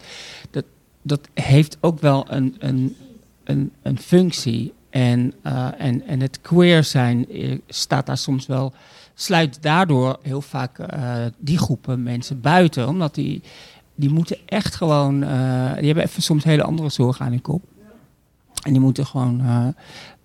[0.50, 0.64] dat,
[1.02, 2.96] dat heeft ook wel een, een,
[3.44, 4.72] een, een functie.
[4.90, 7.26] En, uh, en, en het queer zijn
[7.68, 8.72] staat daar soms wel,
[9.14, 10.78] sluit daardoor heel vaak
[11.38, 13.42] die groepen mensen buiten, omdat die
[13.94, 17.62] die moeten echt gewoon, uh, die hebben even soms hele andere zorgen aan hun kop.
[18.62, 19.66] En die moeten gewoon uh,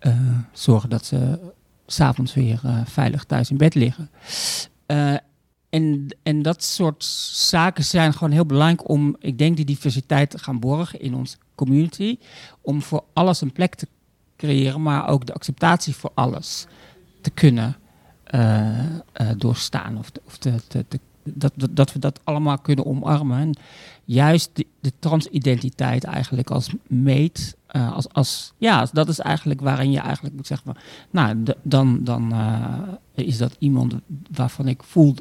[0.01, 1.39] uh, zorgen dat ze
[1.85, 4.09] s'avonds weer veilig thuis in bed liggen.
[5.69, 7.03] en, en dat soort
[7.33, 11.37] zaken zijn gewoon heel belangrijk om, ik denk, die diversiteit te gaan borgen in onze
[11.55, 12.17] community.
[12.61, 13.87] Om voor alles een plek te
[14.37, 16.67] creëren, maar ook de acceptatie voor alles
[17.21, 17.75] te kunnen
[19.37, 20.85] doorstaan of, te, of te
[21.33, 23.39] dat, dat, dat, we dat allemaal kunnen omarmen.
[23.39, 23.57] En
[24.05, 29.91] juist de, de transidentiteit eigenlijk als meet, uh, als, als, ja, dat is eigenlijk waarin
[29.91, 30.75] je eigenlijk moet zeggen,
[31.11, 32.79] nou, dan, dan uh,
[33.13, 33.95] is dat iemand
[34.31, 35.15] waarvan ik voel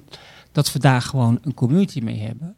[0.53, 2.57] dat we daar gewoon een community mee hebben.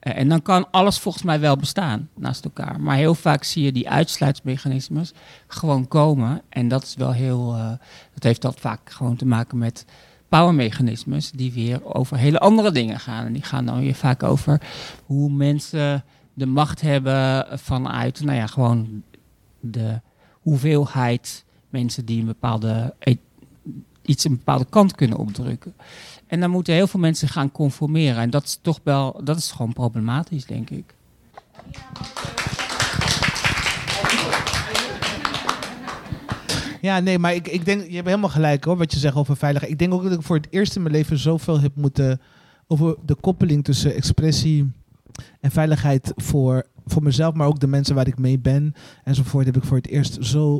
[0.00, 2.80] Uh, en dan kan alles volgens mij wel bestaan naast elkaar.
[2.80, 5.12] Maar heel vaak zie je die uitsluitsmechanismes
[5.46, 6.42] gewoon komen.
[6.48, 7.52] En dat is wel heel,
[8.14, 9.84] dat heeft dat vaak gewoon te maken met
[10.34, 13.26] powermechanismes die weer over hele andere dingen gaan.
[13.26, 14.60] En die gaan dan weer vaak over
[15.06, 16.04] hoe mensen
[16.34, 19.02] de macht hebben vanuit, nou ja, gewoon
[19.60, 22.94] de hoeveelheid mensen die een bepaalde
[24.02, 25.74] iets een bepaalde kant kunnen opdrukken.
[26.26, 28.22] En dan moeten heel veel mensen gaan conformeren.
[28.22, 30.94] En dat is toch wel, dat is gewoon problematisch, denk ik.
[36.84, 39.72] Nee, maar ik, ik denk, je hebt helemaal gelijk hoor, wat je zegt over veiligheid.
[39.72, 42.20] Ik denk ook dat ik voor het eerst in mijn leven zoveel heb moeten
[42.66, 44.72] over de koppeling tussen expressie
[45.40, 48.74] en veiligheid voor, voor mezelf, maar ook de mensen waar ik mee ben
[49.04, 50.52] enzovoort, heb ik voor het eerst zo.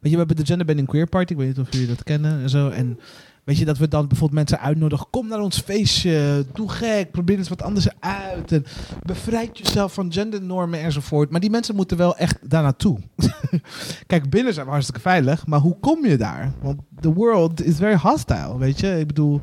[0.00, 2.02] Weet je, we hebben de Gender Bending Queer Party, ik weet niet of jullie dat
[2.02, 2.68] kennen en zo.
[2.68, 2.98] En
[3.44, 5.06] Weet je, dat we dan bijvoorbeeld mensen uitnodigen.
[5.10, 6.44] Kom naar ons feestje.
[6.52, 7.10] Doe gek.
[7.10, 8.52] Probeer eens wat anders uit.
[8.52, 8.64] En
[9.02, 11.30] bevrijd jezelf van gendernormen enzovoort.
[11.30, 12.98] Maar die mensen moeten wel echt daar naartoe.
[14.06, 15.46] Kijk, binnen zijn we hartstikke veilig.
[15.46, 16.52] Maar hoe kom je daar?
[16.62, 18.58] Want the world is very hostile.
[18.58, 19.40] Weet je, ik bedoel,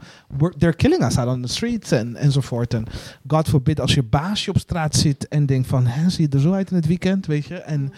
[0.57, 2.73] they're killing us out on the streets en, enzovoort.
[2.73, 2.85] En
[3.27, 6.41] God forbid als je baasje op straat zit en denkt van, hè, zie je er
[6.41, 7.55] zo uit in het weekend, weet je.
[7.55, 7.91] En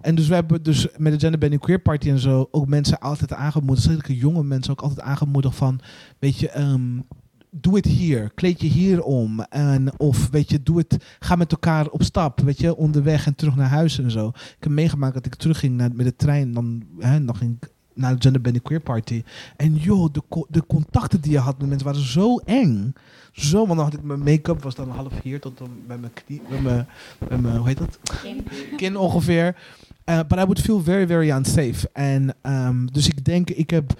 [0.00, 2.98] en dus we hebben dus met de Gender Bending Queer Party en zo ook mensen
[2.98, 5.80] altijd aangemoedigd, zeker jonge mensen ook altijd aangemoedigd van,
[6.18, 7.04] weet je, um,
[7.50, 9.40] doe het hier, kleed je hier om.
[9.40, 13.34] En, of weet je, doe het, ga met elkaar op stap, weet je, onderweg en
[13.34, 14.28] terug naar huis en zo.
[14.28, 18.14] Ik heb meegemaakt dat ik terugging met de trein, dan, hè, dan ging ik naar
[18.14, 19.22] de Gender Bending Queer Party.
[19.56, 22.94] En joh, de, de contacten die je had met mensen waren zo eng.
[23.32, 26.12] Zo, want dan had ik mijn make-up, was dan half hier tot dan bij mijn
[26.12, 26.86] knie, bij mijn,
[27.28, 27.98] bij mijn, hoe heet dat?
[28.22, 29.56] Kin, Kin ongeveer.
[30.04, 31.90] Uh, but I would feel very, very unsafe.
[31.92, 33.92] En um, dus ik denk, ik heb,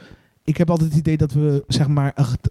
[0.44, 2.48] ik heb altijd het idee dat we, zeg maar, echt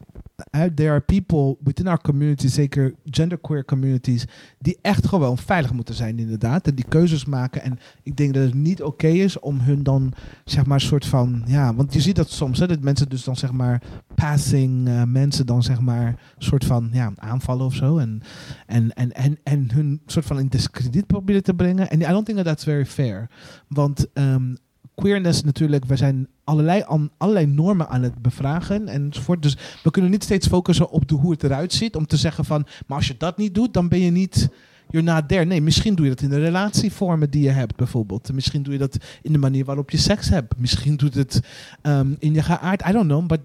[0.75, 4.25] there are people within our community, zeker genderqueer communities,
[4.59, 6.67] die echt gewoon veilig moeten zijn inderdaad.
[6.67, 7.61] En die keuzes maken.
[7.61, 10.13] En ik denk dat het niet oké is om hun dan,
[10.45, 13.35] zeg maar, soort van, ja, want je ziet dat soms, hè, dat mensen dus dan,
[13.35, 13.81] zeg maar,
[14.15, 17.97] passing uh, mensen dan, zeg maar, soort van, ja, aanvallen of zo.
[17.97, 18.21] En,
[18.65, 21.89] en, en, en, en hun soort van in discrediet proberen te brengen.
[21.89, 23.29] En I don't think that that's very fair.
[23.67, 24.57] Want um,
[24.95, 26.83] queerness natuurlijk, we zijn allerlei,
[27.17, 29.41] allerlei normen aan het bevragen enzovoort.
[29.41, 31.95] Dus we kunnen niet steeds focussen op de, hoe het eruit ziet.
[31.95, 34.49] Om te zeggen van, maar als je dat niet doet, dan ben je niet...
[34.89, 35.45] You're not there.
[35.45, 38.33] Nee, misschien doe je dat in de relatievormen die je hebt, bijvoorbeeld.
[38.33, 40.57] Misschien doe je dat in de manier waarop je seks hebt.
[40.57, 41.41] Misschien doet het
[41.81, 42.87] um, in je geaard.
[42.87, 43.39] I don't know, but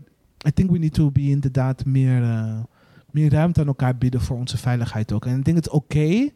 [0.46, 2.58] I think we need to be inderdaad meer, uh,
[3.10, 5.26] meer ruimte aan elkaar bieden voor onze veiligheid ook.
[5.26, 6.28] En ik denk het oké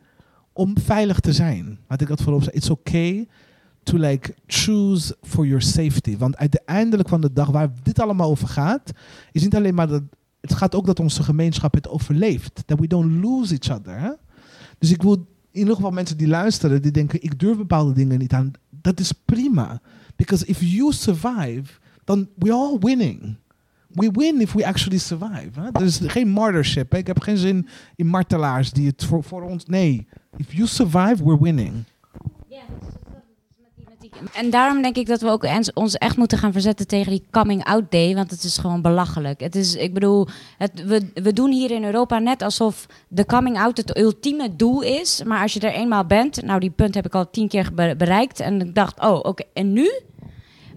[0.53, 1.79] om veilig te zijn.
[1.87, 2.57] Wat ik dat voorop zei.
[2.57, 3.29] It's okay
[3.83, 6.17] to like choose for your safety.
[6.17, 8.91] Want uiteindelijk van de dag waar dit allemaal over gaat,
[9.33, 10.03] is niet alleen maar dat.
[10.41, 12.63] Het gaat ook dat onze gemeenschap het overleeft.
[12.67, 14.17] Dat we don't lose each other.
[14.79, 15.15] Dus ik wil
[15.51, 18.51] in ieder geval mensen die luisteren, die denken: ik durf bepaalde dingen niet aan.
[18.71, 19.81] Dat is prima.
[20.17, 21.63] Because if you survive,
[22.05, 23.37] dan we all winning.
[23.87, 25.61] We win if we actually survive.
[25.61, 25.85] Hè?
[25.85, 26.95] Is geen martyrship.
[26.95, 27.67] Ik heb geen zin
[27.97, 29.65] in martelaars die het voor, voor ons.
[29.65, 30.07] Nee.
[30.37, 31.85] If you survive, we're winning.
[32.49, 32.63] Ja,
[34.35, 37.65] En daarom denk ik dat we ook ons echt moeten gaan verzetten tegen die coming
[37.65, 38.15] out day.
[38.15, 39.41] Want het is gewoon belachelijk.
[39.41, 40.27] Het is, ik bedoel,
[40.59, 44.81] het, we, we doen hier in Europa net alsof de coming out het ultieme doel
[44.81, 45.23] is.
[45.25, 47.95] Maar als je er eenmaal bent, nou die punt heb ik al tien keer be-
[47.99, 48.41] bereikt.
[48.41, 49.91] En ik dacht, oh oké, en nu?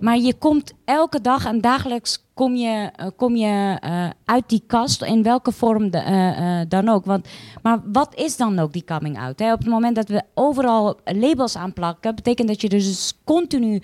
[0.04, 4.64] Maar je komt elke dag en dagelijks kom je, eh, kom je eh, uit die
[4.68, 7.06] kast, in welke vorm de- eh, dan ook.
[7.06, 7.28] Want,
[7.62, 9.40] maar wat is dan ook die coming out?
[9.40, 9.54] Hè?
[9.54, 13.82] Op het moment dat we overal labels aanplakken, betekent dat je er dus continu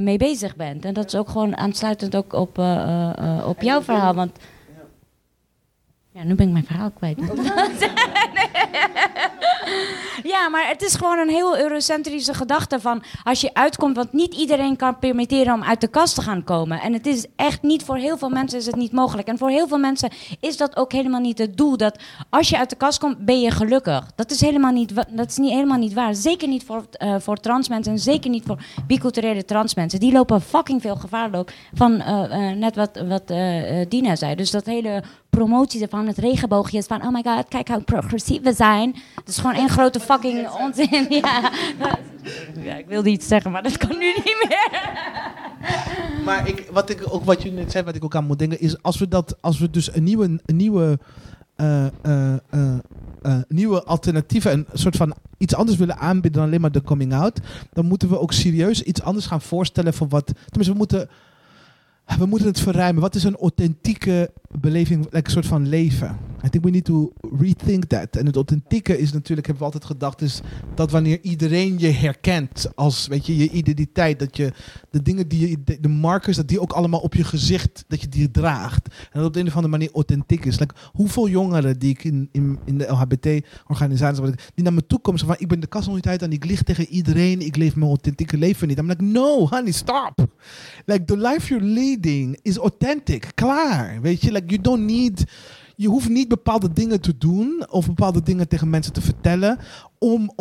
[0.00, 0.84] mee bezig bent.
[0.84, 2.58] En dat is ook gewoon aansluitend ook op,
[3.46, 4.14] op jouw verhaal.
[4.14, 4.38] Want
[6.12, 7.18] ja, nu ben ik mijn verhaal kwijt.
[10.34, 14.34] ja, maar het is gewoon een heel eurocentrische gedachte van als je uitkomt, want niet
[14.34, 16.80] iedereen kan permitteren om uit de kast te gaan komen.
[16.80, 19.28] En het is echt niet voor heel veel mensen is het niet mogelijk.
[19.28, 21.76] En voor heel veel mensen is dat ook helemaal niet het doel.
[21.76, 21.98] Dat
[22.30, 24.06] als je uit de kast komt, ben je gelukkig.
[24.14, 26.14] Dat is helemaal niet, dat is niet, helemaal niet waar.
[26.14, 30.00] Zeker niet voor, eh, voor trans mensen en zeker niet voor biculturele trans mensen.
[30.00, 31.30] Die lopen fucking veel gevaar
[31.74, 33.26] van eh, eh, net wat, wat
[33.88, 34.34] Dina zei.
[34.34, 35.02] Dus dat hele
[35.36, 38.94] promotie van het regenboogje van oh my god, kijk hoe progressief we zijn.
[39.14, 41.06] Het is gewoon één grote fucking onzin.
[41.22, 41.50] Ja.
[42.62, 44.90] ja, ik wilde iets zeggen, maar dat kan nu niet meer.
[46.24, 48.60] Maar ik, wat, ik, ook wat je net zei, wat ik ook aan moet denken,
[48.60, 50.98] is als we, dat, als we dus een nieuwe, een nieuwe,
[51.56, 52.34] eh, eh,
[53.22, 57.14] eh, nieuwe alternatieven, een soort van iets anders willen aanbieden dan alleen maar de coming
[57.14, 57.40] out,
[57.72, 60.26] dan moeten we ook serieus iets anders gaan voorstellen van wat.
[60.26, 61.08] Tenminste, we moeten,
[62.18, 63.02] we moeten het verruimen.
[63.02, 64.30] Wat is een authentieke
[64.60, 66.16] beleving, like, een soort van leven?
[66.44, 68.16] I think we need to rethink that.
[68.16, 70.40] En het authentieke is natuurlijk, hebben we altijd gedacht, is
[70.74, 74.52] dat wanneer iedereen je herkent als, weet je, je identiteit, dat je
[74.90, 78.08] de dingen die je, de, markers, dat die ook allemaal op je gezicht, dat je
[78.08, 78.86] die draagt.
[78.86, 80.58] En dat op de een of andere manier authentiek is.
[80.58, 84.22] Like, hoeveel jongeren die ik in, in, de LHBT-organisatie,
[84.54, 86.44] die naar me toe komen, van, ik ben de kast nog niet uit en ik
[86.44, 88.78] lieg tegen iedereen, ik leef mijn authentieke leven niet.
[88.78, 90.26] I'm like, no, honey, stop.
[90.86, 94.00] Like, the life you're leading is authentic, klaar.
[94.00, 95.24] Weet je, like, you don't need...
[95.76, 99.58] Je hoeft niet bepaalde dingen te doen of bepaalde dingen tegen mensen te vertellen
[99.98, 100.32] om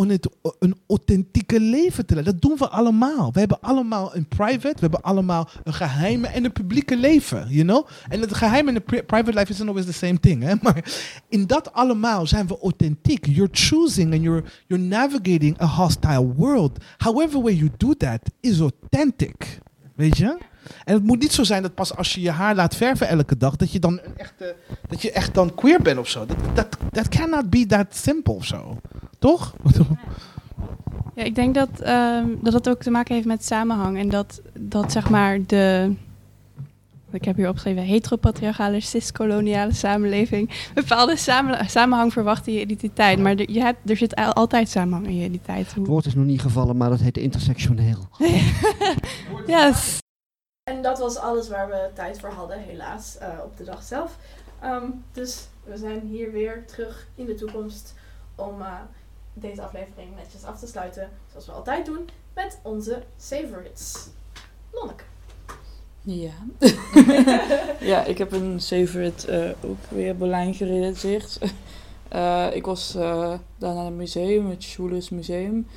[0.60, 2.34] een authentieke leven te leiden.
[2.34, 3.34] Dat doen we allemaal.
[3.34, 7.64] We hebben allemaal een private, we hebben allemaal een geheime en een publieke leven, you
[7.64, 7.88] know?
[8.10, 10.54] En het geheim en de pri- private life isn't always the same thing, hè?
[10.62, 10.94] Maar
[11.30, 13.26] in dat allemaal zijn we authentiek.
[13.26, 16.84] You're choosing and you're, you're navigating a hostile world.
[16.98, 19.60] However way you do that is authentic.
[19.96, 20.38] Weet je?
[20.84, 23.38] En het moet niet zo zijn dat pas als je je haar laat verven elke
[23.38, 24.56] dag, dat je dan een echte,
[24.88, 26.26] dat je echt dan queer bent of zo.
[26.26, 28.78] Dat, dat, that cannot be that simple of zo.
[29.20, 29.54] Toch?
[31.16, 33.98] Ja, ik denk dat, ehm, dat het ook te maken heeft met samenhang.
[33.98, 35.94] En dat, dat zeg maar de.
[37.12, 40.70] Ik heb hier opgeschreven: heteropatriarchale, cis-koloniale samenleving.
[40.74, 43.20] bepaalde samen, samenhang verwacht in je identiteit.
[43.20, 45.74] Maar er, je hebt, er zit al- altijd samenhang in je identiteit.
[45.76, 48.08] Het woord is nog niet gevallen, maar dat heet intersectioneel.
[49.48, 50.00] Yes.
[50.72, 54.18] En dat was alles waar we tijd voor hadden, helaas, eh, op de dag zelf.
[54.60, 57.94] Ehm, dus we zijn hier weer terug in de toekomst
[58.36, 58.74] om eh,
[59.34, 64.08] deze aflevering netjes af te sluiten, zoals we altijd doen, met onze favorites.
[64.72, 65.04] Lonneke.
[66.02, 66.34] Ja.
[67.94, 71.40] ja, ik heb een favorite eh, ook weer Berlijn gerelateerd.
[72.12, 75.68] Eh, ik was eh, daar naar het museum, het Schules Museum.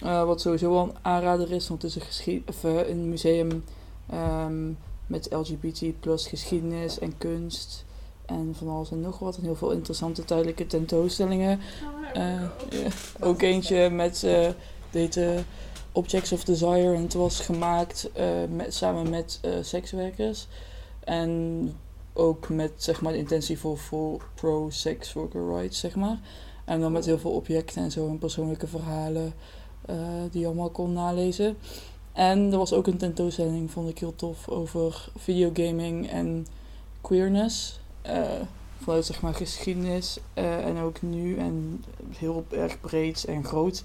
[0.00, 3.64] wat sowieso wel een aanrader is, want het is een, of, een museum
[4.12, 4.72] ehm,
[5.06, 7.84] met LGBT plus geschiedenis en kunst.
[8.26, 9.36] En van alles en nog wat.
[9.36, 11.60] En heel veel interessante tijdelijke tentoonstellingen.
[12.12, 12.88] Eh, ja,
[13.20, 14.26] ook eentje met
[14.90, 15.42] deze
[15.92, 16.94] Objects of Desire.
[16.94, 20.46] En het was gemaakt eh, met, samen met sekswerkers.
[21.04, 21.72] En
[22.12, 26.18] ook met zeg maar, de intentie voor, voor pro-sex worker rights, zeg maar.
[26.64, 29.32] En dan met heel veel objecten en zo en persoonlijke verhalen
[30.30, 31.56] die je allemaal kon nalezen.
[32.12, 36.46] En er was ook een tentoonstelling, vond ik heel tof, over videogaming en
[37.00, 37.80] queerness.
[38.02, 38.22] eh,
[38.82, 41.84] vanuit zeg maar geschiedenis eh, en ook nu en
[42.16, 43.84] heel erg breed en groot.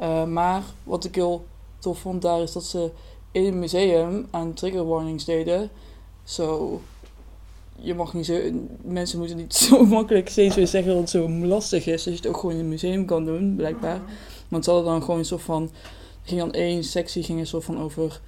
[0.00, 1.44] Eh, maar wat ik heel
[1.78, 2.90] tof vond daar is dat ze
[3.32, 5.70] in het museum aan trigger warnings deden.
[6.24, 6.80] Zo,
[7.76, 8.40] je mag niet zo,
[8.82, 12.04] mensen moeten niet zo makkelijk steeds weer zeggen dat het zo lastig is.
[12.04, 14.00] Dat je het ook gewoon in het museum kan doen, blijkbaar.
[14.48, 15.70] Want ze hadden dan gewoon een soort van,
[16.28, 18.20] ging dan één sectie ging een soort van over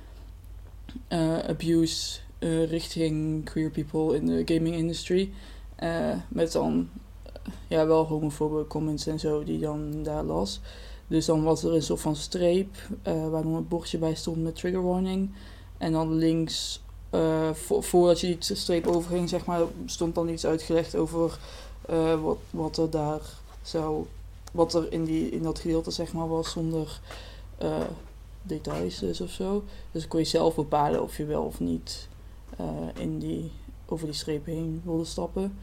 [1.08, 5.32] eh, abuse eh, richting queer people in de gaming industry.
[5.76, 6.88] Eh, met dan
[7.68, 10.60] ja, wel homofobe comments en zo die dan daar las.
[11.06, 14.54] Dus dan was er een soort van streep waar dan een bordje bij stond met
[14.54, 15.30] trigger warning.
[15.78, 16.82] En dan links,
[17.52, 21.38] vo- voordat je die streep overging, zeg maar, stond dan iets uitgelegd over
[22.22, 23.20] wat, wat er daar
[23.62, 24.06] zou,
[24.52, 27.00] wat er in, die, in dat gedeelte zeg maar was zonder,
[27.60, 27.80] eh,
[28.42, 29.64] details dus of zo.
[29.92, 32.08] Dus kon je zelf bepalen of je wel of niet
[32.56, 33.52] eh, in die,
[33.86, 35.58] over die strepen heen wilde stappen.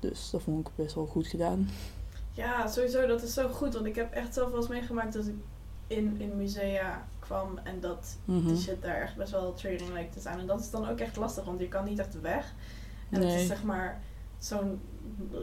[0.00, 1.68] Dus dat vond ik best wel goed gedaan.
[2.32, 3.74] Ja, sowieso, dat is zo goed.
[3.74, 5.34] Want ik heb echt zelf wel eens meegemaakt dat ik
[5.86, 8.46] in, in musea kwam en dat Mhm.
[8.48, 10.38] de shit daar echt best wel triggering leek te zijn.
[10.38, 12.54] En dat is dan ook echt lastig, want je kan niet echt weg.
[13.10, 14.02] En het is zeg maar
[14.38, 14.80] zo'n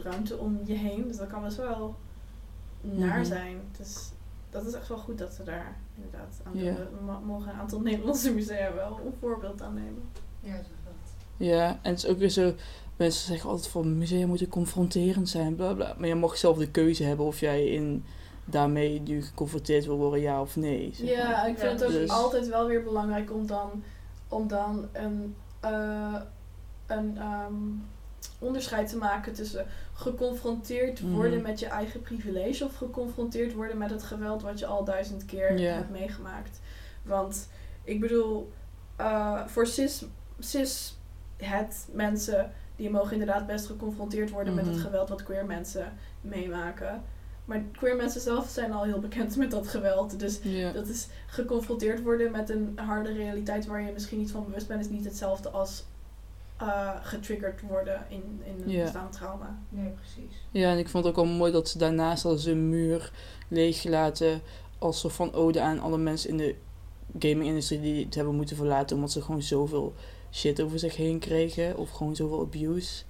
[0.02, 1.06] ruimte om je heen.
[1.08, 1.94] Dus dat kan best wel
[2.80, 3.24] naar Mhm.
[3.24, 3.60] zijn.
[3.78, 4.10] Dus
[4.50, 6.74] dat is echt wel goed dat ze daar inderdaad aan Ja.
[6.74, 10.02] we mo- mogen een aantal Nederlandse musea wel een voorbeeld aan nemen.
[10.40, 10.94] Ja, dat.
[11.36, 12.52] Ja, en het is ook weer zo.
[12.96, 15.94] Mensen zeggen altijd van musea moeten confronterend zijn, bla bla.
[15.98, 18.04] Maar je mag zelf de keuze hebben of jij in
[18.44, 20.90] daarmee nu geconfronteerd wil worden, ja of nee.
[20.94, 21.16] zeg maar.
[21.16, 23.82] Ja, ik vind het ook Dus- altijd wel weer belangrijk om dan,
[24.28, 26.20] om dan een, eh,
[26.86, 27.54] een ehm,
[28.40, 31.12] onderscheid te maken tussen geconfronteerd Mhm.
[31.12, 35.24] worden met je eigen privilege of geconfronteerd worden met het geweld wat je al duizend
[35.24, 36.60] keer hebt meegemaakt.
[37.02, 37.48] Want
[37.84, 38.52] ik bedoel,
[38.96, 40.04] eh, voor cis,
[40.38, 40.98] cis
[41.36, 44.72] het mensen, die mogen inderdaad best geconfronteerd worden met Mhm.
[44.74, 47.02] het geweld wat queer mensen meemaken.
[47.44, 50.18] Maar queer mensen zelf zijn al heel bekend met dat geweld.
[50.18, 50.40] Dus
[50.72, 54.80] dat is geconfronteerd worden met een harde realiteit waar je misschien niet van bewust bent,
[54.80, 55.84] is niet hetzelfde als
[56.60, 58.82] eh, getriggerd worden in, in een Ja.
[58.82, 59.58] bestaand trauma.
[59.68, 60.36] Nee, precies.
[60.50, 63.12] Ja, en ik vond het ook wel mooi dat ze daarnaast hadden ze een muur
[63.48, 64.40] leeggelaten
[64.78, 66.56] als soort van ode aan alle mensen in de
[67.18, 69.94] gaming-industrie die het hebben moeten verlaten omdat ze gewoon zoveel
[70.32, 73.02] shit over zich heen kregen of gewoon zoveel abuse.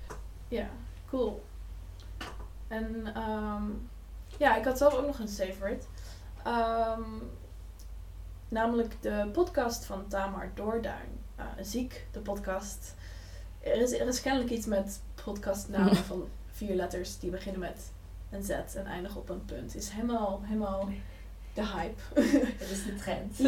[0.49, 0.69] Ja,
[1.09, 1.43] cool.
[2.69, 3.63] En ehm,
[4.39, 5.87] ja, ik had zelf ook nog een favorite.
[6.45, 7.03] Ehm,
[8.49, 11.09] namelijk de podcast van Tamar Doorduin.
[11.37, 12.95] Eh, Ziek, de podcast.
[13.61, 17.93] Er is, er is kennelijk iets met podcastnamen van vier letters die beginnen met
[18.31, 19.75] een Z en eindigen op een punt.
[19.75, 20.89] Is helemaal, helemaal
[21.55, 22.01] de hype.
[22.59, 23.41] Dat is de trend.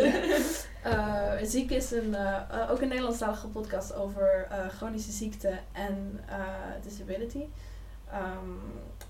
[0.83, 6.21] Eh, Ziek is een, eh, ook een Nederlandstalige podcast over chronische ziekte en
[6.83, 7.45] disability.
[8.11, 8.51] Ehm,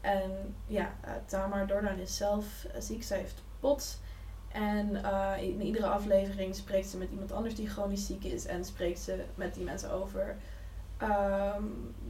[0.00, 0.94] en ja,
[1.26, 3.02] Tamar Dordan is zelf ziek.
[3.02, 3.98] Zij heeft POTS.
[4.48, 4.96] En
[5.40, 8.46] in iedere aflevering spreekt ze met iemand anders die chronisch ziek is.
[8.46, 10.36] En spreekt ze met die mensen over.
[11.02, 11.64] Ehm,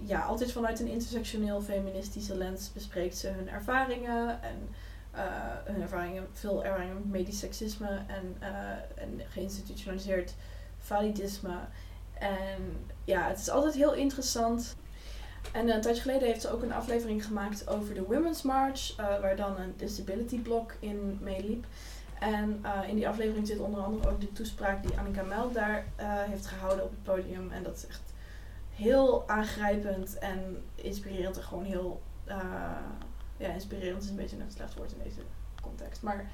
[0.05, 4.43] ja, altijd vanuit een intersectioneel feministische lens bespreekt ze hun ervaringen.
[4.43, 4.69] En
[5.13, 5.25] eh,
[5.65, 10.35] hun ervaringen, veel ervaringen met seksisme en, eh, en geïnstitutionaliseerd
[10.79, 11.59] validisme.
[12.19, 14.77] En ja, het is altijd heel interessant.
[15.53, 19.21] En een tijdje geleden heeft ze ook een aflevering gemaakt over de Women's March, eh,
[19.21, 21.67] waar dan een disability blok in meeliep.
[22.21, 25.85] En in die aflevering zit onder andere ook de toespraak die Annika Mel daar
[26.31, 27.51] heeft gehouden op het podium.
[27.51, 27.85] En dat is
[28.83, 32.03] heel aangrijpend en inspirerend en gewoon heel...
[32.25, 32.37] eh,
[33.37, 35.21] ja, inspirerend is een beetje een slecht woord in deze
[35.63, 36.03] context.
[36.03, 36.31] Maar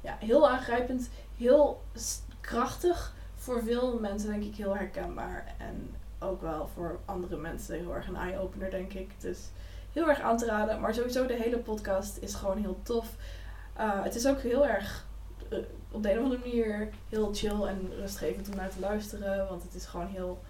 [0.00, 1.82] ja, heel aangrijpend, heel
[2.40, 3.14] krachtig.
[3.34, 5.54] Voor veel mensen denk ik heel herkenbaar.
[5.58, 9.20] En ook wel voor andere mensen heel erg een eye-opener, denk ik.
[9.20, 9.38] Dus
[9.92, 10.80] heel erg aan te raden.
[10.80, 13.16] Maar sowieso de hele podcast is gewoon heel tof.
[13.78, 15.06] Uh, het is ook heel erg
[15.52, 15.58] uh,
[15.90, 19.48] op de een of andere manier heel chill en rustgevend om naar te luisteren.
[19.48, 20.40] Want het is gewoon heel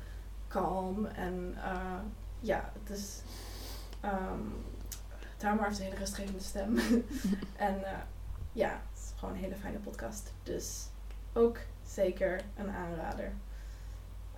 [0.50, 1.06] kalm.
[1.06, 1.98] En uh,
[2.40, 3.22] ja, het is...
[4.04, 4.52] Um,
[5.36, 6.76] Tamar heeft een hele rustgevende stem.
[7.68, 7.98] en uh,
[8.52, 10.32] ja, het is gewoon een hele fijne podcast.
[10.42, 10.86] Dus
[11.32, 13.32] ook zeker een aanrader.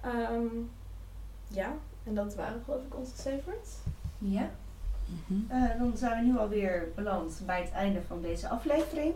[0.04, 0.70] Um,
[1.48, 1.72] ja,
[2.04, 3.76] en dat waren geloof ik onze favorites.
[4.18, 4.50] Ja.
[5.06, 5.46] Mm-hmm.
[5.50, 9.14] Uh, dan zijn we nu alweer beland bij het einde van deze aflevering.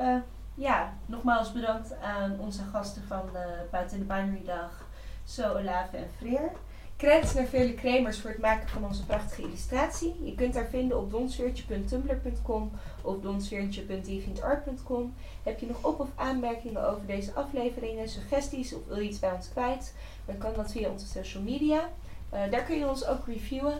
[0.00, 0.16] Uh,
[0.54, 3.40] ja, nogmaals bedankt aan onze gasten van uh,
[3.70, 4.81] Buiten de Binary Dag,
[5.24, 6.50] So, Olave en Freer.
[6.96, 10.14] Credits naar Vele Kremers voor het maken van onze prachtige illustratie.
[10.24, 12.70] Je kunt haar vinden op donsfeertje.tumblr.com
[13.02, 15.14] of donsfeertje.deviantart.com.
[15.42, 19.32] Heb je nog op- of aanmerkingen over deze afleveringen, suggesties of wil je iets bij
[19.32, 19.94] ons kwijt?
[20.24, 21.88] Dan kan dat via onze social media.
[22.34, 23.72] Uh, daar kun je ons ook reviewen.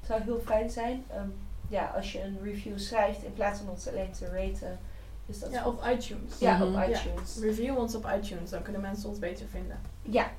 [0.00, 1.04] Het zou heel fijn zijn.
[1.16, 1.34] Um,
[1.68, 4.78] ja, als je een review schrijft in plaats van ons alleen te raten.
[5.26, 6.38] Dus dat ja, op iTunes.
[6.38, 7.34] Ja, op iTunes.
[7.34, 9.80] Ja, review ons op iTunes, dan kunnen mensen ons beter vinden.
[10.02, 10.30] Ja.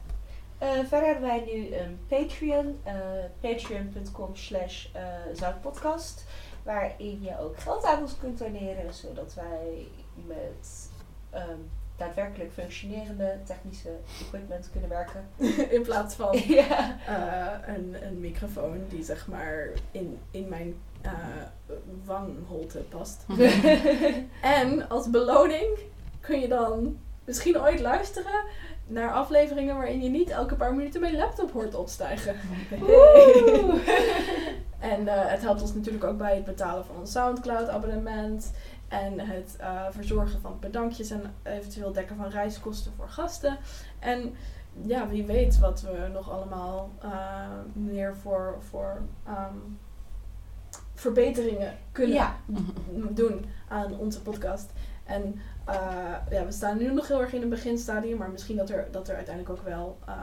[0.62, 2.94] Uh, verder hebben wij nu een Patreon, uh,
[3.40, 5.02] patreon.com slash uh,
[5.34, 6.26] zoutpodcast,
[6.64, 9.88] waarin je ook geld aan ons kunt doneren, zodat wij
[10.28, 10.90] met
[11.34, 13.90] um, daadwerkelijk functionerende technische
[14.22, 15.28] equipment kunnen werken.
[15.76, 16.98] in plaats van ja.
[17.10, 20.76] uh, een, een microfoon die zeg maar in, in mijn
[21.06, 21.12] uh,
[22.04, 23.26] wangholte past.
[24.42, 25.80] en als beloning
[26.20, 28.44] kun je dan misschien ooit luisteren
[28.92, 32.36] naar afleveringen waarin je niet elke paar minuten mijn laptop hoort opstijgen.
[34.80, 38.52] en uh, het helpt ons natuurlijk ook bij het betalen van ons Soundcloud abonnement.
[38.88, 43.58] En het eh, verzorgen van bedankjes en eventueel dekken van reiskosten voor gasten.
[44.00, 44.36] En
[44.82, 47.10] ja, wie weet wat we nog allemaal eh,
[47.74, 49.56] meer voor, voor ehm,
[50.94, 52.36] verbeteringen kunnen Ja.
[53.10, 54.72] doen aan onze podcast.
[55.04, 55.76] En eh,
[56.30, 59.10] ja, we staan nu nog heel erg in een beginstadium, maar misschien dat er, dat
[59.10, 60.14] er uiteindelijk ook wel eh,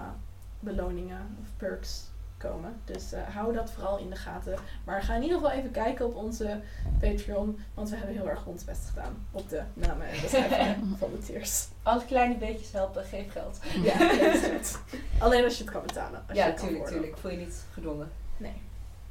[0.61, 2.07] beloningen of perks
[2.39, 2.81] komen.
[2.85, 4.55] Dus eh, hou dat vooral in de gaten.
[4.85, 6.61] Maar ga in ieder geval even kijken op onze
[7.01, 11.11] Patreon, want we hebben heel erg ons best gedaan op de namen en beschrijvingen van
[11.11, 11.69] de tiers.
[11.83, 13.59] Alle kleine beetjes helpen, geef geld.
[13.83, 14.79] Ja, dat is het.
[15.19, 16.23] Alleen als je het kan betalen.
[16.29, 17.17] Als je Ja, het kan tuurlijk, tuurlijk.
[17.19, 18.11] Voel je niet gedwongen.
[18.37, 18.63] Nee.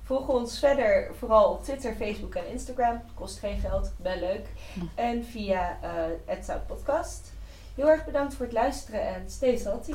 [0.07, 3.01] Volg ons verder vooral op Twitter, Facebook en Instagram.
[3.13, 4.47] Kost geen geld, wel leuk.
[4.95, 5.89] En via eh
[6.25, 7.33] het Podcast.
[7.75, 9.93] Heel erg bedankt voor het luisteren en stay salty.